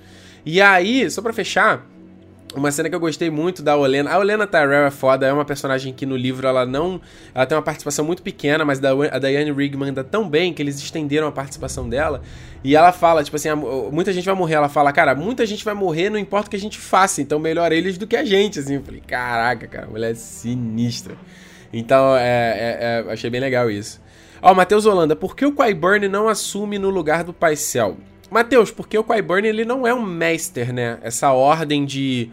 E 0.45 0.61
aí, 0.61 1.09
só 1.09 1.23
pra 1.23 1.33
fechar, 1.33 1.87
uma 2.55 2.71
cena 2.71 2.87
que 2.87 2.93
eu 2.93 2.99
gostei 2.99 3.31
muito 3.31 3.63
da 3.63 3.75
Olena. 3.75 4.11
A 4.11 4.19
Olena 4.19 4.45
Tyrell 4.45 4.85
é 4.85 4.91
foda, 4.91 5.25
é 5.25 5.33
uma 5.33 5.43
personagem 5.43 5.91
que 5.91 6.05
no 6.05 6.15
livro 6.15 6.47
ela 6.47 6.67
não. 6.67 7.01
Ela 7.33 7.47
tem 7.47 7.57
uma 7.57 7.63
participação 7.63 8.05
muito 8.05 8.21
pequena, 8.21 8.63
mas 8.63 8.79
a 8.83 9.19
Diane 9.19 9.51
Rigg 9.51 9.75
manda 9.75 10.03
tão 10.03 10.29
bem 10.29 10.53
que 10.53 10.61
eles 10.61 10.77
estenderam 10.77 11.27
a 11.27 11.31
participação 11.31 11.89
dela. 11.89 12.21
E 12.63 12.75
ela 12.75 12.91
fala, 12.91 13.23
tipo 13.23 13.35
assim, 13.35 13.49
muita 13.91 14.13
gente 14.13 14.25
vai 14.25 14.35
morrer. 14.35 14.53
Ela 14.53 14.69
fala, 14.69 14.93
cara, 14.93 15.15
muita 15.15 15.47
gente 15.47 15.65
vai 15.65 15.73
morrer, 15.73 16.11
não 16.11 16.19
importa 16.19 16.47
o 16.47 16.49
que 16.51 16.57
a 16.57 16.59
gente 16.59 16.77
faça, 16.77 17.21
então 17.21 17.39
melhor 17.39 17.71
eles 17.71 17.97
do 17.97 18.05
que 18.05 18.15
a 18.15 18.23
gente, 18.23 18.59
assim. 18.59 18.75
Eu 18.75 18.83
falei, 18.83 19.01
caraca, 19.01 19.67
cara, 19.67 19.87
mulher 19.87 20.11
é 20.11 20.15
sinistra. 20.15 21.15
Então, 21.77 22.15
é, 22.15 22.21
é, 22.23 22.77
é, 23.07 23.11
achei 23.11 23.29
bem 23.29 23.41
legal 23.41 23.69
isso. 23.69 24.01
Ó, 24.41 24.53
Matheus 24.53 24.85
Holanda, 24.85 25.13
por 25.13 25.35
que 25.35 25.45
o 25.45 25.51
Qyburn 25.51 26.07
não 26.07 26.29
assume 26.29 26.79
no 26.79 26.89
lugar 26.89 27.25
do 27.25 27.33
Paisel? 27.33 27.97
Matheus, 28.31 28.71
porque 28.71 28.97
o 28.97 29.03
Qyburn 29.03 29.45
ele 29.45 29.65
não 29.65 29.85
é 29.85 29.93
um 29.93 30.01
master, 30.01 30.71
né? 30.71 30.99
Essa 31.01 31.33
ordem 31.33 31.85
de, 31.85 32.29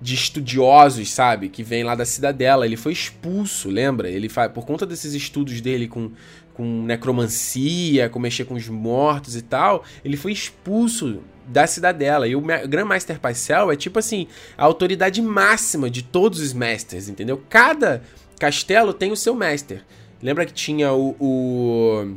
de 0.00 0.16
estudiosos, 0.16 1.08
sabe? 1.08 1.48
Que 1.48 1.62
vem 1.62 1.84
lá 1.84 1.94
da 1.94 2.04
cidadela. 2.04 2.66
Ele 2.66 2.76
foi 2.76 2.92
expulso, 2.92 3.70
lembra? 3.70 4.08
Ele 4.10 4.28
faz 4.28 4.50
por 4.50 4.66
conta 4.66 4.84
desses 4.84 5.14
estudos 5.14 5.60
dele 5.60 5.86
com, 5.86 6.10
com 6.52 6.82
necromancia, 6.82 8.08
com 8.08 8.18
mexer 8.18 8.44
com 8.44 8.54
os 8.54 8.68
mortos 8.68 9.36
e 9.36 9.42
tal, 9.42 9.84
ele 10.04 10.16
foi 10.16 10.32
expulso 10.32 11.20
da 11.46 11.66
cidadela. 11.66 12.26
E 12.26 12.34
o 12.34 12.40
Grandmaster 12.40 13.20
Paisel 13.20 13.70
é 13.70 13.76
tipo 13.76 14.00
assim, 14.00 14.26
a 14.58 14.64
autoridade 14.64 15.22
máxima 15.22 15.88
de 15.88 16.02
todos 16.02 16.40
os 16.40 16.52
masters, 16.52 17.08
entendeu? 17.08 17.40
Cada 17.48 18.02
Castelo 18.40 18.94
tem 18.94 19.12
o 19.12 19.16
seu 19.16 19.34
Master. 19.34 19.84
Lembra 20.22 20.46
que 20.46 20.52
tinha 20.52 20.92
o. 20.92 21.14
o... 21.20 22.16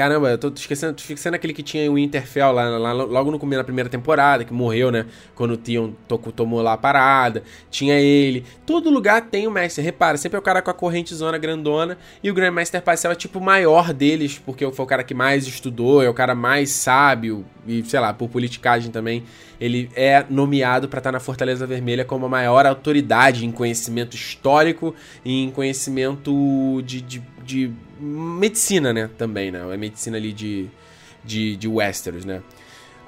Caramba, 0.00 0.30
eu 0.30 0.38
tô 0.38 0.48
esquecendo, 0.48 0.94
tô 0.94 1.02
esquecendo 1.02 1.36
aquele 1.36 1.52
que 1.52 1.62
tinha 1.62 1.92
o 1.92 1.98
Interfell 1.98 2.52
lá, 2.52 2.78
lá, 2.78 2.92
logo 2.94 3.30
no 3.30 3.38
começo 3.38 3.60
da 3.60 3.64
primeira 3.64 3.90
temporada, 3.90 4.46
que 4.46 4.52
morreu, 4.54 4.90
né? 4.90 5.04
Quando 5.34 5.50
o 5.50 5.56
Tion 5.58 5.92
tomou 6.34 6.62
lá 6.62 6.72
a 6.72 6.78
parada. 6.78 7.42
Tinha 7.70 8.00
ele. 8.00 8.46
Todo 8.64 8.88
lugar 8.88 9.20
tem 9.20 9.46
o 9.46 9.50
Master. 9.50 9.84
Repara, 9.84 10.16
sempre 10.16 10.36
é 10.36 10.38
o 10.38 10.42
cara 10.42 10.62
com 10.62 10.70
a 10.70 10.72
corrente 10.72 11.14
zona 11.14 11.36
grandona. 11.36 11.98
E 12.22 12.30
o 12.30 12.34
Grandmaster 12.34 12.80
Parcel 12.80 13.12
é 13.12 13.14
tipo 13.14 13.40
o 13.40 13.42
maior 13.42 13.92
deles, 13.92 14.38
porque 14.38 14.70
foi 14.72 14.84
o 14.86 14.88
cara 14.88 15.04
que 15.04 15.12
mais 15.12 15.46
estudou, 15.46 16.02
é 16.02 16.08
o 16.08 16.14
cara 16.14 16.34
mais 16.34 16.70
sábio, 16.70 17.44
e 17.66 17.84
sei 17.84 18.00
lá, 18.00 18.14
por 18.14 18.28
politicagem 18.28 18.90
também, 18.90 19.22
ele 19.60 19.90
é 19.94 20.24
nomeado 20.30 20.88
para 20.88 20.98
estar 20.98 21.10
tá 21.10 21.12
na 21.12 21.20
Fortaleza 21.20 21.66
Vermelha 21.66 22.04
como 22.04 22.24
a 22.24 22.28
maior 22.28 22.64
autoridade 22.64 23.44
em 23.44 23.52
conhecimento 23.52 24.16
histórico 24.16 24.94
e 25.24 25.44
em 25.44 25.50
conhecimento 25.50 26.80
de, 26.84 27.02
de, 27.02 27.22
de 27.50 27.72
medicina, 27.98 28.92
né? 28.92 29.10
Também, 29.18 29.50
né? 29.50 29.60
É 29.72 29.76
medicina 29.76 30.16
ali 30.16 30.32
de, 30.32 30.68
de, 31.24 31.56
de 31.56 31.68
Westeros, 31.68 32.24
né? 32.24 32.42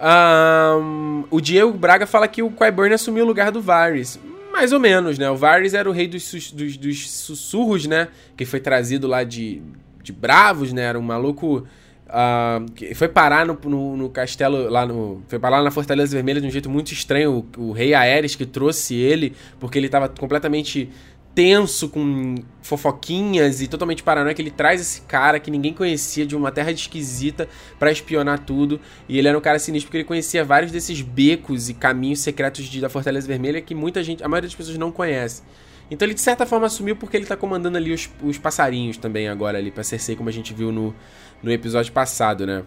Um, 0.03 1.25
o 1.31 1.41
Diego 1.41 1.73
Braga 1.73 2.07
fala 2.07 2.27
que 2.27 2.43
o 2.43 2.51
Qyburn 2.51 2.93
assumiu 2.93 3.25
o 3.25 3.27
lugar 3.27 3.53
do 3.53 3.63
Varys. 3.63 4.19
Mais 4.53 4.73
ou 4.73 4.81
menos, 4.81 5.17
né? 5.19 5.31
O 5.31 5.37
Varys 5.37 5.75
era 5.75 5.89
o 5.89 5.93
rei 5.93 6.09
dos, 6.09 6.53
dos, 6.53 6.77
dos 6.77 7.11
sussurros, 7.11 7.87
né? 7.87 8.09
Que 8.37 8.45
foi 8.45 8.59
trazido 8.59 9.07
lá 9.07 9.23
de, 9.23 9.63
de 10.03 10.13
Bravos, 10.13 10.73
né? 10.73 10.83
Era 10.83 10.99
um 10.99 11.03
maluco. 11.03 11.67
Uh, 12.09 12.95
foi 12.95 13.09
parar 13.09 13.47
no, 13.47 13.59
no, 13.65 13.97
no, 13.97 14.11
castelo 14.11 14.69
lá 14.69 14.85
no. 14.85 15.23
Foi 15.29 15.39
parar 15.39 15.63
na 15.63 15.71
Fortaleza 15.71 16.15
Vermelha 16.15 16.41
de 16.41 16.47
um 16.49 16.51
jeito 16.51 16.69
muito 16.69 16.93
estranho. 16.93 17.47
O, 17.57 17.69
o 17.69 17.73
rei 17.73 17.95
Aerys 17.95 18.35
que 18.35 18.45
trouxe 18.45 18.95
ele, 18.97 19.35
porque 19.59 19.79
ele 19.79 19.87
estava 19.87 20.09
completamente 20.09 20.91
tenso, 21.35 21.89
com 21.89 22.37
fofoquinhas 22.61 23.61
e 23.61 23.69
totalmente 23.69 24.03
paranoico. 24.03 24.41
Ele 24.41 24.51
traz 24.51 24.81
esse 24.81 25.03
cara 25.03 25.41
que 25.41 25.51
ninguém 25.51 25.73
conhecia 25.73 26.27
de 26.27 26.37
uma 26.37 26.51
terra 26.53 26.71
esquisita 26.71 27.49
para 27.79 27.91
espionar 27.91 28.41
tudo. 28.41 28.81
E 29.09 29.19
ele 29.19 29.29
era 29.29 29.37
um 29.37 29.41
cara 29.41 29.59
sinistro 29.59 29.89
porque 29.89 29.99
ele 29.99 30.05
conhecia 30.05 30.45
vários 30.45 30.71
desses 30.71 31.01
becos 31.01 31.69
e 31.69 31.75
caminhos 31.75 32.21
secretos 32.21 32.67
de, 32.67 32.81
da 32.81 32.89
Fortaleza 32.89 33.27
Vermelha 33.27 33.61
que 33.61 33.75
muita 33.75 34.03
gente, 34.03 34.23
a 34.23 34.29
maioria 34.29 34.49
das 34.49 34.57
pessoas 34.57 34.79
não 34.79 34.93
conhece. 34.93 35.43
Então 35.91 36.07
ele 36.07 36.15
de 36.15 36.21
certa 36.21 36.47
forma 36.47 36.67
assumiu 36.67 36.97
porque 36.97 37.17
ele 37.17 37.27
tá 37.27 37.37
comandando 37.37 37.77
ali 37.77 37.93
os, 37.93 38.09
os 38.23 38.39
passarinhos 38.39 38.97
também 38.97 39.29
agora 39.29 39.59
ali 39.59 39.71
pra 39.71 39.83
Cersei, 39.83 40.17
como 40.17 40.29
a 40.29 40.33
gente 40.33 40.55
viu 40.55 40.73
no, 40.73 40.95
no 41.43 41.53
episódio 41.53 41.93
passado, 41.93 42.47
né? 42.47 42.65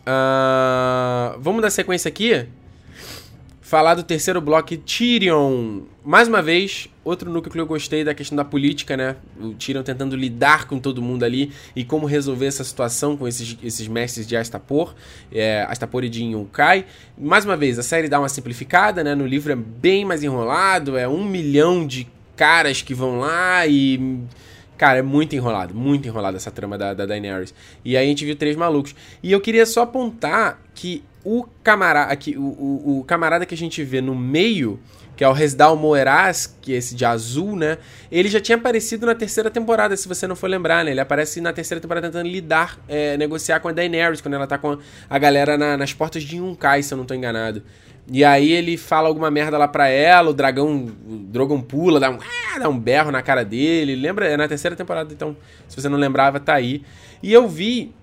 Uh, 0.00 1.38
vamos 1.40 1.60
dar 1.60 1.70
sequência 1.70 2.08
aqui? 2.08 2.46
falar 3.70 3.94
do 3.94 4.02
terceiro 4.02 4.40
bloco, 4.40 4.76
Tyrion. 4.78 5.82
Mais 6.04 6.26
uma 6.26 6.42
vez, 6.42 6.89
outro 7.04 7.30
núcleo 7.30 7.52
que 7.52 7.60
eu 7.60 7.66
gostei 7.66 8.04
da 8.04 8.14
questão 8.14 8.36
da 8.36 8.44
política, 8.44 8.96
né? 8.96 9.16
O 9.40 9.54
Tyrion 9.54 9.82
tentando 9.82 10.16
lidar 10.16 10.66
com 10.66 10.78
todo 10.78 11.00
mundo 11.00 11.24
ali 11.24 11.52
e 11.74 11.84
como 11.84 12.06
resolver 12.06 12.46
essa 12.46 12.64
situação 12.64 13.16
com 13.16 13.26
esses, 13.26 13.56
esses 13.62 13.88
mestres 13.88 14.26
de 14.26 14.36
Astapor, 14.36 14.94
é, 15.32 15.66
Astapor 15.68 16.04
e 16.04 16.08
de 16.08 16.22
Yunkai. 16.22 16.86
Mais 17.18 17.44
uma 17.44 17.56
vez, 17.56 17.78
a 17.78 17.82
série 17.82 18.08
dá 18.08 18.18
uma 18.18 18.28
simplificada, 18.28 19.02
né? 19.02 19.14
No 19.14 19.26
livro 19.26 19.52
é 19.52 19.56
bem 19.56 20.04
mais 20.04 20.22
enrolado, 20.22 20.96
é 20.96 21.08
um 21.08 21.24
milhão 21.24 21.86
de 21.86 22.06
caras 22.36 22.82
que 22.82 22.94
vão 22.94 23.18
lá 23.18 23.66
e 23.66 24.20
Cara, 24.80 25.00
é 25.00 25.02
muito 25.02 25.36
enrolado, 25.36 25.74
muito 25.74 26.08
enrolado 26.08 26.38
essa 26.38 26.50
trama 26.50 26.78
da, 26.78 26.94
da 26.94 27.04
Daenerys. 27.04 27.52
E 27.84 27.98
aí 27.98 28.06
a 28.06 28.08
gente 28.08 28.24
viu 28.24 28.34
três 28.34 28.56
malucos. 28.56 28.94
E 29.22 29.30
eu 29.30 29.38
queria 29.38 29.66
só 29.66 29.82
apontar 29.82 30.58
que 30.74 31.04
o 31.22 31.44
camarada, 31.62 32.10
aqui, 32.10 32.34
o, 32.34 32.40
o, 32.40 33.00
o 33.00 33.04
camarada 33.04 33.44
que 33.44 33.54
a 33.54 33.58
gente 33.58 33.84
vê 33.84 34.00
no 34.00 34.14
meio, 34.14 34.80
que 35.20 35.24
é 35.24 35.28
o 35.28 35.34
Resdal 35.34 35.76
Moeraz, 35.76 36.56
que 36.62 36.72
é 36.72 36.78
esse 36.78 36.94
de 36.94 37.04
azul, 37.04 37.54
né? 37.54 37.76
Ele 38.10 38.26
já 38.26 38.40
tinha 38.40 38.56
aparecido 38.56 39.04
na 39.04 39.14
terceira 39.14 39.50
temporada, 39.50 39.94
se 39.94 40.08
você 40.08 40.26
não 40.26 40.34
for 40.34 40.48
lembrar, 40.48 40.82
né? 40.82 40.92
Ele 40.92 41.00
aparece 41.00 41.42
na 41.42 41.52
terceira 41.52 41.78
temporada 41.78 42.06
tentando 42.06 42.26
lidar, 42.26 42.78
é, 42.88 43.18
negociar 43.18 43.60
com 43.60 43.68
a 43.68 43.72
Daenerys, 43.72 44.22
quando 44.22 44.32
ela 44.32 44.46
tá 44.46 44.56
com 44.56 44.78
a 45.10 45.18
galera 45.18 45.58
na, 45.58 45.76
nas 45.76 45.92
portas 45.92 46.22
de 46.22 46.38
Yunkai, 46.38 46.82
se 46.82 46.94
eu 46.94 46.96
não 46.96 47.04
tô 47.04 47.12
enganado. 47.12 47.62
E 48.10 48.24
aí 48.24 48.50
ele 48.50 48.78
fala 48.78 49.08
alguma 49.08 49.30
merda 49.30 49.58
lá 49.58 49.68
pra 49.68 49.88
ela, 49.88 50.30
o 50.30 50.32
dragão, 50.32 50.86
o 51.06 51.16
Drogon 51.16 51.60
pula, 51.60 52.00
dá 52.00 52.08
um, 52.08 52.16
ah, 52.16 52.58
dá 52.58 52.70
um 52.70 52.78
berro 52.78 53.10
na 53.10 53.20
cara 53.20 53.44
dele. 53.44 53.94
Lembra? 53.96 54.26
É 54.26 54.38
na 54.38 54.48
terceira 54.48 54.74
temporada, 54.74 55.12
então, 55.12 55.36
se 55.68 55.78
você 55.78 55.90
não 55.90 55.98
lembrava, 55.98 56.40
tá 56.40 56.54
aí. 56.54 56.82
E 57.22 57.30
eu 57.30 57.46
vi. 57.46 57.94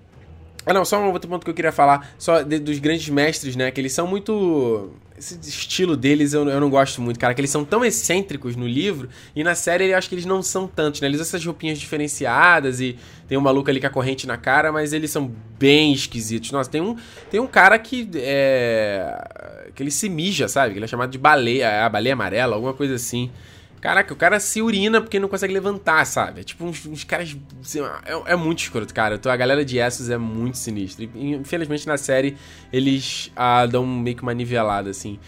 Ah, 0.68 0.72
não, 0.72 0.86
só 0.86 1.00
um 1.00 1.12
outro 1.12 1.28
ponto 1.28 1.44
que 1.44 1.50
eu 1.50 1.56
queria 1.56 1.72
falar, 1.72 2.12
só 2.20 2.44
de, 2.44 2.60
dos 2.60 2.78
grandes 2.78 3.10
mestres, 3.10 3.56
né? 3.56 3.72
Que 3.72 3.82
eles 3.82 3.94
são 3.94 4.06
muito 4.06 4.92
esse 5.18 5.38
estilo 5.50 5.98
deles 5.98 6.34
eu, 6.34 6.48
eu 6.48 6.60
não 6.60 6.70
gosto 6.70 7.02
muito, 7.02 7.20
cara. 7.20 7.34
Que 7.34 7.42
eles 7.42 7.50
são 7.50 7.66
tão 7.66 7.84
excêntricos 7.84 8.56
no 8.56 8.68
livro 8.68 9.10
e 9.36 9.44
na 9.44 9.56
série 9.56 9.90
eu 9.90 9.98
acho 9.98 10.08
que 10.08 10.16
eles 10.16 10.26
não 10.26 10.44
são 10.44 10.68
tantos, 10.68 11.02
né? 11.02 11.08
Eles 11.08 11.20
usam 11.20 11.30
essas 11.30 11.46
roupinhas 11.46 11.80
diferenciadas 11.80 12.80
e 12.80 12.98
tem 13.28 13.38
um 13.38 13.42
maluco 13.42 13.70
ali 13.70 13.80
com 13.80 13.88
a 13.88 13.90
corrente 13.90 14.28
na 14.28 14.38
cara, 14.38 14.72
mas 14.72 14.94
eles 14.94 15.10
são 15.10 15.32
bem 15.58 15.92
esquisitos. 15.92 16.52
Nossa, 16.52 16.70
tem 16.70 16.82
um, 16.82 16.96
tem 17.32 17.40
um 17.40 17.48
cara 17.48 17.80
que 17.80 18.08
é. 18.16 19.70
que 19.74 19.82
ele 19.82 19.92
se 19.92 20.08
mija, 20.08 20.48
sabe? 20.48 20.74
Que 20.74 20.78
ele 20.78 20.86
é 20.86 20.88
chamado 20.88 21.10
de 21.10 21.18
baleia, 21.18 21.86
a 21.86 21.90
baleia 21.90 22.14
amarela, 22.14 22.56
alguma 22.56 22.74
coisa 22.74 22.96
assim. 22.96 23.32
Caraca, 23.80 24.12
o 24.12 24.18
cara 24.18 24.40
se 24.40 24.62
urina 24.62 25.00
porque 25.00 25.20
não 25.20 25.30
consegue 25.30 25.54
levantar, 25.54 26.04
sabe? 26.06 26.42
É 26.42 26.44
tipo 26.44 26.66
uns, 26.66 26.86
uns 26.86 27.04
caras. 27.04 27.36
Assim, 27.62 27.80
é, 27.82 28.34
é, 28.34 28.36
muito 28.36 28.60
escroto, 28.60 28.94
cara. 28.94 29.16
Então 29.16 29.32
a 29.32 29.36
galera 29.36 29.64
de 29.64 29.78
Essos 29.78 30.10
é 30.10 30.18
muito 30.18 30.58
sinistra. 30.58 31.06
E, 31.06 31.34
infelizmente 31.34 31.86
na 31.86 31.98
série 31.98 32.36
eles 32.74 33.32
ah, 33.36 33.66
dão 33.66 33.86
meio 33.86 34.16
que 34.16 34.24
uma 34.24 34.34
nivelada, 34.34 34.90
assim. 34.90 35.20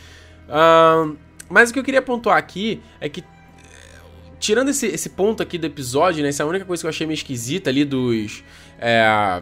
Mas 1.50 1.70
o 1.70 1.74
que 1.74 1.80
eu 1.80 1.84
queria 1.84 2.02
pontuar 2.02 2.38
aqui 2.38 2.82
é 3.00 3.08
que. 3.08 3.24
Tirando 4.40 4.70
esse, 4.70 4.88
esse 4.88 5.10
ponto 5.10 5.44
aqui 5.44 5.58
do 5.58 5.68
episódio, 5.68 6.24
né? 6.24 6.30
Essa 6.30 6.44
é 6.44 6.46
a 6.46 6.48
única 6.48 6.64
coisa 6.64 6.82
que 6.82 6.88
eu 6.88 6.90
achei 6.90 7.06
meio 7.06 7.16
esquisita 7.16 7.70
ali 7.70 7.84
dos. 7.84 8.44
É, 8.80 9.42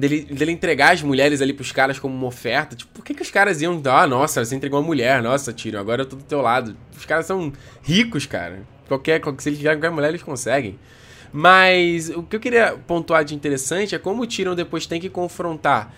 dele, 0.00 0.22
dele 0.22 0.52
entregar 0.52 0.92
as 0.92 1.02
mulheres 1.02 1.42
ali 1.42 1.52
pros 1.52 1.70
caras 1.70 1.98
como 1.98 2.14
uma 2.14 2.26
oferta. 2.26 2.74
Tipo, 2.74 2.90
por 2.92 3.04
que, 3.04 3.14
que 3.14 3.22
os 3.22 3.30
caras 3.30 3.60
iam. 3.60 3.80
Ah, 3.84 4.06
nossa, 4.06 4.44
você 4.44 4.56
entregou 4.56 4.80
uma 4.80 4.86
mulher, 4.86 5.22
nossa, 5.22 5.52
Tiro, 5.52 5.78
agora 5.78 6.02
eu 6.02 6.06
tô 6.06 6.16
do 6.16 6.22
teu 6.24 6.40
lado. 6.40 6.76
Os 6.96 7.04
caras 7.04 7.26
são 7.26 7.52
ricos, 7.82 8.26
cara. 8.26 8.62
Qualquer, 8.88 9.20
se 9.38 9.48
eles 9.48 9.58
quiserem 9.58 9.78
qualquer 9.78 9.94
mulher, 9.94 10.08
eles 10.08 10.22
conseguem. 10.22 10.78
Mas 11.32 12.08
o 12.08 12.24
que 12.24 12.34
eu 12.34 12.40
queria 12.40 12.76
pontuar 12.86 13.24
de 13.24 13.34
interessante 13.34 13.94
é 13.94 13.98
como 13.98 14.22
o 14.22 14.26
Tyrion 14.26 14.54
depois 14.54 14.86
tem 14.86 15.00
que 15.00 15.08
confrontar 15.08 15.94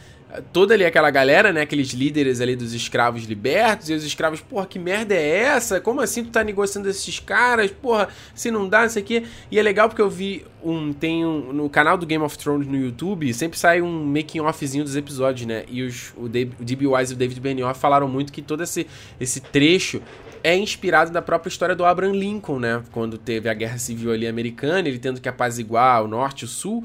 toda 0.53 0.75
ali 0.75 0.85
aquela 0.85 1.11
galera, 1.11 1.53
né? 1.53 1.63
Aqueles 1.63 1.89
líderes 1.89 2.41
ali 2.41 2.57
dos 2.57 2.73
escravos 2.73 3.25
libertos. 3.25 3.91
E 3.91 3.95
os 3.95 4.05
escravos, 4.05 4.41
porra, 4.41 4.67
que 4.67 4.79
merda 4.79 5.15
é 5.15 5.39
essa? 5.39 5.81
Como 5.81 6.01
assim 6.01 6.25
tu 6.25 6.31
tá 6.31 6.43
negociando 6.43 6.89
esses 6.89 7.19
caras? 7.19 7.71
Porra, 7.71 8.09
se 8.35 8.51
não 8.51 8.69
dá, 8.69 8.87
isso 8.87 8.99
aqui. 8.99 9.27
E 9.51 9.59
é 9.59 9.63
legal 9.63 9.89
porque 9.89 10.01
eu 10.01 10.09
vi 10.09 10.45
um. 10.63 10.93
Tem 10.93 11.25
um. 11.25 11.53
No 11.53 11.69
canal 11.69 11.99
do 11.99 12.07
Game 12.07 12.25
of 12.25 12.39
Thrones 12.39 12.67
no 12.67 12.77
YouTube, 12.77 13.33
sempre 13.35 13.59
sai 13.59 13.83
um 13.83 14.05
making 14.05 14.41
offzinho 14.41 14.85
dos 14.85 14.97
episódios, 14.97 15.47
né? 15.47 15.65
E 15.69 15.83
os, 15.83 16.13
o, 16.17 16.29
D.B. 16.29 16.87
Wise 16.87 17.13
e 17.13 17.15
o 17.15 17.19
David 17.19 17.41
Benioff 17.41 17.79
falaram 17.79 18.09
muito 18.09 18.33
que 18.33 18.41
todo 18.41 18.63
esse, 18.63 18.87
esse 19.21 19.41
trecho 19.41 20.01
é 20.45 20.57
inspirado 20.57 21.13
na 21.13 21.23
própria 21.23 21.49
história 21.49 21.75
do 21.75 21.85
Abraham 21.85 22.13
Lincoln, 22.13 22.59
né? 22.59 22.83
Quando 22.91 23.17
teve 23.19 23.49
a 23.49 23.55
guerra 23.55 23.79
civil 23.79 24.13
ali 24.13 24.27
americana, 24.27 24.89
ele 24.89 24.99
tendo 24.99 25.21
que 25.21 25.29
apaziguar 25.29 26.03
o 26.03 26.09
norte 26.09 26.43
e 26.43 26.45
o 26.47 26.49
sul 26.49 26.85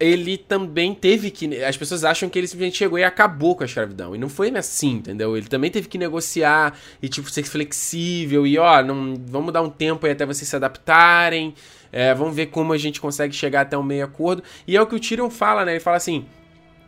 ele 0.00 0.36
também 0.36 0.94
teve 0.94 1.30
que. 1.30 1.62
As 1.62 1.76
pessoas 1.76 2.04
acham 2.04 2.28
que 2.28 2.38
ele 2.38 2.46
simplesmente 2.46 2.76
chegou 2.76 2.98
e 2.98 3.04
acabou 3.04 3.56
com 3.56 3.64
a 3.64 3.66
escravidão. 3.66 4.14
E 4.14 4.18
não 4.18 4.28
foi 4.28 4.48
assim, 4.56 4.92
entendeu? 4.92 5.36
Ele 5.36 5.46
também 5.46 5.70
teve 5.70 5.88
que 5.88 5.98
negociar 5.98 6.78
e, 7.02 7.08
tipo, 7.08 7.28
ser 7.30 7.42
flexível 7.44 8.46
e, 8.46 8.58
ó, 8.58 8.82
não, 8.82 9.14
vamos 9.26 9.52
dar 9.52 9.62
um 9.62 9.70
tempo 9.70 10.06
aí 10.06 10.12
até 10.12 10.24
vocês 10.24 10.48
se 10.48 10.54
adaptarem. 10.54 11.54
É, 11.90 12.14
vamos 12.14 12.36
ver 12.36 12.46
como 12.46 12.72
a 12.72 12.78
gente 12.78 13.00
consegue 13.00 13.34
chegar 13.34 13.62
até 13.62 13.76
um 13.76 13.82
meio 13.82 14.04
acordo. 14.04 14.42
E 14.66 14.76
é 14.76 14.82
o 14.82 14.86
que 14.86 14.94
o 14.94 15.00
Tyrion 15.00 15.30
fala, 15.30 15.64
né? 15.64 15.72
Ele 15.72 15.80
fala 15.80 15.96
assim. 15.96 16.24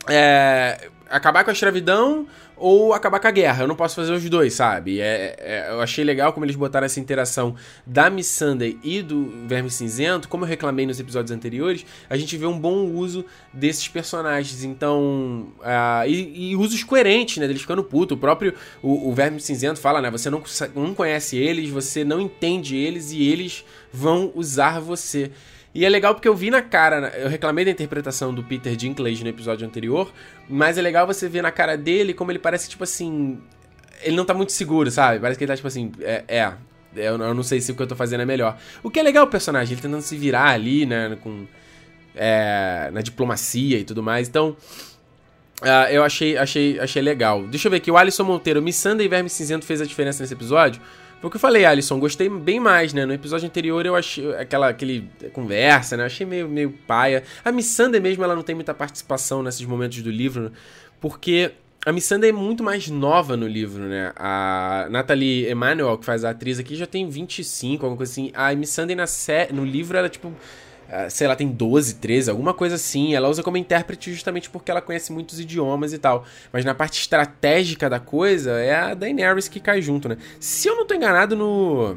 É, 0.08 0.88
acabar 1.10 1.42
com 1.42 1.50
a 1.50 1.52
escravidão 1.52 2.26
ou 2.56 2.92
acabar 2.92 3.18
com 3.18 3.26
a 3.26 3.30
guerra. 3.30 3.64
Eu 3.64 3.68
não 3.68 3.74
posso 3.74 3.96
fazer 3.96 4.12
os 4.12 4.28
dois, 4.30 4.54
sabe? 4.54 5.00
É, 5.00 5.34
é, 5.38 5.66
eu 5.70 5.80
achei 5.80 6.04
legal 6.04 6.32
como 6.32 6.44
eles 6.44 6.54
botaram 6.54 6.84
essa 6.84 7.00
interação 7.00 7.56
da 7.86 8.08
Miss 8.08 8.28
Sunday 8.28 8.78
e 8.84 9.02
do 9.02 9.46
Verme 9.46 9.70
Cinzento. 9.70 10.28
Como 10.28 10.44
eu 10.44 10.48
reclamei 10.48 10.86
nos 10.86 11.00
episódios 11.00 11.32
anteriores, 11.32 11.84
a 12.08 12.16
gente 12.16 12.36
vê 12.36 12.46
um 12.46 12.58
bom 12.58 12.86
uso 12.86 13.24
desses 13.52 13.88
personagens. 13.88 14.62
Então. 14.62 15.48
Uh, 15.58 16.06
e, 16.06 16.50
e, 16.50 16.56
usos 16.56 16.84
coerentes, 16.84 17.38
né? 17.38 17.46
Deles 17.46 17.62
ficando 17.62 17.82
puto. 17.82 18.14
O 18.14 18.18
próprio 18.18 18.54
o, 18.82 19.08
o 19.08 19.14
Verme 19.14 19.40
Cinzento 19.40 19.80
fala, 19.80 20.00
né? 20.00 20.10
Você 20.10 20.30
não, 20.30 20.42
não 20.74 20.94
conhece 20.94 21.36
eles, 21.36 21.70
você 21.70 22.04
não 22.04 22.20
entende 22.20 22.76
eles 22.76 23.10
e 23.10 23.22
eles 23.26 23.64
vão 23.92 24.30
usar 24.34 24.80
você. 24.80 25.32
E 25.72 25.84
é 25.84 25.88
legal 25.88 26.14
porque 26.14 26.26
eu 26.26 26.34
vi 26.34 26.50
na 26.50 26.62
cara, 26.62 27.12
eu 27.16 27.28
reclamei 27.28 27.64
da 27.64 27.70
interpretação 27.70 28.34
do 28.34 28.42
Peter 28.42 28.74
Dinklage 28.74 29.22
no 29.22 29.30
episódio 29.30 29.66
anterior, 29.66 30.12
mas 30.48 30.76
é 30.76 30.82
legal 30.82 31.06
você 31.06 31.28
ver 31.28 31.42
na 31.42 31.52
cara 31.52 31.76
dele 31.76 32.12
como 32.12 32.32
ele 32.32 32.40
parece, 32.40 32.68
tipo 32.68 32.82
assim. 32.82 33.38
Ele 34.02 34.16
não 34.16 34.24
tá 34.24 34.34
muito 34.34 34.50
seguro, 34.50 34.90
sabe? 34.90 35.20
Parece 35.20 35.38
que 35.38 35.44
ele 35.44 35.52
tá, 35.52 35.56
tipo 35.56 35.68
assim, 35.68 35.92
é. 36.00 36.24
é 36.26 36.52
eu, 36.96 37.16
não 37.16 37.42
sei 37.44 37.60
se 37.60 37.70
o 37.70 37.76
que 37.76 37.82
eu 37.82 37.86
tô 37.86 37.94
fazendo 37.94 38.22
é 38.22 38.26
melhor. 38.26 38.58
O 38.82 38.90
que 38.90 38.98
é 38.98 39.02
legal 39.02 39.24
o 39.24 39.28
personagem, 39.28 39.74
ele 39.74 39.80
tentando 39.80 40.02
se 40.02 40.16
virar 40.16 40.48
ali, 40.48 40.84
né? 40.84 41.16
Com. 41.22 41.46
É, 42.16 42.90
na 42.92 43.00
diplomacia 43.00 43.78
e 43.78 43.84
tudo 43.84 44.02
mais. 44.02 44.28
Então. 44.28 44.56
Uh, 45.62 45.92
eu 45.92 46.02
achei, 46.02 46.36
achei, 46.36 46.80
achei 46.80 47.02
legal. 47.02 47.46
Deixa 47.46 47.68
eu 47.68 47.70
ver 47.70 47.76
aqui, 47.76 47.90
o 47.90 47.96
Alisson 47.96 48.24
Monteiro, 48.24 48.62
Missanda 48.62 49.04
e 49.04 49.08
Verme 49.08 49.28
Cinzento 49.28 49.66
fez 49.66 49.80
a 49.80 49.84
diferença 49.84 50.22
nesse 50.22 50.32
episódio? 50.32 50.80
Foi 51.20 51.28
o 51.28 51.30
que 51.30 51.36
eu 51.36 51.40
falei, 51.40 51.66
Alisson, 51.66 52.00
gostei 52.00 52.30
bem 52.30 52.58
mais, 52.58 52.94
né? 52.94 53.04
No 53.04 53.12
episódio 53.12 53.46
anterior 53.46 53.84
eu 53.84 53.94
achei 53.94 54.34
aquela 54.36 54.68
aquele 54.68 55.10
conversa, 55.34 55.94
né? 55.94 56.04
Achei 56.04 56.26
meio, 56.26 56.48
meio 56.48 56.70
paia. 56.86 57.22
A 57.44 57.52
Missandei 57.52 58.00
mesmo, 58.00 58.24
ela 58.24 58.34
não 58.34 58.42
tem 58.42 58.54
muita 58.54 58.72
participação 58.72 59.42
nesses 59.42 59.66
momentos 59.66 60.00
do 60.02 60.10
livro, 60.10 60.50
porque 60.98 61.52
a 61.84 61.92
Missandei 61.92 62.30
é 62.30 62.32
muito 62.32 62.62
mais 62.62 62.88
nova 62.88 63.36
no 63.36 63.46
livro, 63.46 63.82
né? 63.84 64.12
A 64.16 64.86
Natalie 64.90 65.46
Emanuel, 65.46 65.98
que 65.98 66.06
faz 66.06 66.24
a 66.24 66.30
atriz 66.30 66.58
aqui, 66.58 66.74
já 66.74 66.86
tem 66.86 67.08
25, 67.08 67.84
alguma 67.84 67.98
coisa 67.98 68.12
assim. 68.12 68.30
A 68.34 68.54
Missandei 68.54 68.96
na 68.96 69.06
sé... 69.06 69.48
no 69.52 69.64
livro, 69.64 69.98
ela, 69.98 70.08
tipo... 70.08 70.32
ah, 70.90 71.08
sei 71.08 71.28
lá, 71.28 71.36
tem 71.36 71.48
12, 71.48 71.94
13, 71.96 72.30
alguma 72.30 72.52
coisa 72.52 72.74
assim. 72.74 73.14
Ela 73.14 73.28
usa 73.28 73.42
como 73.42 73.56
intérprete 73.56 74.12
justamente 74.12 74.50
porque 74.50 74.70
ela 74.70 74.82
conhece 74.82 75.12
muitos 75.12 75.38
idiomas 75.38 75.92
e 75.92 75.98
tal. 75.98 76.24
Mas 76.52 76.64
na 76.64 76.74
parte 76.74 77.00
estratégica 77.00 77.88
da 77.88 78.00
coisa, 78.00 78.58
é 78.58 78.74
a 78.74 78.94
Daenerys 78.94 79.46
que 79.46 79.60
cai 79.60 79.80
junto, 79.80 80.08
né? 80.08 80.16
Se 80.40 80.68
eu 80.68 80.74
não 80.76 80.86
tô 80.86 80.94
enganado 80.94 81.36
no. 81.36 81.96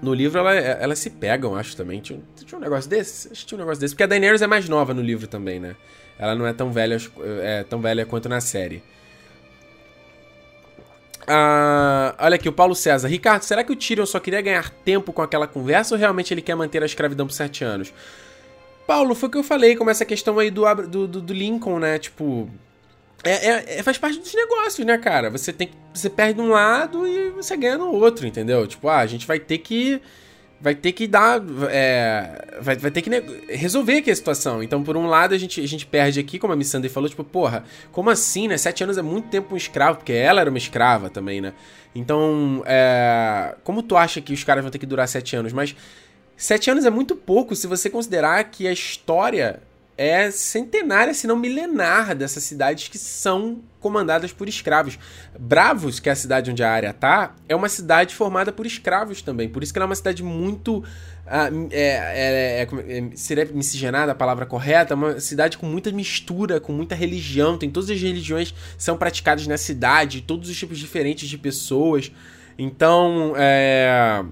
No 0.00 0.12
livro 0.12 0.38
ela, 0.38 0.54
elas 0.54 0.98
se 0.98 1.10
pegam, 1.10 1.56
acho 1.56 1.76
também. 1.76 2.00
Tinha, 2.00 2.20
tinha 2.44 2.58
um 2.58 2.60
negócio 2.60 2.88
desse? 2.88 3.28
Acho 3.32 3.40
que 3.40 3.46
tinha 3.46 3.56
um 3.56 3.60
negócio 3.60 3.80
desse. 3.80 3.94
Porque 3.94 4.04
a 4.04 4.06
Daenerys 4.06 4.42
é 4.42 4.46
mais 4.46 4.68
nova 4.68 4.94
no 4.94 5.02
livro 5.02 5.26
também, 5.26 5.58
né? 5.58 5.74
Ela 6.18 6.34
não 6.34 6.46
é 6.46 6.52
tão 6.52 6.70
velha, 6.70 6.98
é, 7.42 7.64
tão 7.64 7.80
velha 7.80 8.06
quanto 8.06 8.28
na 8.28 8.40
série. 8.40 8.82
Ah, 11.26 12.14
olha 12.18 12.34
aqui, 12.36 12.48
o 12.48 12.52
Paulo 12.52 12.74
César. 12.74 13.08
Ricardo, 13.08 13.42
será 13.42 13.64
que 13.64 13.72
o 13.72 13.76
Tyrion 13.76 14.06
só 14.06 14.20
queria 14.20 14.40
ganhar 14.40 14.70
tempo 14.70 15.12
com 15.12 15.22
aquela 15.22 15.46
conversa 15.46 15.94
ou 15.94 15.98
realmente 15.98 16.32
ele 16.32 16.42
quer 16.42 16.54
manter 16.54 16.82
a 16.82 16.86
escravidão 16.86 17.26
por 17.26 17.32
sete 17.32 17.64
anos? 17.64 17.92
Paulo, 18.86 19.14
foi 19.14 19.28
o 19.28 19.32
que 19.32 19.38
eu 19.38 19.42
falei, 19.42 19.76
como 19.76 19.90
essa 19.90 20.04
questão 20.04 20.38
aí 20.38 20.50
do, 20.50 20.64
do, 20.86 21.06
do 21.06 21.32
Lincoln, 21.32 21.78
né? 21.78 21.98
Tipo. 21.98 22.48
É, 23.22 23.48
é, 23.48 23.78
é, 23.78 23.82
faz 23.82 23.96
parte 23.96 24.18
dos 24.18 24.34
negócios, 24.34 24.86
né, 24.86 24.98
cara? 24.98 25.30
Você 25.30 25.50
tem 25.50 25.70
Você 25.94 26.10
perde 26.10 26.40
um 26.40 26.48
lado 26.48 27.06
e 27.06 27.30
você 27.30 27.56
ganha 27.56 27.78
no 27.78 27.90
outro, 27.90 28.26
entendeu? 28.26 28.66
Tipo, 28.66 28.88
ah, 28.88 28.98
a 28.98 29.06
gente 29.06 29.26
vai 29.26 29.38
ter 29.38 29.58
que 29.58 30.00
vai 30.64 30.74
ter 30.74 30.92
que 30.92 31.06
dar. 31.06 31.42
É, 31.68 32.56
vai, 32.58 32.74
vai 32.74 32.90
ter 32.90 33.02
que 33.02 33.10
resolver 33.50 33.98
aqui 33.98 34.10
a 34.10 34.16
situação. 34.16 34.62
Então, 34.62 34.82
por 34.82 34.96
um 34.96 35.06
lado, 35.06 35.34
a 35.34 35.38
gente, 35.38 35.60
a 35.60 35.68
gente 35.68 35.84
perde 35.84 36.18
aqui, 36.18 36.38
como 36.38 36.54
a 36.54 36.56
Missandei 36.56 36.88
falou, 36.88 37.06
tipo, 37.06 37.22
porra, 37.22 37.64
como 37.92 38.08
assim, 38.08 38.48
né? 38.48 38.56
Sete 38.56 38.82
anos 38.82 38.96
é 38.96 39.02
muito 39.02 39.28
tempo 39.28 39.52
um 39.52 39.58
escravo, 39.58 39.98
porque 39.98 40.14
ela 40.14 40.40
era 40.40 40.48
uma 40.48 40.56
escrava 40.56 41.10
também, 41.10 41.42
né? 41.42 41.52
Então, 41.94 42.62
é, 42.64 43.54
como 43.62 43.82
tu 43.82 43.94
acha 43.94 44.22
que 44.22 44.32
os 44.32 44.42
caras 44.42 44.64
vão 44.64 44.70
ter 44.70 44.78
que 44.78 44.86
durar 44.86 45.06
sete 45.06 45.36
anos? 45.36 45.52
Mas 45.52 45.76
sete 46.34 46.70
anos 46.70 46.86
é 46.86 46.90
muito 46.90 47.14
pouco 47.14 47.54
se 47.54 47.66
você 47.66 47.90
considerar 47.90 48.42
que 48.44 48.66
a 48.66 48.72
história 48.72 49.60
é 49.96 50.30
centenária, 50.30 51.14
se 51.14 51.26
não 51.26 51.36
milenar, 51.36 52.14
dessas 52.14 52.42
cidades 52.42 52.88
que 52.88 52.98
são 52.98 53.62
comandadas 53.78 54.32
por 54.32 54.48
escravos. 54.48 54.98
Bravos, 55.38 56.00
que 56.00 56.08
é 56.08 56.12
a 56.12 56.16
cidade 56.16 56.50
onde 56.50 56.62
a 56.62 56.70
área 56.70 56.92
tá, 56.92 57.34
é 57.48 57.54
uma 57.54 57.68
cidade 57.68 58.14
formada 58.14 58.52
por 58.52 58.66
escravos 58.66 59.22
também. 59.22 59.48
Por 59.48 59.62
isso 59.62 59.72
que 59.72 59.78
ela 59.78 59.84
é 59.84 59.88
uma 59.88 59.94
cidade 59.94 60.22
muito. 60.22 60.78
Uh, 60.78 61.68
é, 61.70 61.80
é, 61.80 62.62
é, 62.62 62.98
é, 62.98 63.10
seria 63.14 63.44
miscigenada 63.46 64.12
a 64.12 64.14
palavra 64.14 64.44
correta? 64.46 64.94
Uma 64.94 65.20
cidade 65.20 65.56
com 65.56 65.66
muita 65.66 65.92
mistura, 65.92 66.58
com 66.58 66.72
muita 66.72 66.94
religião. 66.94 67.56
Tem 67.56 67.70
todas 67.70 67.90
as 67.90 68.00
religiões 68.00 68.54
são 68.76 68.96
praticadas 68.96 69.46
na 69.46 69.56
cidade, 69.56 70.22
todos 70.22 70.48
os 70.48 70.56
tipos 70.56 70.78
diferentes 70.78 71.28
de 71.28 71.38
pessoas. 71.38 72.10
Então, 72.58 73.34
é. 73.36 74.24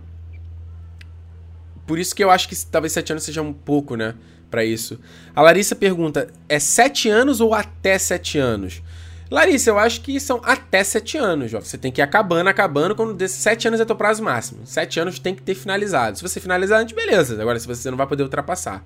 Por 1.87 1.99
isso 1.99 2.15
que 2.15 2.25
eu 2.25 2.31
acho 2.31 2.49
que 2.49 2.67
talvez 2.67 2.93
sete 2.93 3.13
anos 3.13 3.25
seja 3.25 3.43
um 3.43 3.53
pouco, 3.53 3.97
né? 3.97 4.15
Para 4.53 4.65
isso. 4.65 5.01
A 5.35 5.43
Larissa 5.43 5.75
pergunta: 5.75 6.29
é 6.49 6.61
7 6.61 7.09
anos 7.09 7.41
ou 7.41 7.55
até 7.55 7.99
7 7.99 8.39
anos? 8.39 8.83
Larissa, 9.31 9.71
eu 9.71 9.79
acho 9.79 10.03
que 10.03 10.21
são 10.21 10.43
até 10.45 10.85
7 10.85 11.17
anos, 11.17 11.55
ó. 11.55 11.61
Você 11.61 11.79
tem 11.79 11.91
que 11.91 12.03
ir 12.03 12.05
acabando, 12.05 12.49
acabando, 12.49 12.95
quando 12.95 13.15
desses 13.15 13.39
7 13.39 13.69
anos 13.69 13.81
é 13.81 13.85
teu 13.87 13.97
prazo 13.97 14.23
máximo. 14.23 14.67
7 14.67 15.01
anos 15.01 15.19
tem 15.19 15.35
que 15.35 15.41
ter 15.41 15.55
finalizado. 15.55 16.19
Se 16.19 16.23
você 16.23 16.39
finalizar 16.39 16.81
antes, 16.81 16.95
beleza. 16.95 17.41
Agora, 17.41 17.59
se 17.59 17.67
você 17.67 17.91
não 17.91 17.97
vai 17.97 18.07
poder 18.07 18.23
ultrapassar. 18.23 18.85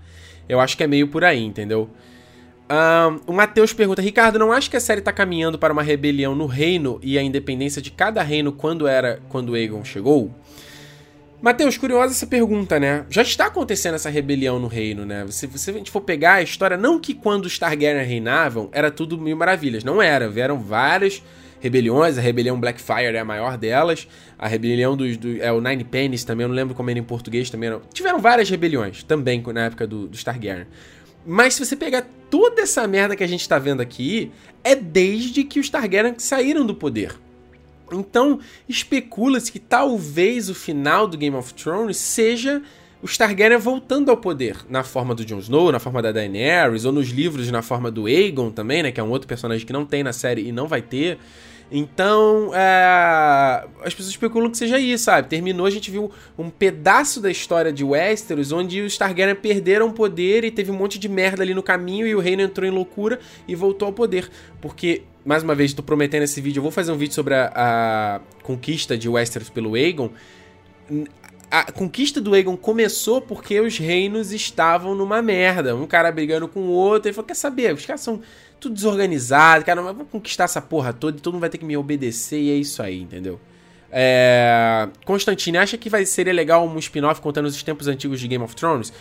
Eu 0.49 0.61
acho 0.61 0.77
que 0.77 0.85
é 0.85 0.87
meio 0.87 1.09
por 1.09 1.25
aí, 1.25 1.43
entendeu? 1.43 1.91
Um, 2.71 3.33
o 3.33 3.33
Matheus 3.33 3.73
pergunta: 3.73 4.01
Ricardo, 4.01 4.39
não 4.39 4.53
acha 4.53 4.71
que 4.71 4.77
a 4.77 4.81
série 4.81 5.01
tá 5.01 5.13
caminhando 5.13 5.59
para 5.59 5.73
uma 5.73 5.83
rebelião 5.83 6.35
no 6.35 6.47
reino 6.47 7.01
e 7.03 7.19
a 7.19 7.23
independência 7.23 7.83
de 7.83 7.91
cada 7.91 8.23
reino 8.23 8.53
quando 8.53 8.87
era 8.87 9.21
quando 9.29 9.55
Aegon 9.55 9.85
chegou? 9.85 10.33
Matheus, 11.41 11.77
curiosa 11.77 12.15
essa 12.15 12.27
pergunta, 12.27 12.81
né? 12.81 13.05
Já 13.11 13.23
está 13.23 13.47
acontecendo 13.47 13.95
essa 13.95 14.09
rebelião 14.09 14.59
no 14.59 14.69
reino, 14.69 15.05
né? 15.05 15.27
Se, 15.29 15.47
se 15.47 15.71
a 15.71 15.73
gente 15.73 15.91
for 15.91 16.01
pegar 16.01 16.35
a 16.35 16.43
história, 16.43 16.77
não 16.77 16.99
que 16.99 17.13
quando 17.15 17.45
os 17.45 17.59
Targaryen 17.59 18.05
reinavam 18.05 18.71
era 18.73 18.91
tudo 18.91 19.19
mil 19.19 19.37
maravilhas, 19.37 19.85
não 19.85 20.01
era. 20.01 20.29
Vieram 20.29 20.59
várias 20.59 21.23
rebeliões, 21.61 22.17
a 22.17 22.21
rebelião 22.21 22.59
Blackfire 22.59 23.17
é 23.17 23.19
a 23.19 23.25
maior 23.25 23.59
delas, 23.59 24.09
a 24.39 24.49
rebelião 24.49 24.97
dos. 24.97 25.17
Do, 25.17 25.41
é 25.43 25.53
o 25.53 25.61
Nine 25.61 25.85
Pennies 25.85 26.25
também, 26.25 26.45
eu 26.45 26.49
não 26.49 26.57
lembro 26.57 26.75
como 26.75 26.89
era 26.89 26.99
em 26.99 27.03
português 27.03 27.51
também. 27.51 27.71
Tiveram 27.93 28.19
várias 28.19 28.49
rebeliões 28.49 29.03
também 29.03 29.43
na 29.53 29.67
época 29.67 29.87
do, 29.87 30.07
dos 30.07 30.25
Targaryen. 30.25 30.67
Mas 31.25 31.55
se 31.55 31.65
você 31.65 31.77
pegar 31.77 32.07
toda 32.31 32.63
essa 32.63 32.87
merda 32.87 33.15
que 33.15 33.25
a 33.25 33.27
gente 33.27 33.47
tá 33.49 33.59
vendo 33.59 33.81
aqui, 33.81 34.31
é 34.65 34.75
desde 34.75 35.45
que 35.45 35.61
os 35.61 35.69
Targaryen 35.69 36.15
saíram 36.19 36.65
do 36.65 36.75
poder. 36.75 37.15
Então, 37.93 38.41
especula-se 38.69 39.53
que 39.53 39.59
talvez 39.59 40.51
o 40.51 40.55
final 40.55 41.07
do 41.07 41.17
Game 41.17 41.37
of 41.37 41.55
Thrones 41.55 41.97
seja 41.97 42.63
os 43.03 43.17
Targaryen 43.17 43.59
voltando 43.59 44.11
ao 44.11 44.17
poder, 44.17 44.57
na 44.69 44.83
forma 44.83 45.15
do 45.15 45.25
Jon 45.25 45.39
Snow, 45.39 45.71
na 45.71 45.79
forma 45.79 46.03
da 46.03 46.11
Daenerys, 46.11 46.85
ou 46.85 46.93
nos 46.93 47.09
livros 47.09 47.51
na 47.51 47.63
forma 47.63 47.91
do 47.91 48.07
Aegon 48.07 48.51
também, 48.51 48.83
né, 48.83 48.91
que 48.91 48.99
é 48.99 49.03
um 49.03 49.11
outro 49.11 49.29
personagem 49.29 49.67
que 49.67 49.73
não 49.73 49.85
tem 49.85 50.03
na 50.03 50.13
série 50.13 50.49
e 50.49 50.53
não 50.53 50.67
vai 50.67 50.83
ter. 50.83 51.19
Então, 51.71 52.53
é... 52.55 53.67
as 53.83 53.93
pessoas 53.93 54.11
especulam 54.11 54.51
que 54.51 54.57
seja 54.57 54.79
isso, 54.79 55.05
sabe? 55.05 55.29
Terminou, 55.29 55.67
a 55.67 55.71
gente 55.71 55.91
viu 55.91 56.11
um 56.39 56.49
pedaço 56.49 57.21
da 57.21 57.31
história 57.31 57.73
de 57.73 57.83
Westeros 57.83 58.53
onde 58.53 58.81
os 58.83 58.97
Targaryen 58.97 59.35
perderam 59.35 59.91
poder 59.91 60.45
e 60.45 60.51
teve 60.51 60.71
um 60.71 60.77
monte 60.77 60.99
de 60.99 61.09
merda 61.09 61.43
ali 61.43 61.55
no 61.55 61.63
caminho 61.63 62.07
e 62.07 62.15
o 62.15 62.21
reino 62.21 62.43
entrou 62.43 62.69
em 62.69 62.71
loucura 62.71 63.19
e 63.49 63.55
voltou 63.55 63.87
ao 63.87 63.93
poder. 63.93 64.31
Porque, 64.61 65.03
mais 65.27 65.43
uma 65.43 65.57
vez, 65.57 65.75
tô 65.75 65.83
prometendo 65.83 66.23
esse 66.23 66.41
vídeo, 66.41 66.61
eu 66.61 66.63
vou 66.63 66.71
fazer 66.71 66.93
um 66.93 66.97
vídeo 66.97 67.13
sobre 67.13 67.35
a, 67.35 67.51
a 67.53 68.21
conquista 68.45 68.97
de 68.97 69.09
Westeros 69.09 69.51
pelo 69.51 69.75
Aegon. 69.75 70.11
A 71.51 71.73
conquista 71.73 72.21
do 72.21 72.33
Aegon 72.33 72.57
começou 72.57 73.21
porque 73.21 73.61
os 73.61 73.77
reinos 73.77 74.31
estavam 74.33 74.95
numa 74.95 75.21
merda. 75.21 75.75
Um 75.75 75.87
cara 75.87 76.13
brigando 76.13 76.47
com 76.47 76.61
o 76.61 76.71
outro. 76.71 77.09
Ele 77.09 77.15
falou: 77.15 77.27
Quer 77.27 77.35
saber? 77.35 77.75
Os 77.75 77.85
caras 77.85 78.03
são 78.03 78.21
tudo 78.61 78.75
desorganizado, 78.75 79.65
cara, 79.65 79.83
mas 79.83 79.97
vou 79.97 80.07
conquistar 80.07 80.45
essa 80.45 80.63
porra 80.63 80.93
toda 80.93 81.19
e 81.19 81.21
todo 81.21 81.35
mundo 81.35 81.41
vai 81.41 81.51
ter 81.51 81.59
que 81.59 81.65
me 81.65 81.77
obedecer 81.77 82.41
e 82.41 82.51
é 82.51 82.55
isso 82.55 82.81
aí, 82.81 83.03
entendeu? 83.03 83.41
É... 83.91 84.89
Constantine, 85.05 85.59
acha 85.59 85.77
que 85.77 85.91
vai 85.91 86.07
ser 86.07 86.33
legal 86.33 86.67
um 86.67 86.79
spin-off 86.79 87.21
contando 87.21 87.47
os 87.47 87.63
tempos 87.63 87.89
antigos 87.89 88.21
de 88.21 88.29
Game 88.29 88.45
of 88.45 88.55
Thrones? 88.55 88.93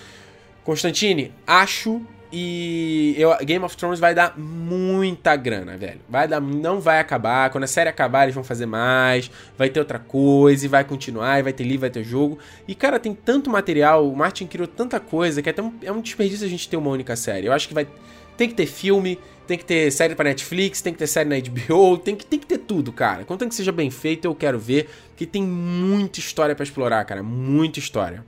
Constantine, 0.63 1.32
acho 1.45 2.01
e 2.32 3.15
eu, 3.17 3.36
Game 3.45 3.63
of 3.63 3.78
Thrones 3.78 3.99
vai 3.99 4.13
dar 4.13 4.38
muita 4.38 5.36
grana, 5.36 5.78
velho. 5.78 6.01
Vai 6.09 6.28
dar, 6.28 6.41
não 6.41 6.80
vai 6.80 6.99
acabar. 6.99 7.49
Quando 7.49 7.65
a 7.65 7.67
série 7.67 7.89
acabar, 7.89 8.23
eles 8.23 8.36
vão 8.36 8.43
fazer 8.43 8.65
mais. 8.65 9.30
Vai 9.57 9.69
ter 9.69 9.80
outra 9.80 9.99
coisa 9.99 10.65
e 10.65 10.67
vai 10.67 10.84
continuar. 10.84 11.39
E 11.39 11.43
vai 11.43 11.53
ter 11.53 11.63
livro, 11.63 11.82
vai 11.82 11.89
ter 11.89 12.03
jogo. 12.03 12.39
E, 12.67 12.73
cara, 12.73 12.99
tem 12.99 13.13
tanto 13.13 13.49
material. 13.49 14.07
O 14.07 14.15
Martin 14.15 14.47
criou 14.47 14.67
tanta 14.67 14.99
coisa 14.99 15.41
que 15.41 15.49
é, 15.49 15.55
é 15.84 15.91
um 15.91 16.01
desperdício 16.01 16.45
a 16.45 16.49
gente 16.49 16.67
ter 16.67 16.78
uma 16.78 16.89
única 16.89 17.15
série. 17.15 17.47
Eu 17.47 17.53
acho 17.53 17.67
que 17.67 17.73
vai. 17.73 17.88
Tem 18.36 18.49
que 18.49 18.55
ter 18.55 18.65
filme, 18.65 19.17
tem 19.47 19.57
que 19.57 19.63
ter 19.63 19.91
série 19.91 20.15
para 20.15 20.30
Netflix, 20.30 20.82
tem 20.82 20.91
que 20.91 20.99
ter 20.99 21.07
série 21.07 21.30
na 21.30 21.36
HBO, 21.38 21.97
tem 21.97 22.15
que, 22.15 22.26
tem 22.26 22.38
que 22.38 22.45
ter 22.45 22.57
tudo, 22.57 22.91
cara. 22.91 23.23
Contanto 23.23 23.49
que 23.49 23.55
seja 23.55 23.71
bem 23.71 23.89
feito, 23.89 24.26
eu 24.26 24.36
quero 24.36 24.59
ver, 24.59 24.89
que 25.15 25.26
tem 25.26 25.41
muita 25.41 26.19
história 26.19 26.53
para 26.53 26.63
explorar, 26.63 27.05
cara, 27.05 27.23
muita 27.23 27.80
história. 27.80 28.26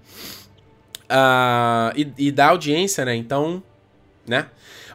Uh, 1.10 1.91
e, 1.95 2.28
e 2.28 2.32
da 2.32 2.48
audiência, 2.48 3.04
né? 3.04 3.16
Então, 3.16 3.62
né? 4.28 4.47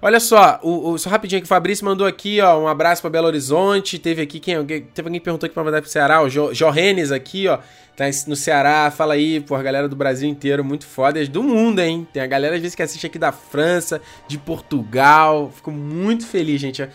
Olha 0.04 0.18
só, 0.18 0.58
o, 0.62 0.90
o, 0.90 0.98
só 0.98 1.08
rapidinho 1.08 1.38
aqui, 1.38 1.44
o 1.44 1.48
Fabrício 1.48 1.84
mandou 1.84 2.06
aqui, 2.06 2.40
ó, 2.40 2.60
um 2.60 2.66
abraço 2.66 3.00
para 3.00 3.10
Belo 3.10 3.28
Horizonte. 3.28 3.98
Teve 3.98 4.22
aqui 4.22 4.40
quem, 4.40 4.56
teve 4.66 5.06
alguém 5.06 5.20
que 5.20 5.24
perguntou 5.24 5.46
aqui 5.46 5.54
para 5.54 5.62
mandar 5.62 5.80
pro 5.80 5.88
Ceará, 5.88 6.20
o 6.20 6.28
jo, 6.28 6.52
Jorrenes 6.52 7.12
aqui, 7.12 7.46
ó, 7.46 7.58
tá 7.96 8.04
no 8.26 8.34
Ceará. 8.34 8.90
Fala 8.90 9.14
aí, 9.14 9.40
pô, 9.40 9.54
a 9.54 9.62
galera 9.62 9.88
do 9.88 9.94
Brasil 9.94 10.28
inteiro, 10.28 10.64
muito 10.64 10.86
foda, 10.86 11.24
do 11.26 11.42
mundo, 11.42 11.78
hein? 11.78 12.06
Tem 12.12 12.20
a 12.20 12.26
galera 12.26 12.56
às 12.56 12.60
vezes 12.60 12.74
que 12.74 12.82
assiste 12.82 13.06
aqui 13.06 13.18
da 13.18 13.30
França, 13.30 14.02
de 14.26 14.38
Portugal. 14.38 15.52
Fico 15.54 15.70
muito 15.70 16.26
feliz, 16.26 16.60
gente. 16.60 16.86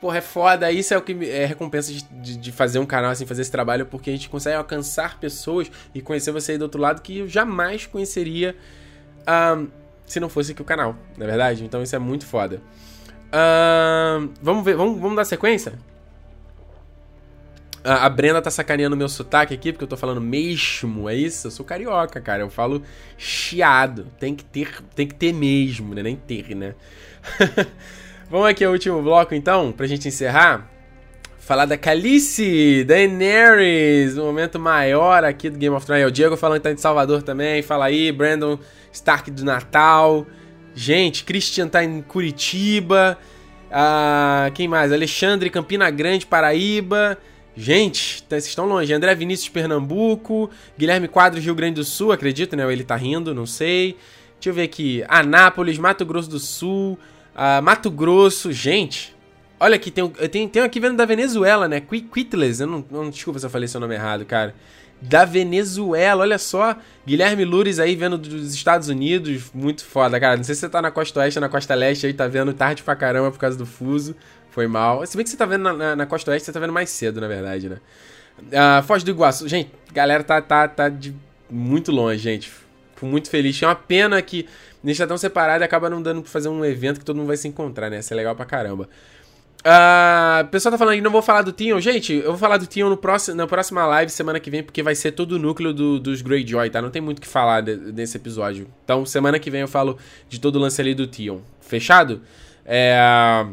Porra, 0.00 0.18
é 0.18 0.20
foda. 0.20 0.70
Isso 0.70 0.94
é 0.94 0.98
o 0.98 1.02
que 1.02 1.16
é 1.28 1.44
recompensa 1.44 1.92
de, 1.92 2.04
de, 2.04 2.36
de, 2.36 2.52
fazer 2.52 2.78
um 2.78 2.86
canal 2.86 3.10
assim, 3.10 3.26
fazer 3.26 3.42
esse 3.42 3.52
trabalho, 3.52 3.86
porque 3.86 4.10
a 4.10 4.12
gente 4.12 4.28
consegue 4.28 4.56
alcançar 4.56 5.18
pessoas 5.18 5.70
e 5.92 6.00
conhecer 6.00 6.30
você 6.30 6.52
aí 6.52 6.58
do 6.58 6.62
outro 6.62 6.80
lado 6.80 7.02
que 7.02 7.18
eu 7.18 7.28
jamais 7.28 7.86
conheceria. 7.86 8.54
Um, 9.28 9.81
se 10.06 10.20
não 10.20 10.28
fosse 10.28 10.52
aqui 10.52 10.62
o 10.62 10.64
canal, 10.64 10.96
na 11.16 11.24
é 11.24 11.28
verdade? 11.28 11.64
Então 11.64 11.82
isso 11.82 11.94
é 11.96 11.98
muito 11.98 12.26
foda. 12.26 12.60
Uh, 13.32 14.30
vamos 14.42 14.64
ver, 14.64 14.76
vamos, 14.76 15.00
vamos 15.00 15.16
dar 15.16 15.24
sequência? 15.24 15.78
A, 17.84 18.06
a 18.06 18.08
Brenda 18.08 18.40
tá 18.40 18.50
sacaneando 18.50 18.96
meu 18.96 19.08
sotaque 19.08 19.54
aqui, 19.54 19.72
porque 19.72 19.84
eu 19.84 19.88
tô 19.88 19.96
falando 19.96 20.20
mesmo, 20.20 21.08
é 21.08 21.14
isso? 21.14 21.46
Eu 21.46 21.50
sou 21.50 21.64
carioca, 21.64 22.20
cara, 22.20 22.42
eu 22.42 22.50
falo 22.50 22.82
chiado. 23.16 24.06
Tem 24.18 24.34
que 24.34 24.44
ter, 24.44 24.82
tem 24.94 25.06
que 25.06 25.14
ter 25.14 25.32
mesmo, 25.32 25.94
né? 25.94 26.02
Nem 26.02 26.16
ter, 26.16 26.54
né? 26.54 26.74
vamos 28.30 28.46
aqui 28.46 28.64
ao 28.64 28.72
último 28.72 29.02
bloco, 29.02 29.34
então, 29.34 29.72
pra 29.72 29.86
gente 29.86 30.06
encerrar. 30.06 30.68
Falar 31.38 31.64
da 31.66 31.76
Calice, 31.76 32.84
Daenerys, 32.84 34.16
o 34.16 34.22
momento 34.22 34.60
maior 34.60 35.24
aqui 35.24 35.50
do 35.50 35.58
Game 35.58 35.74
of 35.74 35.84
Thrones. 35.84 36.04
É 36.04 36.06
o 36.06 36.10
Diego 36.10 36.36
falando 36.36 36.58
que 36.58 36.64
tá 36.64 36.70
em 36.70 36.76
Salvador 36.76 37.20
também. 37.22 37.62
Fala 37.62 37.86
aí, 37.86 38.12
Brandon 38.12 38.60
Stark 38.92 39.30
do 39.30 39.44
Natal. 39.44 40.26
Gente, 40.74 41.24
Christian 41.24 41.68
tá 41.68 41.82
em 41.82 42.02
Curitiba. 42.02 43.18
Ah, 43.70 44.50
quem 44.54 44.68
mais? 44.68 44.92
Alexandre, 44.92 45.50
Campina 45.50 45.90
Grande, 45.90 46.26
Paraíba. 46.26 47.18
Gente, 47.56 48.22
tá, 48.22 48.30
vocês 48.30 48.46
estão 48.46 48.66
longe. 48.66 48.92
André 48.92 49.14
Vinícius, 49.14 49.48
Pernambuco. 49.48 50.50
Guilherme 50.78 51.08
Quadros, 51.08 51.44
Rio 51.44 51.54
Grande 51.54 51.76
do 51.76 51.84
Sul, 51.84 52.12
acredito, 52.12 52.56
né? 52.56 52.70
Ele 52.70 52.84
tá 52.84 52.96
rindo, 52.96 53.34
não 53.34 53.46
sei. 53.46 53.96
Deixa 54.34 54.50
eu 54.50 54.54
ver 54.54 54.62
aqui. 54.62 55.04
Anápolis, 55.08 55.78
Mato 55.78 56.04
Grosso 56.04 56.28
do 56.28 56.38
Sul, 56.38 56.98
uh, 57.34 57.62
Mato 57.62 57.90
Grosso. 57.90 58.50
Gente, 58.50 59.14
olha 59.60 59.76
aqui, 59.76 59.90
tem, 59.90 60.08
tem, 60.08 60.48
tem 60.48 60.62
aqui 60.62 60.80
vendo 60.80 60.96
da 60.96 61.04
Venezuela, 61.04 61.68
né? 61.68 61.80
Quitless. 61.80 62.60
Eu 62.60 62.66
não, 62.66 62.84
não, 62.90 63.10
desculpa 63.10 63.38
se 63.38 63.46
eu 63.46 63.50
falei 63.50 63.68
seu 63.68 63.80
nome 63.80 63.94
errado, 63.94 64.24
cara. 64.24 64.54
Da 65.02 65.24
Venezuela, 65.24 66.22
olha 66.22 66.38
só. 66.38 66.76
Guilherme 67.04 67.44
Lures 67.44 67.80
aí 67.80 67.96
vendo 67.96 68.16
dos 68.16 68.54
Estados 68.54 68.88
Unidos. 68.88 69.50
Muito 69.52 69.84
foda, 69.84 70.18
cara. 70.20 70.36
Não 70.36 70.44
sei 70.44 70.54
se 70.54 70.60
você 70.60 70.68
tá 70.68 70.80
na 70.80 70.92
costa 70.92 71.18
oeste 71.20 71.38
ou 71.38 71.40
na 71.40 71.48
costa 71.48 71.74
leste 71.74 72.06
aí, 72.06 72.14
tá 72.14 72.28
vendo 72.28 72.52
tarde 72.54 72.84
pra 72.84 72.94
caramba 72.94 73.30
por 73.32 73.38
causa 73.38 73.58
do 73.58 73.66
fuso. 73.66 74.14
Foi 74.50 74.68
mal. 74.68 75.04
Se 75.04 75.16
bem 75.16 75.24
que 75.24 75.30
você 75.30 75.36
tá 75.36 75.44
vendo 75.44 75.62
na, 75.62 75.72
na, 75.72 75.96
na 75.96 76.06
costa 76.06 76.30
oeste, 76.30 76.46
você 76.46 76.52
tá 76.52 76.60
vendo 76.60 76.72
mais 76.72 76.88
cedo, 76.88 77.20
na 77.20 77.26
verdade, 77.26 77.68
né? 77.68 77.78
Uh, 78.38 78.82
Foz 78.84 79.02
do 79.02 79.10
Iguaçu. 79.10 79.48
Gente, 79.48 79.70
galera 79.92 80.22
tá, 80.22 80.40
tá, 80.40 80.68
tá 80.68 80.88
de 80.88 81.14
muito 81.50 81.90
longe, 81.90 82.18
gente. 82.22 82.48
Fico 82.94 83.06
muito 83.06 83.28
feliz. 83.28 83.60
É 83.60 83.66
uma 83.66 83.74
pena 83.74 84.22
que 84.22 84.46
a 84.82 84.86
gente 84.86 84.98
tá 84.98 85.06
tão 85.06 85.18
separado 85.18 85.64
e 85.64 85.66
acaba 85.66 85.90
não 85.90 86.00
dando 86.00 86.22
pra 86.22 86.30
fazer 86.30 86.48
um 86.48 86.64
evento 86.64 87.00
que 87.00 87.04
todo 87.04 87.16
mundo 87.16 87.26
vai 87.26 87.36
se 87.36 87.48
encontrar, 87.48 87.90
né? 87.90 87.98
Isso 87.98 88.12
é 88.12 88.16
legal 88.16 88.36
pra 88.36 88.44
caramba. 88.44 88.88
Uh, 89.64 90.42
o 90.42 90.48
pessoal 90.48 90.72
tá 90.72 90.78
falando 90.78 90.96
que 90.96 91.00
não 91.00 91.10
vou 91.10 91.22
falar 91.22 91.42
do 91.42 91.52
Tion. 91.52 91.80
Gente, 91.80 92.14
eu 92.14 92.30
vou 92.30 92.38
falar 92.38 92.56
do 92.56 92.66
Tion 92.66 92.88
no 92.88 92.96
próximo, 92.96 93.36
na 93.36 93.46
próxima 93.46 93.86
live 93.86 94.10
semana 94.10 94.40
que 94.40 94.50
vem, 94.50 94.60
porque 94.60 94.82
vai 94.82 94.94
ser 94.96 95.12
todo 95.12 95.32
o 95.32 95.38
núcleo 95.38 95.72
do, 95.72 96.00
dos 96.00 96.20
Greyjoy, 96.20 96.68
tá? 96.68 96.82
Não 96.82 96.90
tem 96.90 97.00
muito 97.00 97.18
o 97.18 97.20
que 97.20 97.28
falar 97.28 97.60
de, 97.60 97.76
desse 97.76 98.16
episódio. 98.16 98.66
Então, 98.84 99.06
semana 99.06 99.38
que 99.38 99.50
vem 99.50 99.60
eu 99.60 99.68
falo 99.68 99.96
de 100.28 100.40
todo 100.40 100.56
o 100.56 100.58
lance 100.58 100.80
ali 100.80 100.94
do 100.94 101.06
Tion. 101.06 101.38
Fechado? 101.60 102.22
É. 102.66 103.46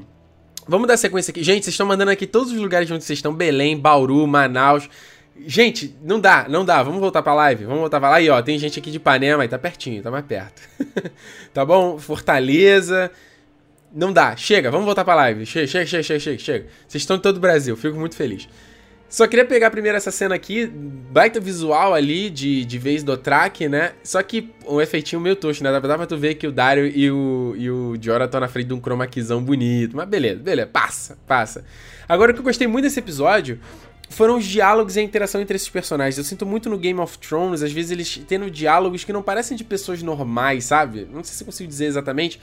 Vamos 0.68 0.88
dar 0.88 0.97
sequência 0.97 1.30
aqui. 1.32 1.43
Gente, 1.43 1.64
vocês 1.64 1.74
estão 1.74 1.86
mandando 1.86 2.10
aqui 2.10 2.26
todos 2.26 2.51
os 2.51 2.57
lugares 2.60 2.89
onde 2.89 3.03
vocês 3.03 3.20
estão: 3.20 3.34
Belém, 3.34 3.78
Bauru, 3.78 4.26
Manaus. 4.26 4.89
Gente, 5.45 5.95
não 6.03 6.20
dá, 6.20 6.47
não 6.49 6.66
dá. 6.66 6.82
Vamos 6.82 6.99
voltar 6.99 7.22
pra 7.22 7.34
live? 7.36 7.66
Vamos 7.66 7.82
voltar 7.82 7.99
pra 7.99 8.10
lá. 8.10 8.16
Aí, 8.16 8.30
ó, 8.30 8.41
tem 8.41 8.57
gente 8.57 8.80
aqui 8.80 8.89
de 8.89 8.97
Ipanema, 8.97 9.43
aí 9.43 9.47
tá 9.47 9.60
pertinho, 9.60 10.01
tá 10.01 10.10
mais 10.10 10.26
perto. 10.26 10.62
tá 11.53 11.64
bom? 11.64 11.99
Fortaleza. 11.99 13.12
Não 13.93 14.13
dá. 14.13 14.35
Chega, 14.35 14.69
vamos 14.69 14.85
voltar 14.85 15.03
pra 15.03 15.15
live. 15.15 15.45
Chega, 15.45 15.67
chega, 15.67 15.85
chega, 15.85 16.03
chega, 16.03 16.19
chega. 16.19 16.39
chega. 16.39 16.65
Vocês 16.87 17.01
estão 17.01 17.17
em 17.17 17.19
todo 17.19 17.37
o 17.37 17.39
Brasil, 17.39 17.75
fico 17.75 17.97
muito 17.97 18.15
feliz. 18.15 18.47
Só 19.09 19.25
queria 19.25 19.43
pegar 19.43 19.71
primeiro 19.71 19.97
essa 19.97 20.11
cena 20.11 20.35
aqui, 20.35 20.67
baita 20.67 21.39
visual 21.39 21.95
ali 21.95 22.29
de, 22.29 22.63
de 22.63 22.77
vez 22.77 23.01
do 23.01 23.17
track, 23.17 23.67
né? 23.67 23.93
Só 24.03 24.21
que 24.21 24.51
um 24.67 24.79
efeitinho 24.79 25.19
meio 25.19 25.35
tosco, 25.35 25.63
né? 25.63 25.71
Dá 25.71 25.81
pra 25.81 26.05
tu 26.05 26.15
ver 26.15 26.35
que 26.35 26.45
o 26.45 26.51
Dario 26.51 26.85
e 26.85 27.09
o, 27.09 27.55
e 27.57 27.71
o 27.71 27.97
Jora 27.99 28.25
estão 28.25 28.39
na 28.39 28.47
frente 28.47 28.67
de 28.67 28.73
um 28.75 28.79
chroma 28.79 29.07
bonito. 29.41 29.97
Mas 29.97 30.07
beleza, 30.07 30.39
beleza, 30.39 30.69
passa, 30.71 31.17
passa. 31.25 31.65
Agora 32.07 32.29
o 32.29 32.33
que 32.35 32.39
eu 32.39 32.43
gostei 32.43 32.67
muito 32.67 32.83
desse 32.83 32.99
episódio 32.99 33.59
foram 34.11 34.37
os 34.37 34.45
diálogos 34.45 34.95
e 34.95 34.99
a 34.99 35.03
interação 35.03 35.41
entre 35.41 35.55
esses 35.55 35.69
personagens. 35.69 36.19
Eu 36.19 36.23
sinto 36.23 36.45
muito 36.45 36.69
no 36.69 36.77
Game 36.77 36.99
of 36.99 37.17
Thrones, 37.17 37.63
às 37.63 37.71
vezes 37.71 37.89
eles 37.89 38.21
tendo 38.27 38.49
diálogos 38.51 39.03
que 39.03 39.11
não 39.11 39.23
parecem 39.23 39.57
de 39.57 39.63
pessoas 39.63 40.03
normais, 40.03 40.65
sabe? 40.65 41.07
Não 41.11 41.23
sei 41.23 41.35
se 41.35 41.41
eu 41.41 41.45
consigo 41.45 41.67
dizer 41.67 41.85
exatamente, 41.85 42.39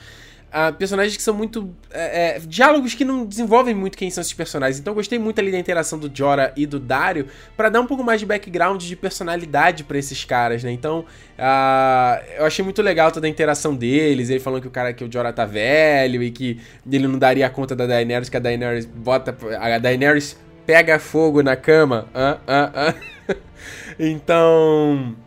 uh, 0.57 0.73
personagens 0.73 1.17
que 1.17 1.23
são 1.23 1.35
muito. 1.35 1.75
É, 1.91 2.37
é, 2.37 2.39
diálogos 2.41 2.95
que 2.95 3.05
não 3.05 3.27
desenvolvem 3.27 3.75
muito 3.75 3.97
quem 3.99 4.11
são 4.11 4.23
esses 4.23 4.33
personagens. 4.33 4.81
Então 4.81 4.93
eu 4.93 4.95
gostei 4.95 5.19
muito 5.19 5.39
ali 5.39 5.53
da 5.53 5.59
interação 5.59 5.99
do 5.99 6.11
Jora 6.13 6.53
e 6.57 6.67
do 6.67 6.81
Dario 6.81 7.27
para 7.57 7.69
dar 7.69 7.81
um 7.81 7.87
pouco 7.87 8.03
mais 8.03 8.21
de 8.21 8.27
background, 8.27 8.83
de 8.83 8.97
personalidade 8.97 9.85
para 9.85 9.99
esses 9.99 10.25
caras, 10.25 10.65
né? 10.65 10.73
Então 10.73 11.01
uh, 11.39 12.25
eu 12.39 12.47
achei 12.47 12.65
muito 12.65 12.81
legal 12.81 13.13
toda 13.13 13.27
a 13.27 13.31
interação 13.31 13.75
deles. 13.75 14.31
Ele 14.31 14.41
falando 14.41 14.63
que 14.63 14.69
o 14.69 14.71
cara 14.71 14.93
que 14.93 15.05
o 15.05 15.13
Jora 15.13 15.33
tá 15.33 15.45
velho 15.45 16.23
e 16.23 16.31
que 16.31 16.59
ele 16.91 17.07
não 17.07 17.19
daria 17.19 17.49
conta 17.51 17.77
da 17.77 17.87
Daenerys, 17.87 18.29
que 18.29 18.37
a 18.37 18.41
Daenerys 18.41 18.87
bota. 18.87 19.37
A 19.61 19.79
Daenerys 19.79 20.37
pega 20.65 20.99
fogo 20.99 21.43
na 21.43 21.57
cama. 21.57 22.07
Ah. 22.15 22.95
então. 23.99 25.26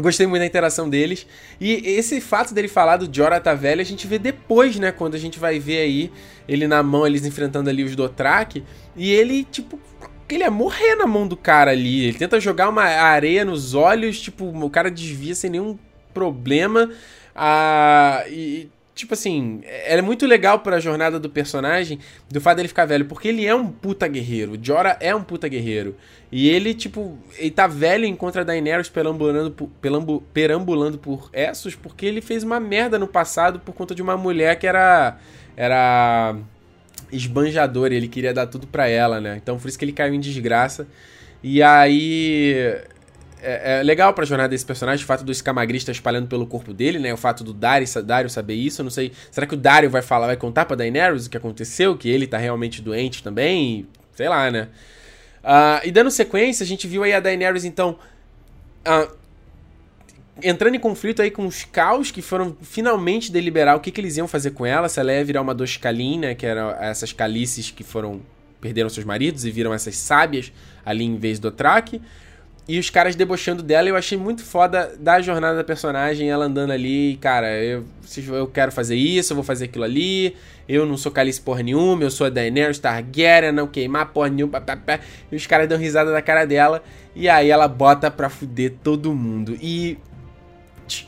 Gostei 0.00 0.26
muito 0.26 0.40
da 0.40 0.46
interação 0.46 0.88
deles. 0.88 1.26
E 1.60 1.74
esse 1.84 2.20
fato 2.20 2.54
dele 2.54 2.68
falar 2.68 2.96
do 2.96 3.14
Jorah 3.14 3.40
tá 3.40 3.52
velho, 3.54 3.80
a 3.80 3.84
gente 3.84 4.06
vê 4.06 4.18
depois, 4.18 4.76
né? 4.76 4.90
Quando 4.90 5.14
a 5.14 5.18
gente 5.18 5.38
vai 5.38 5.58
ver 5.58 5.80
aí 5.80 6.12
ele 6.48 6.66
na 6.66 6.82
mão, 6.82 7.06
eles 7.06 7.26
enfrentando 7.26 7.68
ali 7.68 7.84
os 7.84 7.94
Dothraki. 7.94 8.64
E 8.96 9.12
ele, 9.12 9.44
tipo, 9.44 9.78
ele 10.28 10.44
ia 10.44 10.50
morrer 10.50 10.94
na 10.96 11.06
mão 11.06 11.28
do 11.28 11.36
cara 11.36 11.72
ali. 11.72 12.06
Ele 12.06 12.18
tenta 12.18 12.40
jogar 12.40 12.70
uma 12.70 12.84
areia 12.84 13.44
nos 13.44 13.74
olhos, 13.74 14.20
tipo, 14.20 14.46
o 14.46 14.70
cara 14.70 14.90
desvia 14.90 15.34
sem 15.34 15.50
nenhum 15.50 15.78
problema. 16.14 16.90
Ah, 17.34 18.24
e 18.28 18.70
tipo 18.94 19.14
assim, 19.14 19.60
ela 19.64 19.98
é 19.98 20.02
muito 20.02 20.26
legal 20.26 20.60
pra 20.60 20.78
jornada 20.78 21.18
do 21.18 21.28
personagem, 21.30 21.98
do 22.30 22.40
fato 22.40 22.56
dele 22.56 22.68
ficar 22.68 22.84
velho, 22.84 23.06
porque 23.06 23.28
ele 23.28 23.46
é 23.46 23.54
um 23.54 23.68
puta 23.68 24.06
guerreiro. 24.06 24.58
Jora 24.62 24.96
é 25.00 25.14
um 25.14 25.22
puta 25.22 25.48
guerreiro. 25.48 25.96
E 26.30 26.48
ele, 26.48 26.74
tipo, 26.74 27.18
ele 27.38 27.50
tá 27.50 27.66
velho 27.66 28.04
e 28.04 28.08
encontra 28.08 28.44
Daenerys 28.44 28.88
perambulando 28.88 29.50
por, 29.50 29.70
perambulando 30.32 30.98
por 30.98 31.30
Essos, 31.32 31.74
porque 31.74 32.06
ele 32.06 32.20
fez 32.20 32.42
uma 32.42 32.60
merda 32.60 32.98
no 32.98 33.06
passado 33.06 33.60
por 33.60 33.74
conta 33.74 33.94
de 33.94 34.02
uma 34.02 34.16
mulher 34.16 34.58
que 34.58 34.66
era. 34.66 35.18
Era. 35.56 36.36
esbanjadora, 37.10 37.94
ele 37.94 38.08
queria 38.08 38.32
dar 38.32 38.46
tudo 38.46 38.66
pra 38.66 38.88
ela, 38.88 39.20
né? 39.20 39.38
Então 39.42 39.58
por 39.58 39.68
isso 39.68 39.78
que 39.78 39.84
ele 39.84 39.92
caiu 39.92 40.14
em 40.14 40.20
desgraça. 40.20 40.86
E 41.42 41.62
aí 41.62 42.80
é, 43.42 43.80
é 43.80 43.82
legal 43.82 44.14
pra 44.14 44.24
jornada 44.24 44.48
desse 44.48 44.64
personagem, 44.64 45.02
o 45.02 45.06
fato 45.06 45.24
do 45.24 45.34
Scamagrista 45.34 45.90
espalhando 45.90 46.28
pelo 46.28 46.46
corpo 46.46 46.72
dele, 46.72 46.98
né? 46.98 47.12
O 47.12 47.16
fato 47.16 47.42
do 47.42 47.52
Dario, 47.52 47.86
Dario 48.04 48.30
saber 48.30 48.54
isso, 48.54 48.80
eu 48.80 48.84
não 48.84 48.90
sei. 48.90 49.12
Será 49.30 49.46
que 49.46 49.54
o 49.54 49.56
Dario 49.56 49.90
vai 49.90 50.02
falar, 50.02 50.26
vai 50.26 50.36
contar 50.36 50.64
pra 50.64 50.76
Daenerys 50.76 51.26
o 51.26 51.30
que 51.30 51.36
aconteceu? 51.36 51.96
Que 51.96 52.08
ele 52.08 52.26
tá 52.26 52.38
realmente 52.38 52.80
doente 52.80 53.22
também? 53.22 53.86
Sei 54.14 54.28
lá, 54.28 54.50
né? 54.50 54.68
Uh, 55.42 55.86
e 55.86 55.90
dando 55.90 56.10
sequência, 56.10 56.62
a 56.62 56.66
gente 56.66 56.86
viu 56.86 57.02
aí 57.02 57.12
a 57.12 57.20
Daenerys, 57.20 57.64
então. 57.64 57.98
Uh, 58.86 59.22
entrando 60.42 60.74
em 60.74 60.80
conflito 60.80 61.20
aí 61.20 61.30
com 61.30 61.46
os 61.46 61.64
caos 61.64 62.10
que 62.10 62.22
foram 62.22 62.56
finalmente 62.62 63.30
deliberar 63.30 63.76
o 63.76 63.80
que, 63.80 63.90
que 63.90 64.00
eles 64.00 64.16
iam 64.16 64.26
fazer 64.26 64.52
com 64.52 64.64
ela, 64.64 64.88
se 64.88 64.98
ela 64.98 65.12
ia 65.12 65.24
virar 65.24 65.42
uma 65.42 65.54
Doshkalin, 65.54 66.18
né? 66.18 66.34
Que 66.34 66.46
eram 66.46 66.70
essas 66.70 67.12
calices 67.12 67.70
que 67.70 67.82
foram. 67.82 68.20
perderam 68.60 68.88
seus 68.88 69.04
maridos 69.04 69.44
e 69.44 69.50
viram 69.50 69.74
essas 69.74 69.96
sábias 69.96 70.52
ali 70.84 71.04
em 71.04 71.16
vez 71.16 71.38
do 71.38 71.50
Track. 71.50 72.00
E 72.68 72.78
os 72.78 72.88
caras 72.88 73.16
debochando 73.16 73.60
dela, 73.60 73.88
eu 73.88 73.96
achei 73.96 74.16
muito 74.16 74.44
foda 74.44 74.94
da 74.98 75.20
jornada 75.20 75.56
da 75.56 75.64
personagem, 75.64 76.30
ela 76.30 76.44
andando 76.44 76.70
ali, 76.70 77.18
cara, 77.20 77.60
eu, 77.60 77.84
eu 78.28 78.46
quero 78.46 78.70
fazer 78.70 78.94
isso, 78.94 79.32
eu 79.32 79.34
vou 79.34 79.44
fazer 79.44 79.64
aquilo 79.64 79.82
ali, 79.82 80.36
eu 80.68 80.86
não 80.86 80.96
sou 80.96 81.10
calice 81.10 81.40
porra 81.40 81.60
nenhuma, 81.60 82.04
eu 82.04 82.10
sou 82.10 82.28
a 82.28 82.30
Daenerys 82.30 82.78
Targaryen, 82.78 83.50
não 83.50 83.66
queimar 83.66 84.12
porra 84.12 84.28
nenhuma, 84.28 84.60
pá, 84.60 84.76
pá, 84.76 84.76
pá. 84.76 85.00
e 85.30 85.34
os 85.34 85.44
caras 85.44 85.68
dão 85.68 85.76
risada 85.76 86.12
da 86.12 86.22
cara 86.22 86.44
dela, 86.44 86.84
e 87.16 87.28
aí 87.28 87.50
ela 87.50 87.66
bota 87.66 88.10
pra 88.12 88.30
fuder 88.30 88.74
todo 88.80 89.12
mundo. 89.12 89.58
E 89.60 89.98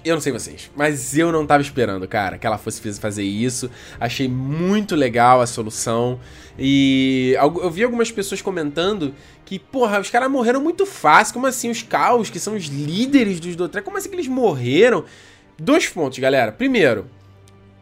eu 0.04 0.14
não 0.14 0.20
sei 0.20 0.32
vocês, 0.32 0.70
mas 0.76 1.16
eu 1.16 1.30
não 1.32 1.46
tava 1.46 1.62
esperando, 1.62 2.06
cara, 2.08 2.38
que 2.38 2.46
ela 2.46 2.58
fosse 2.58 2.80
fazer 2.94 3.22
isso. 3.22 3.70
Achei 3.98 4.28
muito 4.28 4.94
legal 4.94 5.40
a 5.40 5.46
solução. 5.46 6.20
E 6.58 7.34
eu 7.38 7.70
vi 7.70 7.82
algumas 7.82 8.10
pessoas 8.10 8.40
comentando 8.40 9.14
que, 9.44 9.58
porra, 9.58 10.00
os 10.00 10.10
caras 10.10 10.30
morreram 10.30 10.60
muito 10.60 10.86
fácil. 10.86 11.34
Como 11.34 11.46
assim? 11.46 11.70
Os 11.70 11.82
caos, 11.82 12.30
que 12.30 12.38
são 12.38 12.54
os 12.54 12.64
líderes 12.64 13.40
dos 13.40 13.56
Dotrek, 13.56 13.84
como 13.84 13.98
assim 13.98 14.08
que 14.08 14.14
eles 14.14 14.28
morreram? 14.28 15.04
Dois 15.58 15.88
pontos, 15.88 16.18
galera. 16.18 16.52
Primeiro, 16.52 17.06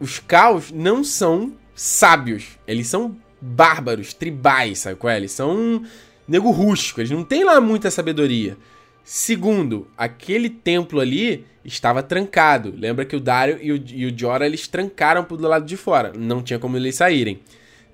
os 0.01 0.18
caos 0.18 0.70
não 0.72 1.05
são 1.05 1.53
sábios. 1.74 2.59
Eles 2.66 2.88
são 2.88 3.16
bárbaros, 3.40 4.12
tribais, 4.14 4.80
sabe 4.80 4.97
qual 4.97 5.11
é? 5.12 5.16
Eles 5.16 5.32
são 5.32 5.82
nego 6.26 6.51
rústico. 6.51 7.01
Eles 7.01 7.11
não 7.11 7.24
têm 7.24 7.45
lá 7.45 7.61
muita 7.61 7.90
sabedoria. 7.90 8.57
Segundo, 9.05 9.88
aquele 9.96 10.48
templo 10.48 11.00
ali 11.00 11.44
estava 11.64 12.03
trancado. 12.03 12.74
Lembra 12.76 13.05
que 13.05 13.16
o 13.16 13.20
Dario 13.20 13.59
e 13.61 13.72
o, 13.72 13.84
e 13.88 14.07
o 14.07 14.18
Jorah 14.18 14.46
eles 14.46 14.68
trancaram 14.68 15.24
pro 15.24 15.40
lado 15.40 15.64
de 15.64 15.76
fora. 15.76 16.12
Não 16.16 16.42
tinha 16.42 16.59
como 16.59 16.76
eles 16.76 16.96
saírem. 16.96 17.40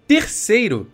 Terceiro, 0.07 0.91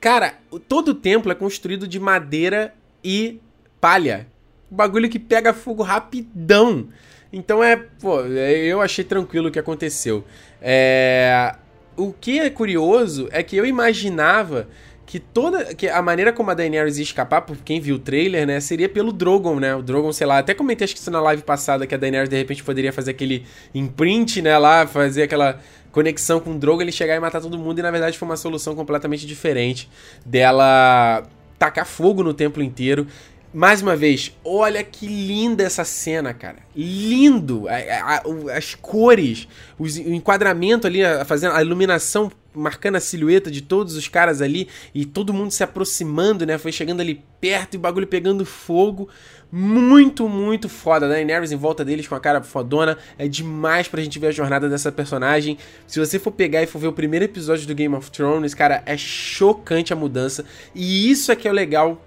cara, 0.00 0.34
todo 0.68 0.88
o 0.88 0.94
templo 0.94 1.30
é 1.30 1.34
construído 1.34 1.86
de 1.86 1.98
madeira 1.98 2.74
e 3.02 3.40
palha. 3.80 4.26
O 4.70 4.74
bagulho 4.74 5.08
que 5.08 5.18
pega 5.18 5.52
fogo 5.52 5.82
rapidão. 5.82 6.88
Então 7.32 7.62
é, 7.62 7.76
pô, 7.76 8.24
é, 8.24 8.52
eu 8.52 8.80
achei 8.80 9.04
tranquilo 9.04 9.48
o 9.48 9.52
que 9.52 9.58
aconteceu. 9.58 10.24
É, 10.60 11.54
o 11.96 12.12
que 12.12 12.38
é 12.38 12.50
curioso 12.50 13.28
é 13.30 13.42
que 13.42 13.56
eu 13.56 13.64
imaginava 13.64 14.68
que 15.10 15.18
toda 15.18 15.74
que 15.74 15.88
a 15.88 16.00
maneira 16.00 16.32
como 16.32 16.52
a 16.52 16.54
Daenerys 16.54 16.96
ia 16.98 17.02
escapar, 17.02 17.40
por 17.42 17.56
quem 17.56 17.80
viu 17.80 17.96
o 17.96 17.98
trailer, 17.98 18.46
né, 18.46 18.60
seria 18.60 18.88
pelo 18.88 19.12
Drogon, 19.12 19.58
né? 19.58 19.74
O 19.74 19.82
Drogon, 19.82 20.12
sei 20.12 20.24
lá, 20.24 20.38
até 20.38 20.54
comentei 20.54 20.84
acho 20.84 20.94
que 20.94 21.00
isso 21.00 21.10
na 21.10 21.20
live 21.20 21.42
passada 21.42 21.84
que 21.84 21.92
a 21.92 21.98
Daenerys 21.98 22.28
de 22.28 22.36
repente 22.36 22.62
poderia 22.62 22.92
fazer 22.92 23.10
aquele 23.10 23.44
imprint, 23.74 24.40
né, 24.40 24.56
lá, 24.56 24.86
fazer 24.86 25.24
aquela 25.24 25.58
conexão 25.90 26.38
com 26.38 26.52
o 26.52 26.54
Drogon, 26.56 26.82
ele 26.82 26.92
chegar 26.92 27.16
e 27.16 27.18
matar 27.18 27.40
todo 27.40 27.58
mundo 27.58 27.80
e 27.80 27.82
na 27.82 27.90
verdade 27.90 28.16
foi 28.16 28.28
uma 28.28 28.36
solução 28.36 28.76
completamente 28.76 29.26
diferente 29.26 29.90
dela 30.24 31.24
tacar 31.58 31.86
fogo 31.86 32.22
no 32.22 32.32
templo 32.32 32.62
inteiro. 32.62 33.04
Mais 33.52 33.82
uma 33.82 33.96
vez, 33.96 34.32
olha 34.44 34.84
que 34.84 35.08
linda 35.08 35.64
essa 35.64 35.82
cena, 35.82 36.32
cara. 36.32 36.58
Lindo! 36.74 37.66
A, 37.68 37.74
a, 37.74 38.56
as 38.56 38.76
cores, 38.76 39.48
os, 39.76 39.96
o 39.96 40.14
enquadramento 40.14 40.86
ali, 40.86 41.04
a, 41.04 41.24
fazendo 41.24 41.56
a 41.56 41.60
iluminação 41.60 42.30
marcando 42.54 42.96
a 42.96 43.00
silhueta 43.00 43.50
de 43.50 43.60
todos 43.60 43.94
os 43.94 44.08
caras 44.08 44.42
ali 44.42 44.68
e 44.94 45.04
todo 45.04 45.32
mundo 45.32 45.50
se 45.50 45.62
aproximando, 45.62 46.44
né? 46.44 46.58
Foi 46.58 46.72
chegando 46.72 47.00
ali 47.00 47.22
perto 47.40 47.74
e 47.74 47.76
o 47.76 47.80
bagulho 47.80 48.06
pegando 48.06 48.44
fogo. 48.44 49.08
Muito, 49.52 50.28
muito 50.28 50.68
foda. 50.68 51.08
Da 51.08 51.14
Daenerys 51.14 51.52
em 51.52 51.56
volta 51.56 51.84
deles 51.84 52.06
com 52.06 52.14
a 52.14 52.20
cara 52.20 52.42
fodona. 52.42 52.98
É 53.18 53.26
demais 53.26 53.88
pra 53.88 54.02
gente 54.02 54.18
ver 54.18 54.28
a 54.28 54.32
jornada 54.32 54.68
dessa 54.68 54.92
personagem. 54.92 55.58
Se 55.86 55.98
você 55.98 56.18
for 56.18 56.30
pegar 56.30 56.62
e 56.62 56.66
for 56.66 56.78
ver 56.78 56.88
o 56.88 56.92
primeiro 56.92 57.24
episódio 57.24 57.66
do 57.66 57.74
Game 57.74 57.94
of 57.94 58.10
Thrones, 58.10 58.54
cara, 58.54 58.82
é 58.86 58.96
chocante 58.96 59.92
a 59.92 59.96
mudança. 59.96 60.44
E 60.74 61.10
isso 61.10 61.32
é 61.32 61.36
que 61.36 61.48
é 61.48 61.50
o 61.50 61.54
legal 61.54 62.04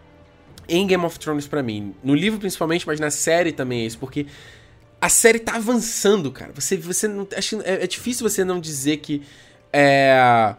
em 0.67 0.87
Game 0.87 1.03
of 1.03 1.19
Thrones 1.19 1.47
para 1.47 1.61
mim. 1.61 1.93
No 2.03 2.15
livro 2.15 2.39
principalmente, 2.39 2.87
mas 2.87 2.99
na 2.99 3.11
série 3.11 3.51
também 3.51 3.81
é 3.81 3.85
isso, 3.85 3.97
porque 3.97 4.25
a 5.03 5.09
série 5.09 5.39
tá 5.39 5.55
avançando, 5.55 6.31
cara. 6.31 6.53
Você, 6.55 6.77
você 6.77 7.09
não. 7.09 7.27
Acho, 7.35 7.61
é, 7.63 7.83
é 7.83 7.87
difícil 7.87 8.27
você 8.27 8.45
não 8.45 8.59
dizer 8.59 8.97
que. 8.97 9.21
É. 9.73 10.55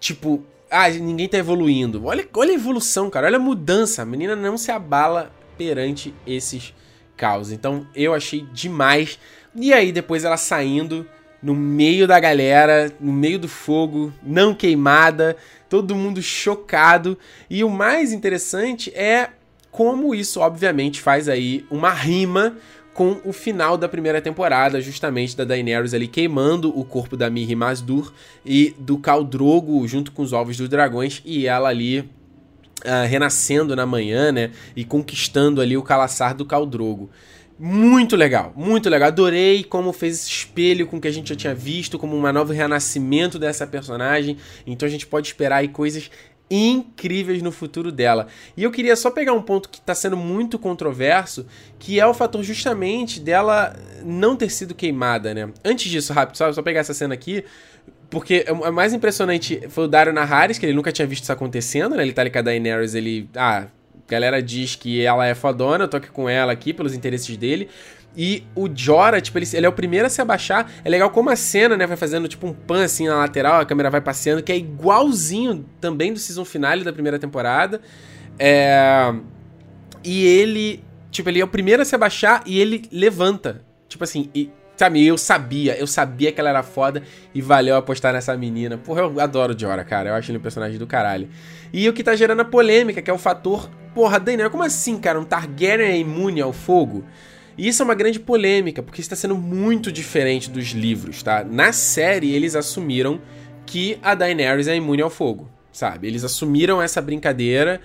Tipo. 0.00 0.44
Ah, 0.68 0.90
ninguém 0.90 1.28
tá 1.28 1.38
evoluindo. 1.38 2.04
Olha, 2.04 2.28
olha 2.34 2.50
a 2.50 2.54
evolução, 2.54 3.08
cara. 3.08 3.28
Olha 3.28 3.36
a 3.36 3.40
mudança. 3.40 4.02
A 4.02 4.04
menina 4.04 4.34
não 4.34 4.58
se 4.58 4.72
abala 4.72 5.30
perante 5.56 6.12
esses 6.26 6.74
caos. 7.16 7.52
Então 7.52 7.86
eu 7.94 8.12
achei 8.12 8.44
demais. 8.52 9.18
E 9.54 9.72
aí, 9.72 9.92
depois 9.92 10.24
ela 10.24 10.36
saindo 10.36 11.06
no 11.42 11.54
meio 11.54 12.06
da 12.06 12.18
galera, 12.18 12.92
no 13.00 13.12
meio 13.12 13.38
do 13.38 13.48
fogo, 13.48 14.12
não 14.22 14.54
queimada, 14.54 15.36
todo 15.68 15.94
mundo 15.94 16.20
chocado. 16.20 17.16
E 17.48 17.62
o 17.62 17.70
mais 17.70 18.12
interessante 18.12 18.92
é 18.94 19.30
como 19.70 20.14
isso, 20.14 20.40
obviamente, 20.40 21.00
faz 21.00 21.28
aí 21.28 21.64
uma 21.70 21.90
rima 21.90 22.56
com 22.96 23.20
o 23.26 23.32
final 23.32 23.76
da 23.76 23.86
primeira 23.86 24.22
temporada, 24.22 24.80
justamente 24.80 25.36
da 25.36 25.44
Daenerys 25.44 25.92
ali 25.92 26.08
queimando 26.08 26.76
o 26.76 26.82
corpo 26.82 27.14
da 27.14 27.28
Mirri 27.28 27.54
Masdur 27.54 28.10
e 28.42 28.74
do 28.78 28.96
Khal 28.96 29.22
Drogo 29.22 29.86
junto 29.86 30.10
com 30.10 30.22
os 30.22 30.32
ovos 30.32 30.56
dos 30.56 30.66
dragões 30.66 31.20
e 31.22 31.46
ela 31.46 31.68
ali 31.68 32.00
uh, 32.00 33.06
renascendo 33.06 33.76
na 33.76 33.84
manhã, 33.84 34.32
né, 34.32 34.50
e 34.74 34.82
conquistando 34.82 35.60
ali 35.60 35.76
o 35.76 35.82
calaçar 35.82 36.34
do 36.34 36.46
Khal 36.46 36.64
Drogo. 36.64 37.10
Muito 37.58 38.16
legal, 38.16 38.54
muito 38.56 38.88
legal. 38.88 39.08
Adorei 39.08 39.62
como 39.62 39.92
fez 39.92 40.14
esse 40.14 40.30
espelho 40.30 40.86
com 40.86 40.96
o 40.96 41.00
que 41.00 41.08
a 41.08 41.12
gente 41.12 41.28
já 41.28 41.36
tinha 41.36 41.54
visto, 41.54 41.98
como 41.98 42.16
um 42.16 42.32
novo 42.32 42.52
renascimento 42.54 43.38
dessa 43.38 43.66
personagem. 43.66 44.38
Então 44.66 44.86
a 44.86 44.90
gente 44.90 45.06
pode 45.06 45.26
esperar 45.26 45.56
aí 45.56 45.68
coisas 45.68 46.10
incríveis 46.50 47.42
no 47.42 47.50
futuro 47.50 47.90
dela. 47.90 48.28
E 48.56 48.62
eu 48.62 48.70
queria 48.70 48.94
só 48.96 49.10
pegar 49.10 49.32
um 49.32 49.42
ponto 49.42 49.68
que 49.68 49.78
está 49.78 49.94
sendo 49.94 50.16
muito 50.16 50.58
controverso, 50.58 51.46
que 51.78 51.98
é 51.98 52.06
o 52.06 52.14
fator 52.14 52.42
justamente 52.42 53.20
dela 53.20 53.74
não 54.04 54.36
ter 54.36 54.50
sido 54.50 54.74
queimada, 54.74 55.34
né? 55.34 55.48
Antes 55.64 55.90
disso, 55.90 56.12
rápido, 56.12 56.36
só, 56.36 56.52
só 56.52 56.62
pegar 56.62 56.80
essa 56.80 56.94
cena 56.94 57.14
aqui, 57.14 57.44
porque 58.08 58.44
o 58.48 58.72
mais 58.72 58.92
impressionante 58.92 59.60
foi 59.68 59.84
o 59.84 59.88
Dario 59.88 60.12
Naharis, 60.12 60.58
que 60.58 60.66
ele 60.66 60.74
nunca 60.74 60.92
tinha 60.92 61.06
visto 61.06 61.24
isso 61.24 61.32
acontecendo, 61.32 61.96
né? 61.96 62.02
Ele 62.02 62.12
tá 62.12 62.22
ali 62.22 62.30
com 62.30 62.38
a 62.38 62.42
Daenerys, 62.42 62.94
ele... 62.94 63.28
Ah, 63.34 63.66
galera 64.08 64.40
diz 64.40 64.76
que 64.76 65.02
ela 65.02 65.26
é 65.26 65.34
fodona, 65.34 65.84
eu 65.84 65.88
tô 65.88 65.96
aqui 65.96 66.10
com 66.10 66.28
ela 66.28 66.52
aqui 66.52 66.72
pelos 66.72 66.94
interesses 66.94 67.36
dele. 67.36 67.68
E 68.16 68.44
o 68.54 68.68
Jora, 68.74 69.20
tipo, 69.20 69.36
ele, 69.38 69.46
ele, 69.52 69.66
é 69.66 69.68
o 69.68 69.72
primeiro 69.72 70.06
a 70.06 70.08
se 70.08 70.22
abaixar. 70.22 70.70
É 70.82 70.88
legal 70.88 71.10
como 71.10 71.28
a 71.28 71.36
cena, 71.36 71.76
né, 71.76 71.86
vai 71.86 71.96
fazendo 71.96 72.26
tipo 72.26 72.46
um 72.46 72.52
pan 72.52 72.84
assim 72.84 73.06
na 73.06 73.16
lateral, 73.16 73.60
a 73.60 73.66
câmera 73.66 73.90
vai 73.90 74.00
passeando, 74.00 74.42
que 74.42 74.50
é 74.50 74.56
igualzinho 74.56 75.66
também 75.80 76.12
do 76.12 76.18
season 76.18 76.44
finale 76.44 76.82
da 76.82 76.92
primeira 76.92 77.18
temporada. 77.18 77.80
É... 78.38 79.14
E 80.02 80.24
ele, 80.24 80.82
tipo, 81.10 81.28
ele 81.28 81.40
é 81.40 81.44
o 81.44 81.48
primeiro 81.48 81.82
a 81.82 81.84
se 81.84 81.94
abaixar 81.94 82.42
e 82.46 82.58
ele 82.58 82.88
levanta. 82.90 83.62
Tipo 83.88 84.04
assim, 84.04 84.30
e, 84.34 84.50
sabe, 84.76 85.04
eu 85.04 85.18
sabia, 85.18 85.76
eu 85.76 85.86
sabia 85.86 86.32
que 86.32 86.40
ela 86.40 86.50
era 86.50 86.62
foda 86.62 87.02
e 87.34 87.42
valeu 87.42 87.76
apostar 87.76 88.14
nessa 88.14 88.34
menina. 88.36 88.78
Porra, 88.78 89.02
eu 89.02 89.20
adoro 89.20 89.54
o 89.54 89.58
Jora, 89.58 89.84
cara. 89.84 90.10
Eu 90.10 90.14
acho 90.14 90.30
ele 90.30 90.38
um 90.38 90.42
personagem 90.42 90.78
do 90.78 90.86
caralho. 90.86 91.28
E 91.72 91.86
o 91.88 91.92
que 91.92 92.02
tá 92.02 92.16
gerando 92.16 92.40
a 92.40 92.44
polêmica, 92.44 93.02
que 93.02 93.10
é 93.10 93.12
o 93.12 93.18
fator. 93.18 93.68
Porra, 93.94 94.18
Daniel, 94.20 94.50
como 94.50 94.62
assim, 94.62 94.98
cara? 94.98 95.18
Um 95.18 95.24
Targaryen 95.24 95.90
é 95.90 95.98
imune 95.98 96.40
ao 96.40 96.52
fogo? 96.52 97.04
E 97.58 97.68
isso 97.68 97.82
é 97.82 97.84
uma 97.84 97.94
grande 97.94 98.20
polêmica, 98.20 98.82
porque 98.82 99.00
está 99.00 99.16
sendo 99.16 99.36
muito 99.36 99.90
diferente 99.90 100.50
dos 100.50 100.66
livros, 100.66 101.22
tá? 101.22 101.42
Na 101.42 101.72
série, 101.72 102.32
eles 102.32 102.54
assumiram 102.54 103.20
que 103.64 103.98
a 104.02 104.14
Daenerys 104.14 104.68
é 104.68 104.76
imune 104.76 105.02
ao 105.02 105.10
fogo, 105.10 105.48
sabe? 105.72 106.06
Eles 106.06 106.22
assumiram 106.24 106.80
essa 106.80 107.00
brincadeira 107.00 107.80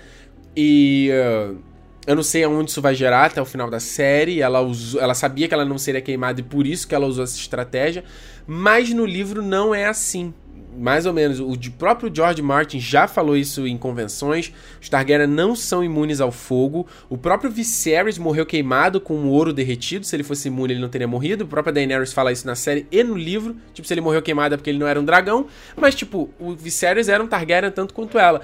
e. 0.56 1.10
Uh, 1.12 1.72
eu 2.08 2.16
não 2.16 2.24
sei 2.24 2.44
aonde 2.44 2.72
isso 2.72 2.82
vai 2.82 2.96
gerar 2.96 3.26
até 3.26 3.40
o 3.40 3.46
final 3.46 3.70
da 3.70 3.80
série. 3.80 4.42
Ela, 4.42 4.60
usou, 4.60 5.00
ela 5.00 5.14
sabia 5.14 5.48
que 5.48 5.54
ela 5.54 5.64
não 5.64 5.78
seria 5.78 6.02
queimada 6.02 6.40
e 6.40 6.44
por 6.44 6.66
isso 6.66 6.88
que 6.88 6.96
ela 6.96 7.06
usou 7.06 7.24
essa 7.24 7.38
estratégia. 7.38 8.04
Mas 8.48 8.92
no 8.92 9.06
livro 9.06 9.44
não 9.44 9.74
é 9.74 9.86
assim 9.86 10.34
mais 10.78 11.06
ou 11.06 11.14
menos, 11.14 11.40
o 11.40 11.56
próprio 11.78 12.14
George 12.14 12.42
Martin 12.42 12.80
já 12.80 13.08
falou 13.08 13.36
isso 13.36 13.68
em 13.68 13.78
convenções. 13.78 14.54
Os 14.82 14.90
Targaryen 14.90 15.28
não 15.28 15.56
são 15.56 15.84
imunes 15.84 16.22
ao 16.22 16.32
fogo. 16.32 16.88
O 17.10 17.18
próprio 17.18 17.52
Viserys 17.52 18.18
morreu 18.18 18.46
queimado 18.46 19.02
com 19.02 19.16
o 19.16 19.30
ouro 19.30 19.52
derretido. 19.52 20.06
Se 20.06 20.16
ele 20.16 20.24
fosse 20.24 20.48
imune, 20.48 20.74
ele 20.74 20.82
não 20.82 20.90
teria 20.90 21.08
morrido. 21.08 21.44
O 21.44 21.48
próprio 21.48 21.74
Daenerys 21.74 22.14
fala 22.14 22.32
isso 22.32 22.48
na 22.48 22.56
série 22.56 22.88
e 22.92 23.04
no 23.04 23.18
livro. 23.18 23.56
Tipo, 23.74 23.88
se 23.88 23.94
ele 23.94 24.02
morreu 24.02 24.22
queimado 24.22 24.56
é 24.56 24.58
porque 24.58 24.70
ele 24.70 24.80
não 24.80 24.88
era 24.88 25.00
um 25.00 25.06
dragão. 25.06 25.48
Mas, 25.76 25.94
tipo, 25.94 26.30
o 26.40 26.56
Viserys 26.56 27.10
era 27.10 27.22
um 27.22 27.28
Targaryen 27.28 27.72
tanto 27.72 27.94
quanto 27.94 28.18
ela. 28.18 28.42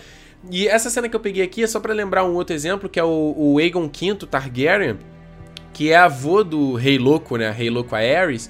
E 0.51 0.67
essa 0.67 0.89
cena 0.89 1.09
que 1.09 1.15
eu 1.15 1.19
peguei 1.19 1.43
aqui 1.43 1.63
é 1.63 1.67
só 1.67 1.79
para 1.79 1.93
lembrar 1.93 2.23
um 2.25 2.33
outro 2.33 2.55
exemplo, 2.55 2.89
que 2.89 2.99
é 2.99 3.03
o, 3.03 3.33
o 3.35 3.57
Aegon 3.57 3.89
V 3.89 4.15
Targaryen, 4.29 4.97
que 5.73 5.91
é 5.91 5.97
avô 5.97 6.43
do 6.43 6.73
Rei 6.73 6.97
Louco, 6.97 7.37
né? 7.37 7.49
Rei 7.51 7.69
Louco 7.69 7.95
Aerys 7.95 8.49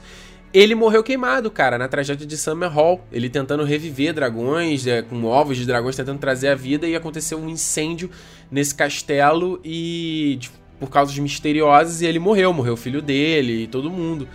ele 0.57 0.75
morreu 0.75 1.03
queimado, 1.03 1.51
cara, 1.51 1.77
na 1.77 1.87
tragédia 1.87 2.25
de 2.25 2.37
Summer 2.37 2.69
Hall. 2.69 3.05
Ele 3.11 3.29
tentando 3.29 3.63
reviver 3.63 4.13
dragões, 4.13 4.87
é, 4.87 5.01
com 5.01 5.23
ovos 5.25 5.57
de 5.57 5.65
dragões, 5.65 5.95
tentando 5.95 6.19
trazer 6.19 6.47
a 6.47 6.55
vida, 6.55 6.87
e 6.87 6.95
aconteceu 6.95 7.37
um 7.37 7.49
incêndio 7.49 8.09
nesse 8.49 8.73
castelo 8.73 9.59
e. 9.63 10.37
De, 10.39 10.49
por 10.79 10.89
causas 10.91 11.17
misteriosas, 11.17 12.01
e 12.01 12.05
ele 12.05 12.19
morreu. 12.19 12.53
Morreu 12.53 12.73
o 12.73 12.77
filho 12.77 13.01
dele 13.01 13.63
e 13.63 13.67
todo 13.67 13.89
mundo. 13.89 14.27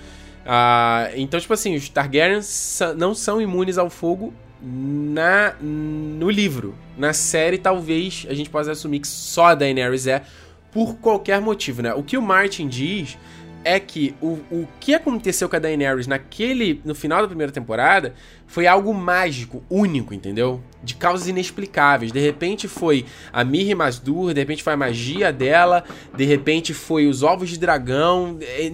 Ah, 0.44 1.08
então, 1.14 1.38
tipo 1.38 1.52
assim, 1.52 1.76
os 1.76 1.88
Targaryens 1.88 2.80
não 2.96 3.14
são 3.14 3.40
imunes 3.40 3.78
ao 3.78 3.88
fogo 3.88 4.34
na 4.60 5.54
no 5.60 6.30
livro. 6.30 6.74
Na 6.96 7.12
série, 7.12 7.58
talvez 7.58 8.26
a 8.28 8.34
gente 8.34 8.50
possa 8.50 8.72
assumir 8.72 9.00
que 9.00 9.08
só 9.08 9.46
a 9.46 9.54
Daenerys 9.54 10.06
é, 10.06 10.22
por 10.70 10.96
qualquer 10.96 11.40
motivo, 11.40 11.82
né? 11.82 11.94
O 11.94 12.02
que 12.02 12.16
o 12.16 12.22
Martin 12.22 12.68
diz 12.68 13.18
é 13.64 13.78
que 13.78 14.14
o, 14.20 14.40
o 14.50 14.68
que 14.80 14.94
aconteceu 14.94 15.48
com 15.48 15.56
a 15.56 15.58
Daenerys 15.58 16.06
naquele 16.06 16.80
no 16.84 16.94
final 16.94 17.22
da 17.22 17.28
primeira 17.28 17.52
temporada 17.52 18.14
foi 18.46 18.66
algo 18.66 18.92
mágico, 18.92 19.62
único, 19.70 20.12
entendeu? 20.12 20.60
De 20.82 20.94
causas 20.94 21.28
inexplicáveis. 21.28 22.12
De 22.12 22.20
repente 22.20 22.68
foi 22.68 23.06
a 23.32 23.44
Mirri 23.44 23.74
Masdur, 23.74 24.34
de 24.34 24.40
repente 24.40 24.62
foi 24.62 24.72
a 24.72 24.76
magia 24.76 25.32
dela, 25.32 25.84
de 26.14 26.24
repente 26.24 26.74
foi 26.74 27.06
os 27.06 27.22
ovos 27.22 27.50
de 27.50 27.58
dragão. 27.58 28.38
É, 28.40 28.70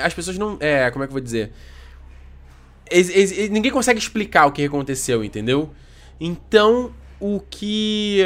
as 0.00 0.14
pessoas 0.14 0.38
não, 0.38 0.56
é, 0.60 0.90
como 0.90 1.04
é 1.04 1.06
que 1.06 1.10
eu 1.10 1.14
vou 1.14 1.20
dizer? 1.20 1.52
Ninguém 3.50 3.70
consegue 3.70 3.98
explicar 3.98 4.46
o 4.46 4.52
que 4.52 4.64
aconteceu, 4.64 5.22
entendeu? 5.22 5.70
Então, 6.20 6.92
o 7.20 7.40
que 7.40 8.22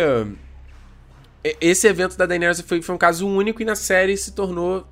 esse 1.60 1.88
evento 1.88 2.16
da 2.16 2.26
Daenerys 2.26 2.60
foi, 2.60 2.80
foi 2.80 2.94
um 2.94 2.98
caso 2.98 3.26
único 3.26 3.60
e 3.60 3.64
na 3.64 3.74
série 3.74 4.16
se 4.16 4.32
tornou 4.32 4.86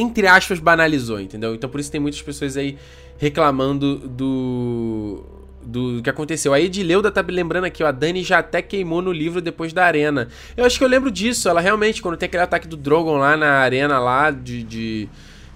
entre 0.00 0.26
aspas, 0.26 0.58
banalizou, 0.58 1.20
entendeu? 1.20 1.54
Então 1.54 1.68
por 1.68 1.80
isso 1.80 1.90
tem 1.90 2.00
muitas 2.00 2.22
pessoas 2.22 2.56
aí 2.56 2.76
reclamando 3.18 3.96
do. 4.08 5.24
Do 5.60 6.00
que 6.02 6.08
aconteceu. 6.08 6.54
A 6.54 6.60
Edileuda 6.60 7.10
tá 7.10 7.22
lembrando 7.28 7.64
aqui, 7.64 7.82
ó. 7.82 7.88
A 7.88 7.92
Dani 7.92 8.22
já 8.22 8.38
até 8.38 8.62
queimou 8.62 9.02
no 9.02 9.12
livro 9.12 9.42
depois 9.42 9.70
da 9.70 9.84
arena. 9.84 10.28
Eu 10.56 10.64
acho 10.64 10.78
que 10.78 10.84
eu 10.84 10.88
lembro 10.88 11.10
disso. 11.10 11.46
Ela 11.46 11.60
realmente, 11.60 12.00
quando 12.00 12.16
tem 12.16 12.26
aquele 12.26 12.42
ataque 12.42 12.66
do 12.66 12.76
Drogon 12.76 13.18
lá 13.18 13.36
na 13.36 13.50
arena 13.58 13.98
lá 13.98 14.30
de. 14.30 14.62
de 14.62 15.08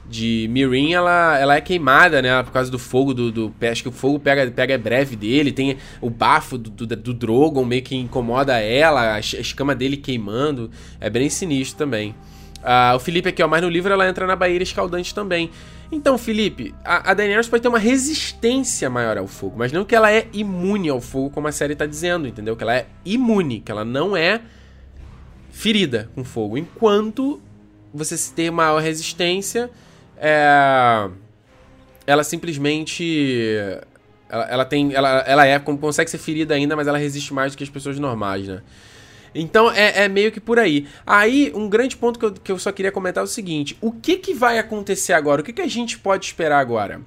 de 0.05 0.47
Mirin, 0.51 0.93
ela, 0.93 1.39
ela 1.39 1.57
é 1.57 1.61
queimada, 1.61 2.21
né? 2.21 2.43
Por 2.43 2.53
causa 2.53 2.71
do 2.71 2.79
fogo 2.79 3.15
do, 3.15 3.33
do. 3.33 3.55
Acho 3.63 3.83
que 3.83 3.89
o 3.89 3.93
fogo 3.93 4.19
pega, 4.19 4.51
pega 4.51 4.77
breve 4.77 5.17
dele. 5.17 5.51
Tem 5.51 5.79
o 6.03 6.11
bafo 6.11 6.59
do, 6.59 6.71
do, 6.71 6.97
do 6.97 7.15
Drogon 7.15 7.65
meio 7.65 7.83
que 7.83 7.97
incomoda 7.97 8.59
ela, 8.59 9.15
a 9.15 9.21
escama 9.21 9.75
dele 9.75 9.97
queimando. 9.97 10.71
É 11.01 11.09
bem 11.09 11.31
sinistro 11.31 11.79
também. 11.79 12.15
Uh, 12.63 12.95
o 12.95 13.01
Felipe 13.01 13.29
aqui, 13.29 13.43
ó, 13.43 13.49
mas 13.49 13.61
no 13.61 13.69
livro 13.69 13.93
ela 13.93 14.09
entra 14.09 14.27
na 14.27 14.37
Baía 14.37 14.63
Escaldante 14.63 15.13
também. 15.13 15.51
Então, 15.91 16.17
Felipe, 16.17 16.73
a, 16.85 17.11
a 17.11 17.15
Daenerys 17.15 17.49
pode 17.49 17.63
ter 17.63 17.69
uma 17.69 17.79
resistência 17.79 18.89
maior 18.89 19.19
ao 19.19 19.27
fogo, 19.27 19.57
mas 19.59 19.73
não 19.73 19.85
que 19.85 19.95
ela 19.95 20.11
é 20.11 20.29
imune 20.33 20.89
ao 20.89 21.01
fogo, 21.01 21.31
como 21.31 21.49
a 21.49 21.53
série 21.53 21.75
tá 21.75 21.85
dizendo, 21.85 22.27
entendeu? 22.27 22.57
Que 22.57 22.63
ela 22.63 22.75
é 22.75 22.87
imune, 23.05 23.61
que 23.61 23.71
ela 23.71 23.85
não 23.85 24.17
é 24.17 24.41
ferida 25.51 26.09
com 26.15 26.25
fogo. 26.25 26.57
Enquanto 26.57 27.43
você 27.93 28.17
tem 28.33 28.51
maior 28.51 28.81
resistência, 28.81 29.69
é... 30.17 31.11
ela 32.07 32.25
simplesmente. 32.25 33.45
Ela, 34.31 34.45
ela 34.45 34.65
tem. 34.65 34.95
Ela, 34.95 35.19
ela 35.27 35.47
é, 35.47 35.59
consegue 35.59 36.11
ser 36.11 36.19
ferida 36.19 36.55
ainda, 36.55 36.77
mas 36.77 36.87
ela 36.87 36.97
resiste 36.97 37.35
mais 37.35 37.53
do 37.53 37.59
que 37.59 37.65
as 37.65 37.71
pessoas 37.71 37.99
normais, 37.99 38.47
né? 38.49 38.63
Então 39.35 39.71
é, 39.71 40.05
é, 40.05 40.09
meio 40.09 40.31
que 40.31 40.41
por 40.41 40.59
aí. 40.59 40.87
Aí, 41.07 41.51
um 41.55 41.69
grande 41.69 41.97
ponto 41.97 42.19
que 42.19 42.25
eu, 42.25 42.33
que 42.33 42.53
eu 42.53 42.59
só 42.59 42.71
queria 42.71 42.93
comentar 42.93 43.23
é 43.23 43.25
o 43.25 43.29
seguinte: 43.29 43.77
o 43.81 43.93
que, 43.93 44.17
que 44.17 44.35
vai 44.35 44.59
acontecer 44.59 45.13
agora? 45.13 45.41
O 45.41 45.45
que, 45.45 45.53
que 45.53 45.63
a 45.63 45.69
gente 45.69 45.99
pode 45.99 46.27
esperar 46.27 46.59
agora? 46.59 47.01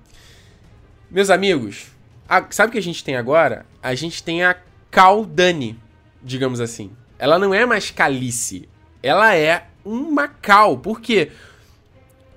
Meus 1.10 1.30
amigos, 1.30 1.88
a, 2.28 2.46
sabe 2.50 2.70
o 2.70 2.72
que 2.72 2.80
a 2.80 2.84
gente 2.84 3.04
tem 3.04 3.16
agora? 3.16 3.66
a 3.86 3.94
gente 3.94 4.24
tem 4.24 4.44
a 4.44 4.58
Caldani, 4.90 5.78
digamos 6.24 6.60
assim. 6.60 6.90
Ela 7.20 7.38
não 7.38 7.54
é 7.54 7.68
mais 7.68 7.92
Calice, 7.92 8.68
ela 9.04 9.36
é 9.36 9.68
uma 9.86 10.28
Cal. 10.28 10.80
Por 10.80 11.00
quê? 11.00 11.30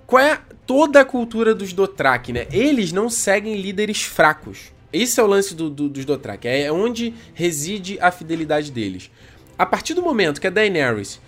Qual 0.06 0.22
é 0.22 0.38
toda 0.66 1.00
a 1.00 1.06
cultura 1.06 1.54
dos 1.54 1.72
Dothraki, 1.72 2.34
né? 2.34 2.46
Eles 2.52 2.92
não 2.92 3.08
seguem 3.08 3.56
líderes 3.56 4.02
fracos. 4.02 4.74
Esse 4.92 5.18
é 5.18 5.22
o 5.22 5.26
lance 5.26 5.54
do, 5.54 5.70
do, 5.70 5.88
dos 5.88 6.04
Dothraki, 6.04 6.46
é 6.46 6.70
onde 6.70 7.14
reside 7.32 7.98
a 7.98 8.10
fidelidade 8.10 8.70
deles. 8.70 9.10
A 9.58 9.66
partir 9.66 9.94
do 9.94 10.02
momento 10.02 10.40
que 10.40 10.46
a 10.46 10.50
Daenerys 10.50 11.20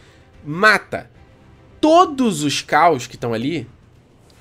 mata 0.44 1.10
todos 1.80 2.42
os 2.44 2.62
caos 2.62 3.06
que 3.06 3.16
estão 3.16 3.34
ali, 3.34 3.66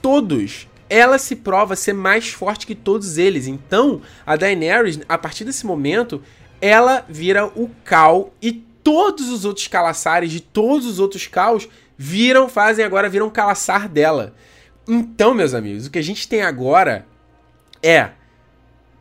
todos, 0.02 0.68
ela 0.90 1.18
se 1.18 1.36
prova 1.36 1.76
ser 1.76 1.94
mais 1.94 2.30
forte 2.30 2.68
que 2.68 2.76
todos 2.76 3.18
eles. 3.18 3.48
Então, 3.48 4.02
a 4.26 4.36
Daenerys, 4.36 5.00
a 5.10 5.18
partir 5.18 5.44
desse 5.44 5.66
momento, 5.66 6.22
ela 6.62 7.04
vira 7.10 7.48
o 7.48 7.70
Cal 7.84 8.34
e 8.42 8.52
todos 8.52 9.30
os 9.30 9.46
outros 9.46 9.68
calaçares 9.68 10.32
de 10.32 10.40
todos 10.40 10.86
os 10.86 11.00
outros 11.00 11.28
caos 11.28 11.68
viram, 11.98 12.48
fazem 12.48 12.86
agora, 12.86 13.10
viram 13.10 13.30
calaçar 13.30 13.90
dela. 13.90 14.34
Então, 14.88 15.34
meus 15.34 15.54
amigos, 15.54 15.88
o 15.88 15.92
que 15.92 16.00
a 16.00 16.04
gente 16.04 16.28
tem 16.28 16.42
agora 16.42 17.06
é 17.82 18.12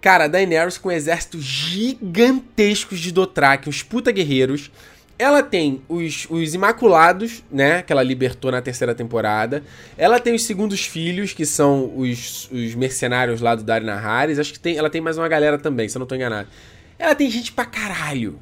Cara, 0.01 0.29
Daenerys 0.29 0.79
com 0.79 0.89
um 0.89 0.93
exército 0.93 1.41
gigantescos 1.41 3.01
de 3.01 3.11
Dothraki, 3.11 3.69
os 3.69 3.83
puta 3.83 4.13
guerreiros. 4.13 4.71
Ela 5.19 5.43
tem 5.43 5.83
os, 5.89 6.29
os 6.31 6.55
Imaculados, 6.55 7.43
né? 7.51 7.83
Que 7.83 7.93
ela 7.93 8.05
libertou 8.05 8.53
na 8.53 8.63
terceira 8.63 8.95
temporada. 8.95 9.65
Ela 9.97 10.21
tem 10.21 10.33
os 10.33 10.45
segundos 10.45 10.87
filhos, 10.87 11.33
que 11.33 11.45
são 11.45 11.93
os, 11.97 12.49
os 12.53 12.77
mercenários 12.77 13.41
lá 13.41 13.57
do 13.57 13.65
Dario 13.65 13.87
Naharis. 13.89 14.39
Acho 14.39 14.53
que 14.53 14.61
tem, 14.61 14.77
ela 14.77 14.89
tem 14.89 15.01
mais 15.01 15.19
uma 15.19 15.27
galera 15.27 15.59
também, 15.59 15.89
se 15.89 15.97
eu 15.97 16.01
não 16.01 16.07
tô 16.07 16.15
enganado. 16.15 16.49
Ela 16.97 17.17
tem 17.17 17.29
gente 17.29 17.51
pra 17.51 17.65
caralho. 17.65 18.39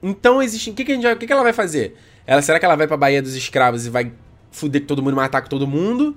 Então 0.00 0.40
existe. 0.40 0.70
O 0.70 0.74
que, 0.74 0.84
que, 0.84 0.96
que, 0.96 1.26
que 1.26 1.32
ela 1.32 1.42
vai 1.42 1.52
fazer? 1.52 1.96
Ela, 2.24 2.40
será 2.40 2.60
que 2.60 2.64
ela 2.64 2.76
vai 2.76 2.86
pra 2.86 2.96
Baía 2.96 3.20
dos 3.20 3.34
Escravos 3.34 3.86
e 3.86 3.90
vai 3.90 4.12
fuder 4.52 4.86
todo 4.86 5.02
mundo, 5.02 5.16
matar 5.16 5.48
todo 5.48 5.66
mundo? 5.66 6.16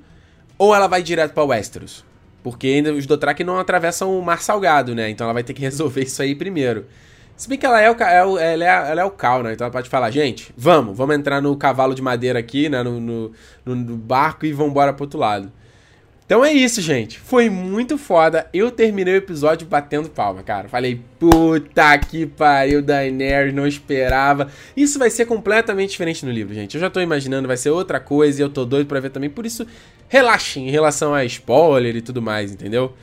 Ou 0.56 0.76
ela 0.76 0.86
vai 0.86 1.02
direto 1.02 1.34
pra 1.34 1.44
Westeros? 1.44 2.06
Porque 2.46 2.68
ainda 2.68 2.94
os 2.94 3.08
Dothraki 3.08 3.44
não 3.44 3.58
atravessam 3.58 4.16
o 4.16 4.22
Mar 4.22 4.40
Salgado, 4.40 4.94
né? 4.94 5.10
Então 5.10 5.26
ela 5.26 5.34
vai 5.34 5.44
ter 5.44 5.52
que 5.56 5.64
resolver 5.66 6.04
isso 6.04 6.22
aí 6.22 6.36
primeiro. 6.36 6.86
Se 7.36 7.50
bem 7.50 7.58
que 7.58 7.66
ela 7.66 7.82
é 7.82 7.90
o, 7.90 7.96
é 7.96 8.24
o, 8.24 8.38
ela 8.38 8.64
é, 8.64 8.92
ela 8.92 9.02
é 9.02 9.04
o 9.04 9.10
Cal, 9.10 9.42
né? 9.42 9.54
Então 9.54 9.66
ela 9.66 9.72
pode 9.72 9.90
falar, 9.90 10.12
gente, 10.12 10.54
vamos, 10.56 10.96
vamos 10.96 11.16
entrar 11.16 11.42
no 11.42 11.58
cavalo 11.58 11.96
de 11.96 12.04
madeira 12.04 12.38
aqui, 12.38 12.70
né? 12.70 12.84
No, 12.84 13.00
no, 13.02 13.32
no 13.66 13.98
barco 13.98 14.46
e 14.46 14.54
vamos 14.54 14.70
embora 14.70 14.94
pro 14.94 15.06
outro 15.06 15.18
lado. 15.20 15.52
Então 16.26 16.44
é 16.44 16.52
isso, 16.52 16.82
gente. 16.82 17.20
Foi 17.20 17.52
muito 17.52 18.00
foda. 18.00 18.48
Eu 18.52 18.72
terminei 18.72 19.14
o 19.14 19.18
episódio 19.18 19.68
batendo 19.68 20.10
palma, 20.10 20.42
cara. 20.42 20.68
Falei, 20.68 21.00
puta 21.20 21.98
que 22.00 22.26
pariu, 22.26 22.82
Daenerys, 22.82 23.54
não 23.54 23.68
esperava. 23.68 24.50
Isso 24.76 24.98
vai 24.98 25.12
ser 25.12 25.26
completamente 25.26 25.92
diferente 25.92 26.26
no 26.26 26.32
livro, 26.32 26.54
gente. 26.54 26.74
Eu 26.74 26.82
já 26.82 26.90
tô 26.90 27.00
imaginando, 27.00 27.48
vai 27.48 27.58
ser 27.58 27.70
outra 27.70 28.00
coisa 28.00 28.42
e 28.42 28.44
eu 28.44 28.50
tô 28.50 28.66
doido 28.66 28.88
pra 28.88 29.00
ver 29.00 29.12
também. 29.12 29.30
Por 29.30 29.46
isso, 29.46 29.68
relaxem 30.10 30.68
em 30.68 30.72
relação 30.72 31.14
a 31.14 31.24
spoiler 31.26 31.96
e 31.96 32.02
tudo 32.02 32.24
mais, 32.24 32.52
entendeu? 32.52 32.94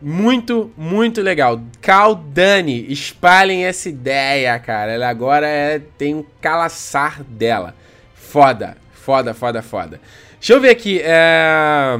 Muito, 0.00 0.70
muito 0.76 1.20
legal. 1.20 1.60
Cal 1.80 2.14
Dani, 2.14 2.86
espalhem 2.92 3.64
essa 3.64 3.88
ideia, 3.88 4.56
cara. 4.60 4.92
Ela 4.92 5.08
agora 5.08 5.48
é, 5.48 5.80
tem 5.98 6.14
um 6.14 6.24
calaçar 6.40 7.24
dela. 7.24 7.74
Foda, 8.14 8.76
foda, 8.92 9.34
foda, 9.34 9.62
foda. 9.62 10.00
Deixa 10.38 10.52
eu 10.52 10.60
ver 10.60 10.70
aqui. 10.70 11.00
É... 11.02 11.98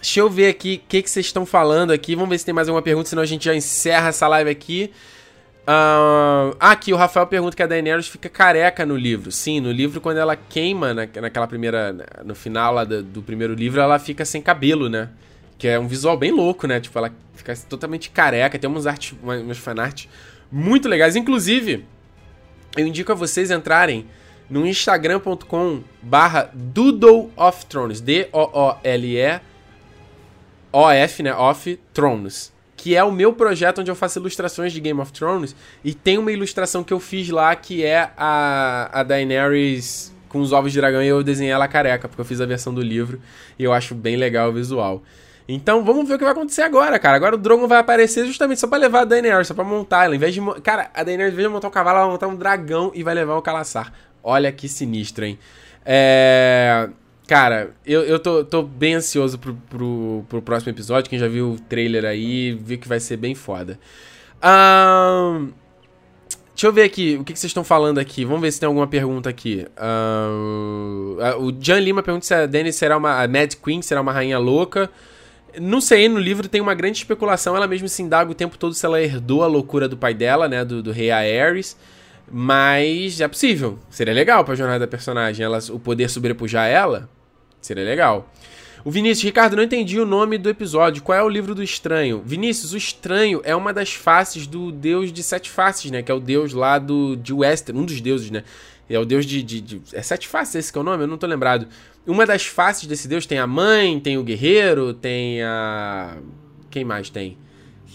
Deixa 0.00 0.20
eu 0.20 0.30
ver 0.30 0.48
aqui 0.48 0.80
o 0.82 0.88
que, 0.88 1.02
que 1.02 1.10
vocês 1.10 1.26
estão 1.26 1.44
falando 1.44 1.90
aqui. 1.90 2.14
Vamos 2.14 2.30
ver 2.30 2.38
se 2.38 2.44
tem 2.44 2.54
mais 2.54 2.68
alguma 2.68 2.80
pergunta, 2.82 3.08
senão 3.08 3.22
a 3.22 3.26
gente 3.26 3.44
já 3.44 3.54
encerra 3.54 4.08
essa 4.08 4.26
live 4.26 4.50
aqui. 4.50 4.90
Uh, 5.60 6.56
aqui 6.58 6.92
o 6.92 6.96
Rafael 6.96 7.26
pergunta 7.26 7.54
que 7.54 7.62
a 7.62 7.66
Daenerys 7.66 8.08
fica 8.08 8.28
careca 8.28 8.86
no 8.86 8.96
livro. 8.96 9.30
Sim, 9.30 9.60
no 9.60 9.70
livro, 9.70 10.00
quando 10.00 10.16
ela 10.16 10.34
queima 10.34 10.94
na, 10.94 11.06
naquela 11.20 11.46
primeira. 11.46 11.94
No 12.24 12.34
final 12.34 12.72
lá 12.72 12.84
do, 12.84 13.02
do, 13.02 13.22
primeiro 13.22 13.52
livro, 13.54 13.80
ela 13.80 13.98
fica 13.98 14.24
sem 14.24 14.40
cabelo, 14.40 14.88
né? 14.88 15.10
Que 15.58 15.68
é 15.68 15.78
um 15.78 15.86
visual 15.86 16.16
bem 16.16 16.32
louco, 16.32 16.66
né? 16.66 16.80
Tipo, 16.80 16.98
ela 16.98 17.12
fica 17.34 17.54
totalmente 17.68 18.10
careca. 18.10 18.58
Tem 18.58 18.70
umas 18.70 18.86
art, 18.86 19.12
umas 19.22 19.58
fanart 19.58 20.06
muito 20.50 20.88
legais. 20.88 21.14
Inclusive, 21.14 21.84
eu 22.74 22.86
indico 22.86 23.12
a 23.12 23.14
vocês 23.14 23.50
entrarem 23.50 24.06
no 24.48 24.66
instagram.com 24.66 25.82
barra 26.02 26.50
Doodle 26.54 27.30
of 27.36 27.66
Thrones. 27.66 28.00
D-O-O-L-E 28.00 29.49
OF, 30.72 31.22
né? 31.22 31.34
Off 31.34 31.78
Thrones. 31.92 32.52
Que 32.76 32.96
é 32.96 33.04
o 33.04 33.12
meu 33.12 33.32
projeto 33.32 33.80
onde 33.80 33.90
eu 33.90 33.94
faço 33.94 34.18
ilustrações 34.18 34.72
de 34.72 34.80
Game 34.80 34.98
of 35.00 35.12
Thrones. 35.12 35.54
E 35.84 35.92
tem 35.92 36.16
uma 36.18 36.32
ilustração 36.32 36.82
que 36.82 36.92
eu 36.92 37.00
fiz 37.00 37.28
lá 37.28 37.54
que 37.54 37.84
é 37.84 38.10
a, 38.16 39.00
a 39.00 39.02
Daenerys 39.02 40.14
com 40.28 40.40
os 40.40 40.52
ovos 40.52 40.72
de 40.72 40.78
dragão 40.78 41.02
e 41.02 41.08
eu 41.08 41.22
desenhei 41.22 41.52
ela 41.52 41.68
careca, 41.68 42.08
porque 42.08 42.20
eu 42.20 42.24
fiz 42.24 42.40
a 42.40 42.46
versão 42.46 42.72
do 42.72 42.80
livro 42.80 43.20
e 43.58 43.64
eu 43.64 43.72
acho 43.72 43.94
bem 43.94 44.16
legal 44.16 44.48
o 44.48 44.52
visual. 44.52 45.02
Então 45.48 45.84
vamos 45.84 46.06
ver 46.06 46.14
o 46.14 46.18
que 46.18 46.24
vai 46.24 46.32
acontecer 46.32 46.62
agora, 46.62 46.98
cara. 46.98 47.16
Agora 47.16 47.34
o 47.34 47.38
Drogon 47.38 47.66
vai 47.66 47.78
aparecer 47.78 48.24
justamente 48.24 48.60
só 48.60 48.68
pra 48.68 48.78
levar 48.78 49.00
a 49.00 49.04
Daenerys, 49.04 49.48
só 49.48 49.54
pra 49.54 49.64
montar 49.64 50.04
ela. 50.04 50.14
Em 50.14 50.18
vez 50.18 50.32
de. 50.32 50.40
Cara, 50.62 50.90
a 50.94 51.02
Daenerys, 51.02 51.32
em 51.32 51.36
vez 51.36 51.48
de 51.48 51.52
montar 51.52 51.66
um 51.66 51.72
cavalo, 51.72 51.98
ela 51.98 52.06
vai 52.06 52.12
montar 52.12 52.28
um 52.28 52.36
dragão 52.36 52.92
e 52.94 53.02
vai 53.02 53.14
levar 53.14 53.36
o 53.36 53.42
Calaçar. 53.42 53.92
Olha 54.22 54.52
que 54.52 54.68
sinistro, 54.68 55.24
hein? 55.24 55.38
É. 55.84 56.88
Cara, 57.30 57.70
eu, 57.86 58.02
eu 58.02 58.18
tô, 58.18 58.44
tô 58.44 58.60
bem 58.60 58.94
ansioso 58.94 59.38
pro, 59.38 59.54
pro, 59.54 60.24
pro 60.28 60.42
próximo 60.42 60.72
episódio. 60.72 61.08
Quem 61.08 61.16
já 61.16 61.28
viu 61.28 61.52
o 61.52 61.60
trailer 61.60 62.04
aí, 62.04 62.58
viu 62.60 62.76
que 62.76 62.88
vai 62.88 62.98
ser 62.98 63.16
bem 63.18 63.36
foda. 63.36 63.78
Um, 64.42 65.52
deixa 66.52 66.66
eu 66.66 66.72
ver 66.72 66.82
aqui, 66.82 67.18
o 67.20 67.22
que, 67.22 67.32
que 67.32 67.38
vocês 67.38 67.50
estão 67.50 67.62
falando 67.62 67.98
aqui. 67.98 68.24
Vamos 68.24 68.40
ver 68.40 68.50
se 68.50 68.58
tem 68.58 68.66
alguma 68.66 68.88
pergunta 68.88 69.30
aqui. 69.30 69.64
Um, 69.80 71.18
o 71.38 71.52
Jan 71.60 71.78
Lima 71.78 72.02
pergunta 72.02 72.26
se 72.26 72.34
a 72.34 72.46
Dany 72.46 72.72
será 72.72 72.96
uma. 72.96 73.22
A 73.22 73.28
Mad 73.28 73.54
Queen 73.64 73.80
será 73.80 74.00
uma 74.00 74.12
rainha 74.12 74.36
louca. 74.36 74.90
Não 75.56 75.80
sei, 75.80 76.08
no 76.08 76.18
livro 76.18 76.48
tem 76.48 76.60
uma 76.60 76.74
grande 76.74 76.98
especulação. 76.98 77.54
Ela 77.54 77.68
mesmo 77.68 77.88
se 77.88 78.02
indaga 78.02 78.28
o 78.28 78.34
tempo 78.34 78.58
todo 78.58 78.74
se 78.74 78.84
ela 78.84 79.00
herdou 79.00 79.44
a 79.44 79.46
loucura 79.46 79.86
do 79.86 79.96
pai 79.96 80.14
dela, 80.14 80.48
né? 80.48 80.64
Do, 80.64 80.82
do 80.82 80.90
rei 80.90 81.12
Aerys. 81.12 81.76
Mas 82.28 83.20
é 83.20 83.28
possível. 83.28 83.78
Seria 83.88 84.12
legal 84.12 84.44
pra 84.44 84.56
jornada 84.56 84.80
da 84.80 84.88
personagem. 84.88 85.46
Ela, 85.46 85.60
o 85.70 85.78
poder 85.78 86.10
sobrepujar 86.10 86.68
ela. 86.68 87.08
Seria 87.60 87.84
legal. 87.84 88.30
O 88.84 88.90
Vinícius, 88.90 89.24
Ricardo, 89.24 89.56
não 89.56 89.62
entendi 89.62 90.00
o 90.00 90.06
nome 90.06 90.38
do 90.38 90.48
episódio. 90.48 91.02
Qual 91.02 91.16
é 91.16 91.22
o 91.22 91.28
livro 91.28 91.54
do 91.54 91.62
estranho? 91.62 92.22
Vinícius, 92.24 92.72
o 92.72 92.76
estranho 92.76 93.40
é 93.44 93.54
uma 93.54 93.74
das 93.74 93.92
faces 93.92 94.46
do 94.46 94.72
deus 94.72 95.12
de 95.12 95.22
sete 95.22 95.50
faces, 95.50 95.90
né? 95.90 96.02
Que 96.02 96.10
é 96.10 96.14
o 96.14 96.20
deus 96.20 96.54
lá 96.54 96.78
do, 96.78 97.14
de 97.14 97.32
Wester, 97.32 97.76
um 97.76 97.84
dos 97.84 98.00
deuses, 98.00 98.30
né? 98.30 98.42
É 98.88 98.98
o 98.98 99.04
deus 99.04 99.26
de, 99.26 99.42
de, 99.42 99.60
de, 99.60 99.82
É 99.92 100.02
sete 100.02 100.26
faces 100.26 100.54
esse 100.54 100.72
que 100.72 100.78
é 100.78 100.80
o 100.80 100.84
nome? 100.84 101.04
Eu 101.04 101.06
não 101.06 101.18
tô 101.18 101.26
lembrado. 101.26 101.68
Uma 102.06 102.24
das 102.26 102.46
faces 102.46 102.86
desse 102.86 103.06
deus 103.06 103.26
tem 103.26 103.38
a 103.38 103.46
mãe, 103.46 104.00
tem 104.00 104.16
o 104.16 104.24
guerreiro, 104.24 104.94
tem 104.94 105.42
a. 105.42 106.16
Quem 106.70 106.84
mais 106.84 107.10
tem? 107.10 107.36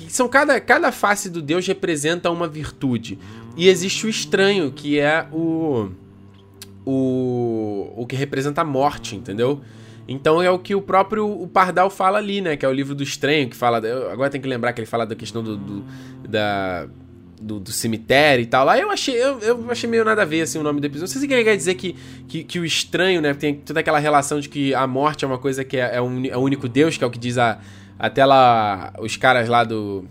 São 0.09 0.27
cada, 0.27 0.59
cada 0.59 0.91
face 0.91 1.29
do 1.29 1.41
deus 1.41 1.65
representa 1.65 2.29
uma 2.29 2.47
virtude. 2.47 3.17
E 3.57 3.69
existe 3.69 4.05
o 4.05 4.09
estranho, 4.09 4.71
que 4.71 4.99
é 4.99 5.25
o 5.31 5.89
o, 6.85 7.91
o 7.95 8.05
que 8.05 8.15
representa 8.15 8.61
a 8.61 8.65
morte, 8.65 9.15
entendeu? 9.15 9.61
Então 10.07 10.41
é 10.41 10.49
o 10.49 10.59
que 10.59 10.75
o 10.75 10.81
próprio 10.81 11.27
o 11.27 11.47
Pardal 11.47 11.89
fala 11.89 12.19
ali, 12.19 12.39
né? 12.39 12.55
Que 12.55 12.65
é 12.65 12.69
o 12.69 12.71
livro 12.71 12.93
do 12.93 13.03
estranho, 13.03 13.49
que 13.49 13.55
fala. 13.55 13.77
Agora 14.11 14.29
tem 14.29 14.39
que 14.39 14.47
lembrar 14.47 14.71
que 14.73 14.79
ele 14.79 14.85
fala 14.85 15.05
da 15.05 15.15
questão 15.15 15.43
do, 15.43 15.57
do 15.57 15.83
da, 16.27 16.87
do, 17.41 17.59
do, 17.59 17.71
cemitério 17.71 18.43
e 18.43 18.45
tal. 18.45 18.65
Lá 18.65 18.77
eu 18.77 18.91
achei, 18.91 19.15
eu, 19.15 19.39
eu, 19.39 19.65
achei 19.71 19.89
meio 19.89 20.05
nada 20.05 20.21
a 20.21 20.25
ver 20.25 20.41
assim, 20.41 20.59
o 20.59 20.63
nome 20.63 20.79
do 20.79 20.85
episódio. 20.85 21.13
Não 21.15 21.21
sei 21.21 21.21
se 21.21 21.43
quer 21.43 21.57
dizer 21.57 21.73
que, 21.73 21.95
que, 22.27 22.43
que, 22.43 22.59
o 22.59 22.65
estranho, 22.65 23.19
né? 23.19 23.33
Tem 23.33 23.55
toda 23.55 23.79
aquela 23.79 23.97
relação 23.97 24.39
de 24.39 24.47
que 24.47 24.75
a 24.75 24.85
morte 24.85 25.25
é 25.25 25.27
uma 25.27 25.39
coisa 25.39 25.63
que 25.63 25.77
é, 25.77 25.95
é, 25.95 26.01
um, 26.01 26.23
é 26.25 26.37
o 26.37 26.41
único 26.41 26.69
Deus, 26.69 26.97
que 26.97 27.03
é 27.03 27.07
o 27.07 27.09
que 27.11 27.19
diz 27.19 27.39
a, 27.39 27.59
até 27.97 28.23
lá 28.25 28.93
os 28.99 29.17
caras 29.17 29.49
lá 29.49 29.63
do. 29.63 30.05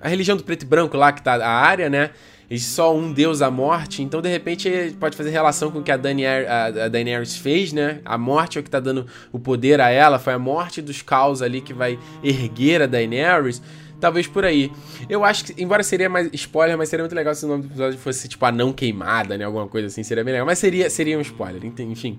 A 0.00 0.08
religião 0.08 0.36
do 0.36 0.42
preto 0.42 0.62
e 0.62 0.66
branco 0.66 0.96
lá, 0.96 1.12
que 1.12 1.22
tá 1.22 1.34
a 1.34 1.60
área, 1.60 1.88
né? 1.88 2.10
Existe 2.50 2.72
só 2.72 2.96
um 2.96 3.12
deus 3.12 3.42
a 3.42 3.50
morte, 3.50 4.02
então 4.02 4.22
de 4.22 4.28
repente 4.28 4.96
pode 4.98 5.16
fazer 5.16 5.30
relação 5.30 5.70
com 5.70 5.80
o 5.80 5.82
que 5.82 5.92
a, 5.92 5.96
Daener 5.96 6.50
a, 6.50 6.88
Daenerys 6.88 7.36
fez, 7.36 7.72
né? 7.72 8.00
A 8.04 8.16
morte 8.16 8.58
é 8.58 8.60
o 8.60 8.64
que 8.64 8.70
tá 8.70 8.80
dando 8.80 9.06
o 9.30 9.38
poder 9.38 9.80
a 9.80 9.90
ela, 9.90 10.18
foi 10.18 10.32
a 10.32 10.38
morte 10.38 10.80
dos 10.80 11.02
caos 11.02 11.42
ali 11.42 11.60
que 11.60 11.74
vai 11.74 11.98
erguer 12.22 12.82
a 12.82 12.86
Daenerys. 12.86 13.60
Talvez 14.00 14.28
por 14.28 14.44
aí. 14.44 14.70
Eu 15.08 15.24
acho 15.24 15.46
que, 15.46 15.60
embora 15.60 15.82
seria 15.82 16.08
mais 16.08 16.30
spoiler, 16.32 16.78
mas 16.78 16.88
seria 16.88 17.02
muito 17.02 17.14
legal 17.14 17.34
se 17.34 17.44
o 17.44 17.48
nome 17.48 17.64
do 17.64 17.68
episódio 17.68 17.98
fosse 17.98 18.28
tipo 18.28 18.44
a 18.46 18.52
não 18.52 18.72
queimada, 18.72 19.36
né? 19.36 19.44
Alguma 19.44 19.66
coisa 19.66 19.88
assim, 19.88 20.04
seria 20.04 20.22
bem 20.22 20.32
legal. 20.32 20.46
Mas 20.46 20.60
seria, 20.60 20.88
seria 20.88 21.18
um 21.18 21.20
spoiler, 21.20 21.60
enfim. 21.64 22.18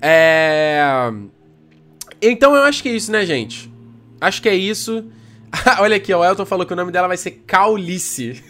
É. 0.00 0.80
Então 2.22 2.56
eu 2.56 2.62
acho 2.62 2.82
que 2.82 2.88
é 2.88 2.92
isso, 2.92 3.12
né, 3.12 3.26
gente? 3.26 3.70
Acho 4.18 4.40
que 4.40 4.48
é 4.48 4.54
isso. 4.54 5.04
Olha 5.78 5.96
aqui, 5.96 6.12
o 6.14 6.24
Elton 6.24 6.46
falou 6.46 6.64
que 6.64 6.72
o 6.72 6.76
nome 6.76 6.90
dela 6.90 7.06
vai 7.06 7.18
ser 7.18 7.42
Caulice. 7.46 8.42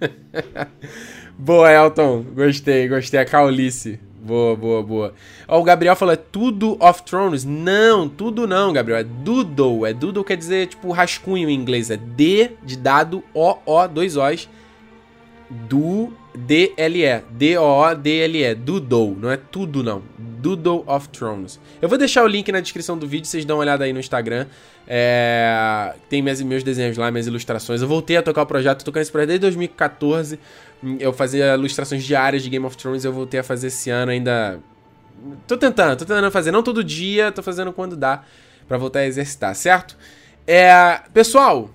boa, 1.38 1.70
Elton. 1.72 2.24
Gostei, 2.34 2.88
gostei. 2.88 3.20
A 3.20 3.24
Caulice. 3.24 3.98
Boa, 4.26 4.56
boa, 4.56 4.82
boa. 4.82 5.14
Ó, 5.46 5.60
o 5.60 5.62
Gabriel 5.62 5.94
falou, 5.94 6.14
é 6.14 6.16
tudo 6.16 6.76
off 6.80 7.02
Thrones? 7.04 7.44
Não, 7.44 8.08
tudo 8.08 8.46
não, 8.46 8.72
Gabriel. 8.72 8.98
É 8.98 9.04
doodle. 9.04 9.86
É 9.86 9.92
doodle 9.92 10.24
quer 10.24 10.36
dizer, 10.36 10.66
tipo, 10.66 10.90
rascunho 10.90 11.48
em 11.48 11.54
inglês. 11.54 11.90
É 11.90 11.96
D 11.96 12.50
de 12.64 12.76
dado, 12.76 13.22
O, 13.32 13.56
O, 13.64 13.86
dois 13.86 14.16
O's. 14.16 14.48
do 15.48 16.12
D-L-E. 16.34 17.22
D-O-O-D-L-E. 17.30 18.54
Doodle. 18.56 19.16
Não 19.20 19.30
é 19.30 19.36
tudo, 19.36 19.82
não. 19.84 20.02
Doodle 20.46 20.84
of 20.86 21.08
Thrones. 21.08 21.58
Eu 21.82 21.88
vou 21.88 21.98
deixar 21.98 22.22
o 22.22 22.26
link 22.28 22.52
na 22.52 22.60
descrição 22.60 22.96
do 22.96 23.08
vídeo, 23.08 23.26
vocês 23.26 23.44
dão 23.44 23.56
uma 23.56 23.62
olhada 23.62 23.84
aí 23.84 23.92
no 23.92 23.98
Instagram. 23.98 24.46
É... 24.86 25.94
Tem 26.08 26.22
meus, 26.22 26.40
meus 26.42 26.62
desenhos 26.62 26.96
lá, 26.96 27.10
minhas 27.10 27.26
ilustrações. 27.26 27.82
Eu 27.82 27.88
voltei 27.88 28.16
a 28.16 28.22
tocar 28.22 28.42
o 28.42 28.46
projeto, 28.46 28.78
tô 28.78 28.84
tocando 28.86 29.02
esse 29.02 29.10
projeto 29.10 29.28
desde 29.28 29.42
2014. 29.42 30.38
Eu 31.00 31.12
fazia 31.12 31.54
ilustrações 31.54 32.04
diárias 32.04 32.44
de 32.44 32.50
Game 32.50 32.64
of 32.64 32.76
Thrones, 32.76 33.04
eu 33.04 33.12
voltei 33.12 33.40
a 33.40 33.42
fazer 33.42 33.66
esse 33.66 33.90
ano 33.90 34.12
ainda. 34.12 34.60
Tô 35.48 35.56
tentando, 35.56 35.98
tô 35.98 36.04
tentando 36.04 36.30
fazer. 36.30 36.52
Não 36.52 36.62
todo 36.62 36.84
dia, 36.84 37.32
tô 37.32 37.42
fazendo 37.42 37.72
quando 37.72 37.96
dá 37.96 38.22
para 38.68 38.78
voltar 38.78 39.00
a 39.00 39.06
exercitar, 39.06 39.54
certo? 39.56 39.96
É... 40.46 41.00
Pessoal, 41.12 41.70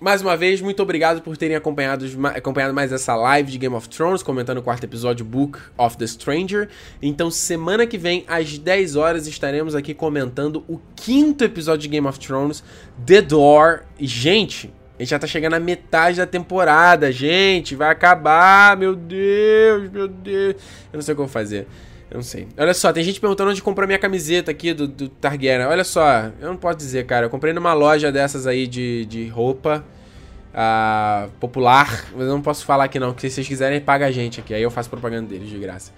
mais 0.00 0.22
uma 0.22 0.34
vez, 0.34 0.62
muito 0.62 0.82
obrigado 0.82 1.20
por 1.20 1.36
terem 1.36 1.54
acompanhado, 1.54 2.06
acompanhado 2.34 2.72
mais 2.72 2.90
essa 2.90 3.14
live 3.14 3.52
de 3.52 3.58
Game 3.58 3.74
of 3.74 3.86
Thrones, 3.86 4.22
comentando 4.22 4.58
o 4.58 4.62
quarto 4.62 4.82
episódio 4.82 5.26
Book 5.26 5.58
of 5.76 5.98
the 5.98 6.06
Stranger. 6.06 6.70
Então, 7.02 7.30
semana 7.30 7.86
que 7.86 7.98
vem, 7.98 8.24
às 8.26 8.56
10 8.56 8.96
horas, 8.96 9.26
estaremos 9.26 9.74
aqui 9.74 9.92
comentando 9.92 10.64
o 10.66 10.80
quinto 10.96 11.44
episódio 11.44 11.82
de 11.82 11.88
Game 11.88 12.06
of 12.06 12.18
Thrones, 12.18 12.64
The 13.04 13.20
Door. 13.20 13.82
E, 13.98 14.06
gente, 14.06 14.72
a 14.98 15.02
gente 15.02 15.10
já 15.10 15.18
tá 15.18 15.26
chegando 15.26 15.52
na 15.52 15.60
metade 15.60 16.16
da 16.16 16.26
temporada, 16.26 17.12
gente. 17.12 17.74
Vai 17.74 17.90
acabar, 17.90 18.78
meu 18.78 18.96
Deus, 18.96 19.90
meu 19.90 20.08
Deus. 20.08 20.56
Eu 20.90 20.94
não 20.94 21.02
sei 21.02 21.12
o 21.12 21.16
que 21.16 21.20
eu 21.20 21.26
vou 21.26 21.32
fazer. 21.32 21.66
Eu 22.10 22.16
não 22.16 22.22
sei. 22.22 22.48
Olha 22.58 22.74
só, 22.74 22.92
tem 22.92 23.04
gente 23.04 23.20
perguntando 23.20 23.50
onde 23.50 23.62
comprou 23.62 23.86
minha 23.86 23.98
camiseta 23.98 24.50
aqui 24.50 24.74
do, 24.74 24.88
do 24.88 25.08
Targaryen. 25.08 25.66
Olha 25.66 25.84
só, 25.84 26.30
eu 26.40 26.48
não 26.48 26.56
posso 26.56 26.76
dizer, 26.76 27.06
cara. 27.06 27.26
Eu 27.26 27.30
comprei 27.30 27.52
numa 27.52 27.72
loja 27.72 28.10
dessas 28.10 28.48
aí 28.48 28.66
de, 28.66 29.06
de 29.06 29.28
roupa 29.28 29.84
uh, 30.52 31.30
popular. 31.38 32.06
Mas 32.12 32.22
eu 32.22 32.34
não 32.34 32.42
posso 32.42 32.64
falar 32.64 32.84
aqui 32.84 32.98
não, 32.98 33.12
porque 33.12 33.28
se 33.28 33.36
vocês 33.36 33.46
quiserem, 33.46 33.80
paga 33.80 34.06
a 34.06 34.10
gente 34.10 34.40
aqui. 34.40 34.52
Aí 34.52 34.62
eu 34.62 34.70
faço 34.70 34.90
propaganda 34.90 35.28
deles 35.28 35.48
de 35.48 35.58
graça. 35.58 35.92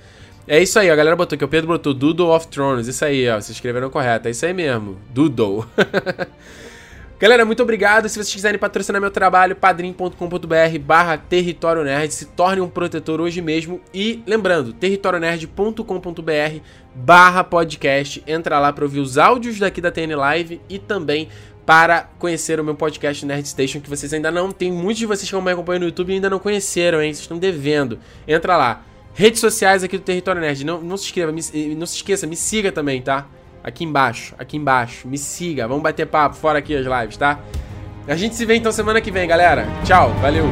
É 0.46 0.60
isso 0.60 0.78
aí, 0.78 0.90
a 0.90 0.96
galera 0.96 1.16
botou 1.16 1.34
aqui. 1.34 1.44
O 1.44 1.48
Pedro 1.48 1.68
botou 1.68 1.94
Doodle 1.94 2.34
of 2.34 2.48
Thrones. 2.48 2.88
Isso 2.88 3.04
aí, 3.04 3.28
ó. 3.30 3.34
Vocês 3.34 3.50
escreveram 3.50 3.88
correto. 3.88 4.28
É 4.28 4.32
isso 4.32 4.44
aí 4.44 4.52
mesmo. 4.52 4.98
Doodle. 5.10 5.64
Galera, 7.22 7.44
muito 7.44 7.62
obrigado. 7.62 8.08
Se 8.08 8.16
vocês 8.16 8.34
quiserem 8.34 8.58
patrocinar 8.58 9.00
meu 9.00 9.08
trabalho, 9.08 9.54
padrim.com.br 9.54 10.78
barra 10.80 11.16
Território 11.16 11.84
Nerd. 11.84 12.12
Se 12.12 12.24
torne 12.24 12.60
um 12.60 12.68
protetor 12.68 13.20
hoje 13.20 13.40
mesmo. 13.40 13.80
E 13.94 14.20
lembrando, 14.26 14.72
territorionerd.com.br 14.72 16.60
barra 16.92 17.44
podcast. 17.44 18.24
Entra 18.26 18.58
lá 18.58 18.72
para 18.72 18.82
ouvir 18.82 18.98
os 18.98 19.18
áudios 19.18 19.60
daqui 19.60 19.80
da 19.80 19.92
TN 19.92 20.16
Live 20.16 20.60
e 20.68 20.80
também 20.80 21.28
para 21.64 22.10
conhecer 22.18 22.58
o 22.58 22.64
meu 22.64 22.74
podcast 22.74 23.24
Nerd 23.24 23.46
Station, 23.46 23.80
que 23.80 23.88
vocês 23.88 24.12
ainda 24.12 24.32
não... 24.32 24.50
Tem 24.50 24.72
muitos 24.72 24.98
de 24.98 25.06
vocês 25.06 25.30
que 25.30 25.40
me 25.40 25.52
acompanham 25.52 25.78
no 25.78 25.86
YouTube 25.86 26.10
e 26.10 26.14
ainda 26.14 26.28
não 26.28 26.40
conheceram, 26.40 27.00
hein? 27.00 27.14
Vocês 27.14 27.20
estão 27.20 27.38
devendo. 27.38 28.00
Entra 28.26 28.56
lá. 28.56 28.84
Redes 29.14 29.40
sociais 29.40 29.84
aqui 29.84 29.96
do 29.96 30.02
Território 30.02 30.40
Nerd. 30.40 30.66
Não, 30.66 30.80
não 30.80 30.96
se 30.96 31.04
inscreva, 31.04 31.30
me, 31.30 31.40
não 31.76 31.86
se 31.86 31.94
esqueça, 31.94 32.26
me 32.26 32.34
siga 32.34 32.72
também, 32.72 33.00
tá? 33.00 33.28
Aqui 33.62 33.84
embaixo, 33.84 34.34
aqui 34.38 34.56
embaixo. 34.56 35.06
Me 35.08 35.18
siga, 35.18 35.68
vamos 35.68 35.82
bater 35.82 36.06
papo 36.06 36.36
fora 36.36 36.58
aqui 36.58 36.74
as 36.74 36.86
lives, 36.86 37.16
tá? 37.16 37.38
A 38.06 38.16
gente 38.16 38.34
se 38.34 38.44
vê 38.44 38.56
então 38.56 38.72
semana 38.72 39.00
que 39.00 39.10
vem, 39.10 39.28
galera. 39.28 39.66
Tchau, 39.84 40.10
valeu! 40.20 40.46